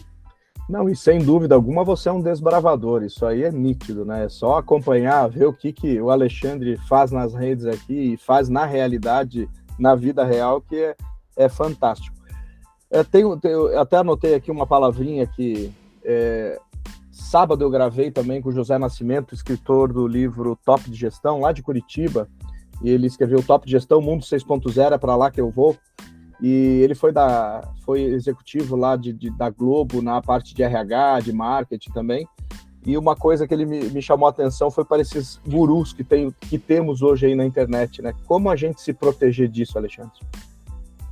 Não, 0.68 0.88
e 0.88 0.94
sem 0.94 1.18
dúvida 1.18 1.54
alguma 1.54 1.84
você 1.84 2.08
é 2.08 2.12
um 2.12 2.22
desbravador, 2.22 3.02
isso 3.02 3.26
aí 3.26 3.42
é 3.42 3.50
nítido, 3.50 4.04
né? 4.04 4.24
É 4.24 4.28
só 4.28 4.58
acompanhar, 4.58 5.28
ver 5.28 5.46
o 5.46 5.52
que, 5.52 5.72
que 5.72 6.00
o 6.00 6.10
Alexandre 6.10 6.76
faz 6.88 7.10
nas 7.10 7.34
redes 7.34 7.66
aqui 7.66 8.14
e 8.14 8.16
faz 8.16 8.48
na 8.48 8.64
realidade, 8.64 9.48
na 9.78 9.94
vida 9.94 10.24
real, 10.24 10.60
que 10.60 10.76
é, 10.76 10.96
é 11.36 11.48
fantástico. 11.48 12.16
É, 12.90 13.02
tenho, 13.02 13.40
até 13.78 13.96
anotei 13.96 14.34
aqui 14.34 14.50
uma 14.50 14.66
palavrinha 14.66 15.26
que 15.26 15.72
é, 16.04 16.58
sábado 17.10 17.64
eu 17.64 17.70
gravei 17.70 18.10
também 18.10 18.40
com 18.40 18.50
o 18.50 18.52
José 18.52 18.78
Nascimento, 18.78 19.34
escritor 19.34 19.92
do 19.92 20.06
livro 20.06 20.58
Top 20.64 20.88
de 20.88 20.96
Gestão, 20.96 21.40
lá 21.40 21.52
de 21.52 21.62
Curitiba. 21.62 22.28
E 22.82 22.90
ele 22.90 23.06
escreveu 23.06 23.42
Top 23.42 23.64
de 23.64 23.72
Gestão 23.72 24.00
Mundo 24.00 24.22
6.0, 24.22 24.92
é 24.92 24.98
para 24.98 25.16
lá 25.16 25.30
que 25.30 25.40
eu 25.40 25.50
vou. 25.50 25.76
E 26.42 26.80
ele 26.82 26.96
foi, 26.96 27.12
da, 27.12 27.62
foi 27.86 28.02
executivo 28.02 28.74
lá 28.74 28.96
de, 28.96 29.12
de, 29.12 29.30
da 29.30 29.48
Globo 29.48 30.02
na 30.02 30.20
parte 30.20 30.52
de 30.52 30.62
RH, 30.64 31.20
de 31.20 31.32
marketing 31.32 31.92
também. 31.92 32.26
E 32.84 32.98
uma 32.98 33.14
coisa 33.14 33.46
que 33.46 33.54
ele 33.54 33.64
me, 33.64 33.84
me, 33.84 34.02
chamou 34.02 34.26
a 34.26 34.30
atenção 34.30 34.68
foi 34.68 34.84
para 34.84 35.00
esses 35.00 35.40
gurus 35.46 35.92
que, 35.92 36.02
tem, 36.02 36.34
que 36.40 36.58
temos 36.58 37.00
hoje 37.00 37.26
aí 37.26 37.36
na 37.36 37.44
internet, 37.44 38.02
né? 38.02 38.12
Como 38.26 38.50
a 38.50 38.56
gente 38.56 38.80
se 38.80 38.92
proteger 38.92 39.48
disso, 39.48 39.78
Alexandre? 39.78 40.18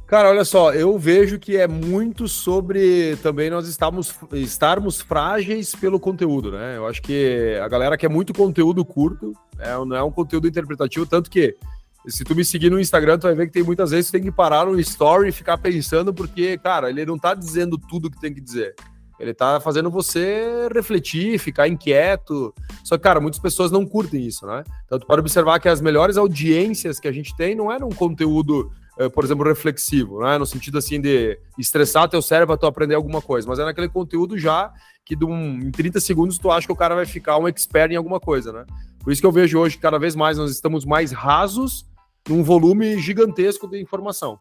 Cara, 0.05 0.31
olha 0.31 0.45
só, 0.45 0.73
eu 0.75 0.99
vejo 0.99 1.39
que 1.39 1.57
é 1.57 1.69
muito 1.69 2.27
sobre 2.27 3.17
também 3.23 3.49
nós 3.49 3.69
estamos, 3.69 4.13
estarmos 4.33 5.01
frágeis 5.01 5.73
pelo 5.77 6.01
conteúdo, 6.01 6.51
né? 6.51 6.77
Eu 6.77 6.89
acho 6.89 7.01
que 7.01 7.57
a 7.63 7.69
galera 7.69 7.97
quer 7.97 8.11
muito 8.11 8.35
conteúdo 8.35 8.85
curto, 8.85 9.33
é, 9.57 9.73
não 9.85 9.95
é 9.95 10.03
um 10.03 10.11
conteúdo 10.11 10.49
interpretativo, 10.49 11.07
tanto 11.07 11.31
que 11.31 11.57
se 12.07 12.25
tu 12.25 12.35
me 12.35 12.45
seguir 12.45 12.71
no 12.71 12.81
Instagram, 12.81 13.19
tu 13.19 13.23
vai 13.23 13.35
ver 13.35 13.47
que 13.47 13.53
tem 13.53 13.63
muitas 13.63 13.91
vezes 13.91 14.11
que 14.11 14.19
tem 14.19 14.23
que 14.23 14.33
parar 14.33 14.65
no 14.65 14.79
story 14.81 15.29
e 15.29 15.33
ficar 15.33 15.59
pensando, 15.59 16.15
porque, 16.15 16.57
cara, 16.59 16.91
ele 16.91 17.05
não 17.05 17.19
tá 17.19 17.35
dizendo 17.35 17.77
tudo 17.77 18.11
que 18.11 18.21
tem 18.21 18.33
que 18.33 18.41
dizer. 18.41 18.75
Ele 19.19 19.35
tá 19.35 19.61
fazendo 19.61 19.91
você 19.91 20.69
refletir, 20.75 21.39
ficar 21.39 21.69
inquieto. 21.69 22.55
Só 22.83 22.97
que, 22.97 23.03
cara, 23.03 23.21
muitas 23.21 23.39
pessoas 23.39 23.71
não 23.71 23.85
curtem 23.85 24.27
isso, 24.27 24.47
né? 24.47 24.65
Então, 24.87 24.99
tu 24.99 25.07
pode 25.07 25.21
observar 25.21 25.61
que 25.61 25.69
as 25.69 25.83
melhores 25.83 26.17
audiências 26.17 26.99
que 26.99 27.07
a 27.07 27.13
gente 27.13 27.37
tem 27.37 27.55
não 27.55 27.71
é 27.71 27.77
um 27.85 27.91
conteúdo 27.91 28.73
eh, 29.01 29.09
por 29.09 29.25
exemplo, 29.25 29.47
reflexivo, 29.47 30.21
né? 30.21 30.37
no 30.37 30.45
sentido 30.45 30.77
assim 30.77 31.01
de 31.01 31.39
estressar 31.59 32.07
teu 32.07 32.21
cérebro 32.21 32.49
para 32.49 32.59
tu 32.59 32.67
aprender 32.67 32.95
alguma 32.95 33.23
coisa, 33.23 33.49
mas 33.49 33.59
é 33.59 33.65
naquele 33.65 33.89
conteúdo 33.89 34.39
já 34.39 34.71
que 35.07 35.17
um, 35.25 35.59
em 35.59 35.71
30 35.71 35.99
segundos 36.01 36.37
tu 36.37 36.51
acha 36.51 36.67
que 36.67 36.73
o 36.73 36.77
cara 36.77 36.95
vai 36.95 37.07
ficar 37.07 37.39
um 37.39 37.49
expert 37.49 37.91
em 37.91 37.97
alguma 37.97 38.21
coisa, 38.21 38.53
né? 38.53 38.67
Por 39.03 39.11
isso 39.11 39.23
que 39.23 39.27
eu 39.27 39.33
vejo 39.33 39.59
hoje 39.59 39.77
que 39.77 39.83
cada 39.83 39.99
vez 39.99 40.15
mais 40.15 40.37
nós 40.37 40.51
estamos 40.51 40.85
mais 40.85 41.13
rasos 41.13 41.87
num 42.29 42.43
volume 42.43 42.99
gigantesco 42.99 43.69
de 43.69 43.81
informação. 43.81 44.39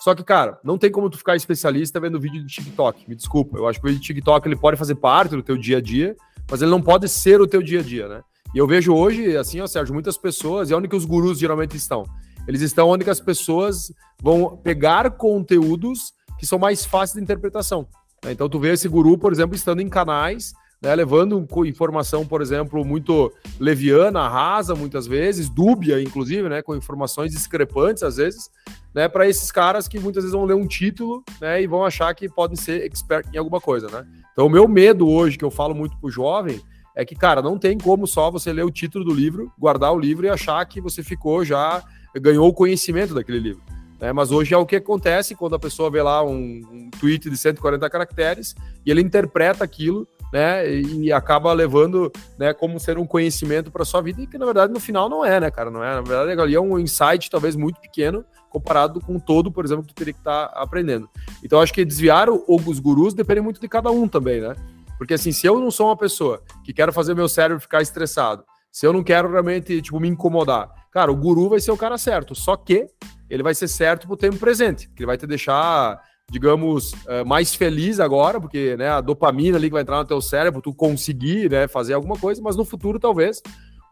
Só 0.00 0.14
que, 0.14 0.24
cara, 0.24 0.58
não 0.64 0.78
tem 0.78 0.90
como 0.90 1.10
tu 1.10 1.18
ficar 1.18 1.36
especialista 1.36 2.00
vendo 2.00 2.18
vídeo 2.18 2.44
de 2.44 2.54
TikTok. 2.54 3.04
Me 3.06 3.14
desculpa. 3.14 3.58
Eu 3.58 3.68
acho 3.68 3.78
que 3.78 3.86
o 3.86 3.88
vídeo 3.88 4.00
de 4.00 4.06
TikTok 4.06 4.48
ele 4.48 4.56
pode 4.56 4.76
fazer 4.78 4.94
parte 4.94 5.36
do 5.36 5.42
teu 5.42 5.58
dia 5.58 5.76
a 5.76 5.80
dia, 5.80 6.16
mas 6.50 6.62
ele 6.62 6.70
não 6.70 6.80
pode 6.80 7.06
ser 7.08 7.40
o 7.40 7.46
teu 7.46 7.62
dia 7.62 7.80
a 7.80 7.82
dia, 7.82 8.08
né? 8.08 8.22
E 8.54 8.58
eu 8.58 8.66
vejo 8.66 8.94
hoje, 8.94 9.36
assim, 9.36 9.60
ó, 9.60 9.66
Sérgio, 9.66 9.92
muitas 9.92 10.16
pessoas, 10.16 10.70
e 10.70 10.74
onde 10.74 10.88
que 10.88 10.96
os 10.96 11.04
gurus 11.04 11.38
geralmente 11.38 11.76
estão? 11.76 12.04
Eles 12.48 12.62
estão 12.62 12.88
onde 12.88 13.08
as 13.08 13.20
pessoas 13.20 13.92
vão 14.20 14.56
pegar 14.56 15.10
conteúdos 15.12 16.12
que 16.38 16.46
são 16.46 16.58
mais 16.58 16.84
fáceis 16.84 17.16
de 17.16 17.22
interpretação. 17.22 17.86
Né? 18.24 18.32
Então, 18.32 18.48
tu 18.48 18.58
vê 18.58 18.72
esse 18.72 18.88
guru, 18.88 19.18
por 19.18 19.32
exemplo, 19.32 19.54
estando 19.54 19.80
em 19.80 19.88
canais, 19.88 20.52
né, 20.80 20.94
levando 20.94 21.46
informação, 21.66 22.26
por 22.26 22.40
exemplo, 22.40 22.84
muito 22.84 23.32
leviana, 23.58 24.26
rasa, 24.28 24.74
muitas 24.74 25.06
vezes, 25.06 25.48
dúbia, 25.48 26.00
inclusive, 26.00 26.48
né, 26.48 26.62
com 26.62 26.74
informações 26.74 27.32
discrepantes, 27.32 28.02
às 28.02 28.16
vezes, 28.16 28.50
né, 28.94 29.06
para 29.06 29.28
esses 29.28 29.52
caras 29.52 29.86
que 29.86 29.98
muitas 29.98 30.24
vezes 30.24 30.34
vão 30.34 30.46
ler 30.46 30.54
um 30.54 30.66
título 30.66 31.22
né, 31.40 31.62
e 31.62 31.66
vão 31.66 31.84
achar 31.84 32.14
que 32.14 32.28
podem 32.28 32.56
ser 32.56 32.82
expert 32.84 33.28
em 33.32 33.36
alguma 33.36 33.60
coisa. 33.60 33.88
Né? 33.88 34.06
Então, 34.32 34.46
o 34.46 34.50
meu 34.50 34.66
medo 34.66 35.06
hoje, 35.06 35.36
que 35.36 35.44
eu 35.44 35.50
falo 35.50 35.74
muito 35.74 35.98
para 35.98 36.08
o 36.08 36.10
jovem, 36.10 36.60
é 36.96 37.04
que, 37.04 37.14
cara, 37.14 37.42
não 37.42 37.58
tem 37.58 37.76
como 37.76 38.06
só 38.06 38.30
você 38.30 38.52
ler 38.52 38.64
o 38.64 38.70
título 38.70 39.04
do 39.04 39.14
livro, 39.14 39.52
guardar 39.58 39.92
o 39.92 39.98
livro 39.98 40.26
e 40.26 40.30
achar 40.30 40.64
que 40.64 40.80
você 40.80 41.02
ficou 41.02 41.44
já 41.44 41.82
ganhou 42.16 42.48
o 42.48 42.52
conhecimento 42.52 43.14
daquele 43.14 43.38
livro. 43.38 43.62
Né? 44.00 44.12
Mas 44.12 44.32
hoje 44.32 44.54
é 44.54 44.56
o 44.56 44.66
que 44.66 44.76
acontece 44.76 45.34
quando 45.34 45.54
a 45.54 45.58
pessoa 45.58 45.90
vê 45.90 46.02
lá 46.02 46.24
um, 46.24 46.62
um 46.72 46.90
tweet 46.98 47.28
de 47.28 47.36
140 47.36 47.88
caracteres 47.90 48.54
e 48.84 48.90
ele 48.90 49.02
interpreta 49.02 49.62
aquilo 49.62 50.08
né, 50.32 50.70
e 50.72 51.12
acaba 51.12 51.52
levando, 51.52 52.10
né, 52.38 52.52
como 52.52 52.78
ser 52.78 52.98
um 52.98 53.06
conhecimento 53.06 53.70
para 53.70 53.84
sua 53.84 54.00
vida 54.00 54.22
e 54.22 54.26
que 54.26 54.38
na 54.38 54.44
verdade 54.44 54.72
no 54.72 54.80
final 54.80 55.08
não 55.08 55.24
é, 55.24 55.40
né, 55.40 55.50
cara, 55.50 55.70
não 55.70 55.82
é, 55.82 55.94
na 55.94 56.00
verdade 56.00 56.40
ali 56.40 56.54
é 56.54 56.60
um 56.60 56.78
insight 56.78 57.28
talvez 57.28 57.56
muito 57.56 57.80
pequeno 57.80 58.24
comparado 58.48 59.00
com 59.00 59.18
todo, 59.18 59.50
por 59.50 59.64
exemplo, 59.64 59.84
que 59.84 59.94
tu 59.94 59.96
teria 59.96 60.12
que 60.12 60.18
estar 60.18 60.48
tá 60.48 60.60
aprendendo. 60.60 61.08
Então 61.42 61.60
acho 61.60 61.72
que 61.72 61.84
desviar 61.84 62.28
os 62.28 62.80
gurus 62.80 63.14
depende 63.14 63.40
muito 63.40 63.60
de 63.60 63.68
cada 63.68 63.90
um 63.90 64.08
também, 64.08 64.40
né? 64.40 64.56
Porque 64.98 65.14
assim, 65.14 65.32
se 65.32 65.46
eu 65.46 65.58
não 65.58 65.70
sou 65.70 65.86
uma 65.86 65.96
pessoa 65.96 66.42
que 66.64 66.74
quero 66.74 66.92
fazer 66.92 67.14
meu 67.14 67.28
cérebro 67.28 67.60
ficar 67.60 67.80
estressado, 67.80 68.44
se 68.70 68.86
eu 68.86 68.92
não 68.92 69.02
quero 69.02 69.30
realmente, 69.30 69.80
tipo, 69.80 69.98
me 69.98 70.08
incomodar, 70.08 70.68
cara, 70.92 71.10
o 71.10 71.16
guru 71.16 71.48
vai 71.48 71.60
ser 71.60 71.70
o 71.70 71.76
cara 71.76 71.96
certo. 71.96 72.34
Só 72.34 72.56
que 72.56 72.86
ele 73.28 73.42
vai 73.42 73.54
ser 73.54 73.68
certo 73.68 74.06
pro 74.06 74.16
tempo 74.16 74.36
presente, 74.36 74.88
que 74.88 75.02
ele 75.02 75.06
vai 75.06 75.16
te 75.16 75.26
deixar, 75.26 76.00
digamos, 76.30 76.94
eh, 77.08 77.24
mais 77.24 77.54
feliz 77.54 77.98
agora, 77.98 78.40
porque 78.40 78.76
né, 78.76 78.88
a 78.88 79.00
dopamina 79.00 79.56
ali 79.58 79.66
que 79.66 79.72
vai 79.72 79.82
entrar 79.82 79.98
no 79.98 80.04
teu 80.04 80.20
cérebro, 80.20 80.62
tu 80.62 80.72
conseguir 80.72 81.50
né, 81.50 81.66
fazer 81.66 81.94
alguma 81.94 82.16
coisa, 82.16 82.40
mas 82.40 82.56
no 82.56 82.64
futuro, 82.64 83.00
talvez, 83.00 83.42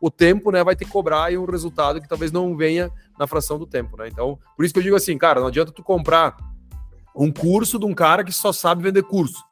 o 0.00 0.10
tempo 0.10 0.52
né, 0.52 0.62
vai 0.62 0.76
te 0.76 0.84
cobrar 0.84 1.24
aí 1.24 1.36
um 1.36 1.44
resultado 1.44 2.00
que 2.00 2.08
talvez 2.08 2.30
não 2.30 2.56
venha 2.56 2.90
na 3.18 3.26
fração 3.26 3.58
do 3.58 3.66
tempo, 3.66 3.96
né? 3.96 4.08
Então, 4.08 4.38
por 4.56 4.64
isso 4.64 4.72
que 4.72 4.78
eu 4.78 4.84
digo 4.84 4.96
assim, 4.96 5.18
cara, 5.18 5.40
não 5.40 5.48
adianta 5.48 5.72
tu 5.72 5.82
comprar 5.82 6.36
um 7.14 7.32
curso 7.32 7.78
de 7.78 7.84
um 7.84 7.94
cara 7.94 8.22
que 8.22 8.32
só 8.32 8.52
sabe 8.52 8.84
vender 8.84 9.02
curso 9.02 9.42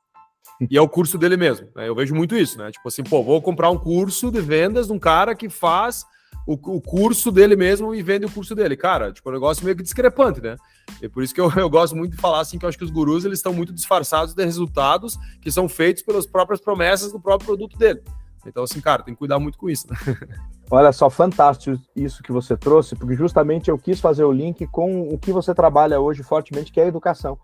e 0.70 0.76
é 0.76 0.80
o 0.80 0.88
curso 0.88 1.18
dele 1.18 1.36
mesmo. 1.36 1.68
Né? 1.74 1.88
Eu 1.88 1.94
vejo 1.94 2.14
muito 2.14 2.36
isso, 2.36 2.58
né? 2.58 2.70
Tipo 2.70 2.88
assim, 2.88 3.02
pô, 3.02 3.22
vou 3.22 3.40
comprar 3.42 3.70
um 3.70 3.78
curso 3.78 4.30
de 4.30 4.40
vendas 4.40 4.86
de 4.86 4.92
um 4.92 4.98
cara 4.98 5.34
que 5.34 5.48
faz 5.48 6.04
o, 6.46 6.52
o, 6.52 6.80
curso 6.80 7.32
dele 7.32 7.56
mesmo 7.56 7.94
e 7.94 8.02
vende 8.02 8.24
o 8.24 8.30
curso 8.30 8.54
dele. 8.54 8.76
Cara, 8.76 9.12
tipo, 9.12 9.28
é 9.28 9.32
um 9.32 9.34
negócio 9.34 9.64
meio 9.64 9.76
que 9.76 9.82
discrepante, 9.82 10.40
né? 10.40 10.56
E 11.02 11.08
por 11.08 11.22
isso 11.22 11.34
que 11.34 11.40
eu, 11.40 11.50
eu 11.56 11.68
gosto 11.68 11.96
muito 11.96 12.12
de 12.12 12.20
falar 12.20 12.40
assim, 12.40 12.58
que 12.58 12.64
eu 12.64 12.68
acho 12.68 12.78
que 12.78 12.84
os 12.84 12.90
gurus 12.90 13.24
eles 13.24 13.40
estão 13.40 13.52
muito 13.52 13.72
disfarçados 13.72 14.32
de 14.32 14.44
resultados 14.44 15.18
que 15.40 15.50
são 15.50 15.68
feitos 15.68 16.02
pelas 16.02 16.24
próprias 16.24 16.60
promessas 16.60 17.10
do 17.10 17.20
próprio 17.20 17.46
produto 17.46 17.76
dele. 17.76 18.00
Então, 18.46 18.62
assim, 18.62 18.80
cara, 18.80 19.02
tem 19.02 19.12
que 19.12 19.18
cuidar 19.18 19.40
muito 19.40 19.58
com 19.58 19.68
isso. 19.68 19.88
Né? 19.90 19.96
Olha 20.70 20.92
só, 20.92 21.10
fantástico 21.10 21.80
isso 21.94 22.22
que 22.22 22.30
você 22.30 22.56
trouxe, 22.56 22.94
porque 22.94 23.14
justamente 23.14 23.68
eu 23.68 23.78
quis 23.78 24.00
fazer 24.00 24.24
o 24.24 24.32
link 24.32 24.66
com 24.68 25.08
o 25.08 25.18
que 25.18 25.32
você 25.32 25.52
trabalha 25.52 26.00
hoje 26.00 26.22
fortemente, 26.22 26.72
que 26.72 26.80
é 26.80 26.84
a 26.84 26.88
educação. 26.88 27.38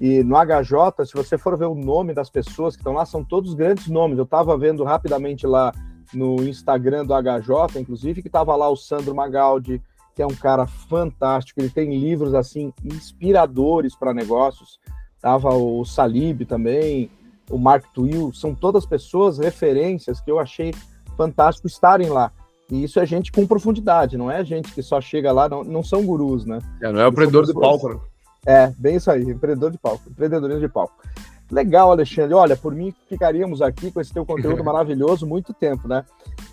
E 0.00 0.22
no 0.22 0.36
HJ, 0.36 1.06
se 1.06 1.14
você 1.14 1.36
for 1.36 1.56
ver 1.56 1.66
o 1.66 1.74
nome 1.74 2.14
das 2.14 2.30
pessoas 2.30 2.76
que 2.76 2.80
estão 2.80 2.92
lá, 2.94 3.04
são 3.04 3.24
todos 3.24 3.54
grandes 3.54 3.88
nomes. 3.88 4.18
Eu 4.18 4.24
estava 4.24 4.56
vendo 4.56 4.84
rapidamente 4.84 5.46
lá 5.46 5.72
no 6.12 6.46
Instagram 6.46 7.04
do 7.04 7.14
HJ, 7.14 7.80
inclusive, 7.80 8.22
que 8.22 8.28
estava 8.28 8.54
lá 8.56 8.68
o 8.68 8.76
Sandro 8.76 9.14
Magaldi, 9.14 9.82
que 10.14 10.22
é 10.22 10.26
um 10.26 10.34
cara 10.34 10.66
fantástico, 10.66 11.60
ele 11.60 11.70
tem 11.70 11.96
livros 11.96 12.34
assim 12.34 12.72
inspiradores 12.84 13.94
para 13.94 14.12
negócios. 14.12 14.80
Tava 15.20 15.54
o 15.54 15.84
Salib 15.84 16.44
também, 16.44 17.10
o 17.50 17.58
Mark 17.58 17.84
Twill, 17.94 18.32
são 18.32 18.54
todas 18.54 18.84
pessoas 18.84 19.38
referências 19.38 20.20
que 20.20 20.30
eu 20.30 20.38
achei 20.38 20.74
fantástico 21.16 21.66
estarem 21.66 22.08
lá. 22.08 22.32
E 22.70 22.84
isso 22.84 23.00
é 23.00 23.06
gente 23.06 23.32
com 23.32 23.46
profundidade, 23.46 24.16
não 24.16 24.30
é 24.30 24.44
gente 24.44 24.72
que 24.72 24.82
só 24.82 25.00
chega 25.00 25.32
lá, 25.32 25.48
não, 25.48 25.64
não 25.64 25.82
são 25.82 26.04
gurus, 26.04 26.44
né? 26.44 26.58
É, 26.82 26.92
não 26.92 27.00
é 27.00 27.06
o 27.06 27.10
empreendedor 27.10 27.46
de 27.46 27.54
palco, 27.54 27.88
né? 27.88 28.00
É, 28.46 28.72
bem 28.78 28.96
isso 28.96 29.10
aí, 29.10 29.22
empreendedor 29.22 29.70
de 29.70 29.78
palco, 29.78 30.02
empreendedorismo 30.08 30.60
de 30.60 30.68
palco. 30.68 30.94
Legal, 31.50 31.90
Alexandre. 31.90 32.34
Olha, 32.34 32.56
por 32.56 32.74
mim 32.74 32.94
ficaríamos 33.08 33.62
aqui 33.62 33.90
com 33.90 34.00
esse 34.00 34.12
teu 34.12 34.24
conteúdo 34.24 34.62
maravilhoso 34.64 35.26
muito 35.26 35.54
tempo, 35.54 35.88
né? 35.88 36.04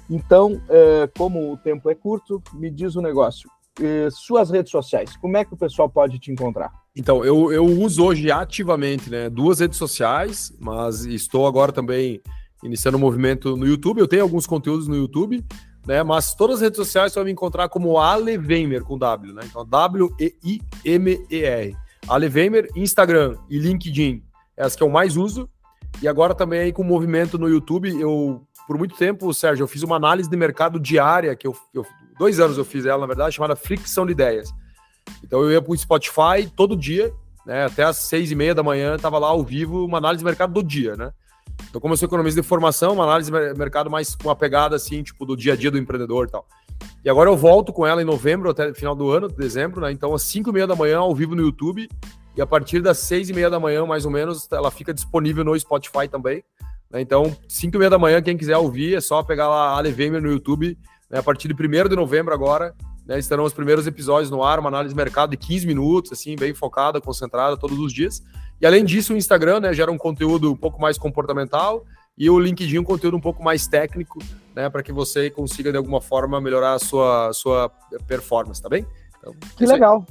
Então, 0.10 0.62
é, 0.70 1.10
como 1.18 1.52
o 1.52 1.58
tempo 1.58 1.90
é 1.90 1.96
curto, 1.96 2.42
me 2.54 2.70
diz 2.70 2.96
o 2.96 3.00
um 3.00 3.04
negócio. 3.04 3.50
É, 3.82 4.08
suas 4.10 4.50
redes 4.50 4.72
sociais, 4.72 5.18
como 5.18 5.36
é 5.36 5.44
que 5.44 5.54
o 5.54 5.58
pessoal 5.58 5.90
pode 5.90 6.18
te 6.18 6.32
encontrar? 6.32 6.72
Então, 6.96 7.26
eu, 7.26 7.52
eu 7.52 7.66
uso 7.66 8.06
hoje 8.06 8.32
ativamente 8.32 9.10
né, 9.10 9.30
duas 9.30 9.60
redes 9.60 9.78
sociais, 9.78 10.54
mas 10.62 11.04
estou 11.04 11.46
agora 11.46 11.74
também 11.74 12.22
iniciando 12.64 12.98
um 12.98 13.02
movimento 13.02 13.58
no 13.58 13.68
YouTube. 13.68 14.00
Eu 14.00 14.08
tenho 14.08 14.24
alguns 14.24 14.48
conteúdos 14.48 14.88
no 14.88 14.96
YouTube, 14.96 15.44
né? 15.86 16.02
Mas 16.04 16.34
todas 16.34 16.56
as 16.56 16.62
redes 16.62 16.78
sociais 16.78 17.12
você 17.12 17.20
vai 17.20 17.26
me 17.26 17.34
encontrar 17.34 17.68
como 17.68 18.00
Ale 18.00 18.38
Weimer 18.38 18.82
com 18.84 18.98
W, 18.98 19.34
né? 19.34 19.42
Então, 19.46 19.66
W-E-I-M-E-R. 19.66 20.16
Ale 22.08 22.30
Weimer, 22.30 22.70
Instagram 22.76 23.36
e 23.50 23.60
LinkedIn 23.60 24.24
é 24.58 24.64
as 24.64 24.76
que 24.76 24.84
eu 24.84 24.90
mais 24.90 25.18
uso. 25.18 25.50
E 26.02 26.08
agora 26.08 26.36
também 26.36 26.60
aí 26.60 26.74
com 26.74 26.82
o 26.82 26.86
movimento 26.86 27.38
no 27.38 27.48
YouTube, 27.48 27.90
eu, 28.00 28.42
por 28.68 28.78
muito 28.78 28.96
tempo, 28.96 29.34
Sérgio, 29.34 29.64
eu 29.64 29.68
fiz 29.68 29.84
uma 29.84 29.96
análise 29.96 30.30
de 30.30 30.36
mercado 30.36 30.80
diária, 30.80 31.36
que 31.36 31.48
eu, 31.48 31.56
eu 31.74 31.86
dois 32.18 32.40
anos 32.40 32.58
eu 32.58 32.66
fiz 32.66 32.86
ela, 32.86 33.02
na 33.02 33.08
verdade, 33.08 33.36
chamada 33.36 33.56
Fricção 33.56 34.06
de 34.06 34.12
Ideias. 34.12 34.54
Então 35.24 35.42
eu 35.42 35.52
ia 35.52 35.62
para 35.62 35.72
o 35.72 35.78
Spotify 35.78 36.50
todo 36.56 36.76
dia, 36.76 37.14
né, 37.46 37.66
até 37.66 37.84
às 37.84 37.98
seis 37.98 38.32
e 38.32 38.36
meia 38.36 38.56
da 38.56 38.64
manhã, 38.64 38.96
estava 38.96 39.20
lá 39.20 39.28
ao 39.28 39.44
vivo 39.44 39.86
uma 39.86 40.00
análise 40.00 40.20
de 40.20 40.26
mercado 40.26 40.54
do 40.54 40.64
dia, 40.64 40.96
né? 40.96 41.12
Então, 41.70 41.80
como 41.80 41.94
eu 41.94 41.98
sou 41.98 42.08
economista 42.08 42.42
de 42.42 42.48
formação, 42.48 42.94
uma 42.94 43.04
análise 43.04 43.32
de 43.32 43.58
mercado 43.58 43.90
mais 43.90 44.16
com 44.16 44.28
uma 44.28 44.36
pegada 44.36 44.76
assim, 44.76 45.04
tipo, 45.04 45.26
do 45.26 45.38
dia 45.38 45.54
a 45.54 45.56
dia 45.56 45.72
do 45.72 45.78
empreendedor 45.78 46.28
e 46.28 46.32
tal. 46.32 46.46
E 47.04 47.10
agora 47.10 47.30
eu 47.30 47.38
volto 47.38 47.72
com 47.72 47.86
ela 47.86 48.02
em 48.02 48.06
novembro, 48.06 48.50
até 48.50 48.74
final 48.74 48.96
do 48.96 49.10
ano, 49.10 49.28
dezembro, 49.28 49.80
né? 49.82 49.92
Então, 49.92 50.14
às 50.14 50.24
cinco 50.24 50.50
e 50.50 50.54
meia 50.54 50.68
da 50.68 50.76
manhã, 50.76 50.98
ao 50.98 51.14
vivo 51.16 51.36
no 51.36 51.42
YouTube. 51.42 51.88
E 52.36 52.42
a 52.42 52.46
partir 52.46 52.82
das 52.82 52.98
seis 52.98 53.30
e 53.30 53.34
meia 53.34 53.50
da 53.50 53.60
manhã, 53.60 53.86
mais 53.86 54.06
ou 54.06 54.12
menos, 54.12 54.52
ela 54.52 54.70
fica 54.70 54.94
disponível 54.94 55.44
no 55.44 55.58
Spotify 55.58 56.08
também. 56.10 56.44
Né? 56.92 57.02
Então, 57.02 57.36
cinco 57.48 57.78
e 57.78 57.80
meia 57.80 57.90
da 57.90 57.98
manhã, 57.98 58.22
quem 58.22 58.38
quiser 58.38 58.58
ouvir, 58.58 58.96
é 58.96 59.02
só 59.02 59.24
pegar 59.24 59.48
lá 59.48 59.70
a 59.70 59.78
Alevemer 59.78 60.22
no 60.22 60.30
YouTube. 60.30 60.78
Né? 61.10 61.20
A 61.20 61.24
partir 61.24 61.48
de 61.48 61.54
1 61.54 61.90
de 61.90 61.96
novembro 61.96 62.34
agora, 62.34 62.76
né? 63.06 63.18
estarão 63.18 63.46
os 63.46 63.54
primeiros 63.54 63.88
episódios 63.88 64.30
no 64.30 64.44
ar, 64.44 64.60
uma 64.60 64.68
análise 64.68 64.94
de 64.94 64.98
mercado 64.98 65.32
de 65.32 65.38
15 65.38 65.66
minutos, 65.66 66.12
assim, 66.12 66.36
bem 66.36 66.54
focada, 66.54 67.00
concentrada, 67.00 67.56
todos 67.56 67.80
os 67.80 67.94
dias. 67.94 68.22
E 68.60 68.66
além 68.66 68.84
disso, 68.84 69.14
o 69.14 69.18
Instagram 69.18 69.62
né, 69.62 69.74
gera 69.74 69.92
um 69.92 69.98
conteúdo 69.98 70.52
um 70.52 70.58
pouco 70.58 70.82
mais 70.82 70.98
comportamental 70.98 71.86
e 72.18 72.30
o 72.30 72.40
LinkedIn 72.40 72.80
um 72.80 72.84
conteúdo 72.84 73.18
um 73.18 73.22
pouco 73.22 73.44
mais 73.44 73.68
técnico, 73.68 74.20
né, 74.56 74.70
para 74.70 74.82
que 74.82 74.94
você 74.94 75.30
consiga 75.30 75.72
de 75.72 75.78
alguma 75.78 76.00
forma 76.00 76.40
melhorar 76.40 76.74
a 76.74 76.80
sua, 76.80 77.32
sua 77.34 77.70
performance, 78.08 78.62
tá 78.62 78.70
bem? 78.70 78.86
Então, 79.20 79.36
que 79.58 79.66
legal. 79.66 80.06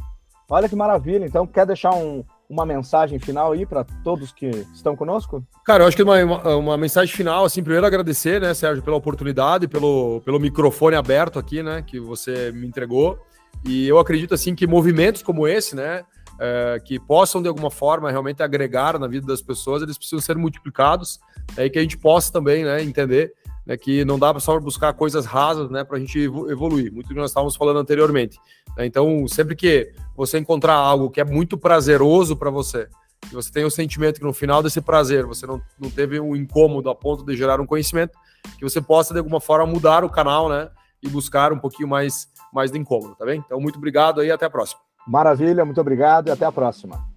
Olha 0.48 0.68
que 0.68 0.76
maravilha. 0.76 1.24
Então, 1.24 1.46
quer 1.46 1.66
deixar 1.66 1.94
um, 1.94 2.24
uma 2.48 2.66
mensagem 2.66 3.18
final 3.18 3.52
aí 3.52 3.64
para 3.64 3.84
todos 4.02 4.32
que 4.32 4.46
estão 4.74 4.94
conosco? 4.94 5.44
Cara, 5.64 5.84
eu 5.84 5.88
acho 5.88 5.96
que 5.96 6.02
uma, 6.02 6.22
uma, 6.56 6.76
mensagem 6.76 7.14
final, 7.14 7.44
assim, 7.44 7.62
primeiro 7.62 7.86
agradecer, 7.86 8.40
né, 8.40 8.52
Sérgio, 8.52 8.82
pela 8.82 8.96
oportunidade, 8.96 9.66
pelo, 9.66 10.20
pelo 10.22 10.38
microfone 10.38 10.96
aberto 10.96 11.38
aqui, 11.38 11.62
né, 11.62 11.82
que 11.82 11.98
você 11.98 12.52
me 12.52 12.66
entregou. 12.66 13.18
E 13.64 13.88
eu 13.88 13.98
acredito, 13.98 14.34
assim, 14.34 14.54
que 14.54 14.66
movimentos 14.66 15.22
como 15.22 15.48
esse, 15.48 15.74
né, 15.74 16.04
é, 16.38 16.80
que 16.84 16.98
possam 16.98 17.40
de 17.40 17.48
alguma 17.48 17.70
forma 17.70 18.10
realmente 18.10 18.42
agregar 18.42 18.98
na 18.98 19.06
vida 19.06 19.26
das 19.26 19.40
pessoas, 19.40 19.82
eles 19.82 19.96
precisam 19.96 20.20
ser 20.20 20.36
multiplicados 20.36 21.20
né, 21.56 21.66
e 21.66 21.70
que 21.70 21.78
a 21.78 21.82
gente 21.82 21.96
possa 21.96 22.32
também 22.32 22.64
né, 22.64 22.82
entender 22.82 23.32
né, 23.66 23.76
que 23.76 24.04
não 24.04 24.18
dá 24.18 24.38
só 24.38 24.58
buscar 24.60 24.92
coisas 24.92 25.24
rasas 25.24 25.70
né, 25.70 25.84
para 25.84 25.96
a 25.96 26.00
gente 26.00 26.18
evoluir, 26.18 26.92
muito 26.92 27.08
do 27.08 27.14
que 27.14 27.20
nós 27.20 27.30
estávamos 27.30 27.56
falando 27.56 27.78
anteriormente. 27.78 28.38
Né? 28.76 28.86
Então, 28.86 29.26
sempre 29.28 29.54
que 29.54 29.92
você 30.16 30.38
encontrar 30.38 30.74
algo 30.74 31.10
que 31.10 31.20
é 31.20 31.24
muito 31.24 31.56
prazeroso 31.56 32.36
para 32.36 32.50
você, 32.50 32.88
que 33.28 33.34
você 33.34 33.50
tem 33.50 33.64
o 33.64 33.70
sentimento 33.70 34.18
que 34.18 34.26
no 34.26 34.32
final 34.32 34.62
desse 34.62 34.80
prazer 34.80 35.24
você 35.24 35.46
não, 35.46 35.60
não 35.78 35.90
teve 35.90 36.20
um 36.20 36.36
incômodo 36.36 36.90
a 36.90 36.94
ponto 36.94 37.24
de 37.24 37.36
gerar 37.36 37.60
um 37.60 37.66
conhecimento, 37.66 38.16
que 38.58 38.62
você 38.62 38.80
possa 38.80 39.12
de 39.12 39.18
alguma 39.18 39.40
forma 39.40 39.66
mudar 39.66 40.04
o 40.04 40.10
canal 40.10 40.48
né, 40.48 40.70
e 41.02 41.08
buscar 41.08 41.52
um 41.52 41.58
pouquinho 41.58 41.88
mais, 41.88 42.28
mais 42.52 42.70
de 42.70 42.78
incômodo, 42.78 43.14
tá 43.14 43.24
bem? 43.24 43.42
Então, 43.44 43.60
muito 43.60 43.76
obrigado 43.76 44.20
aí 44.20 44.30
até 44.30 44.46
a 44.46 44.50
próxima. 44.50 44.80
Maravilha, 45.06 45.64
muito 45.64 45.80
obrigado 45.80 46.28
e 46.28 46.30
até 46.30 46.44
a 46.44 46.52
próxima. 46.52 47.13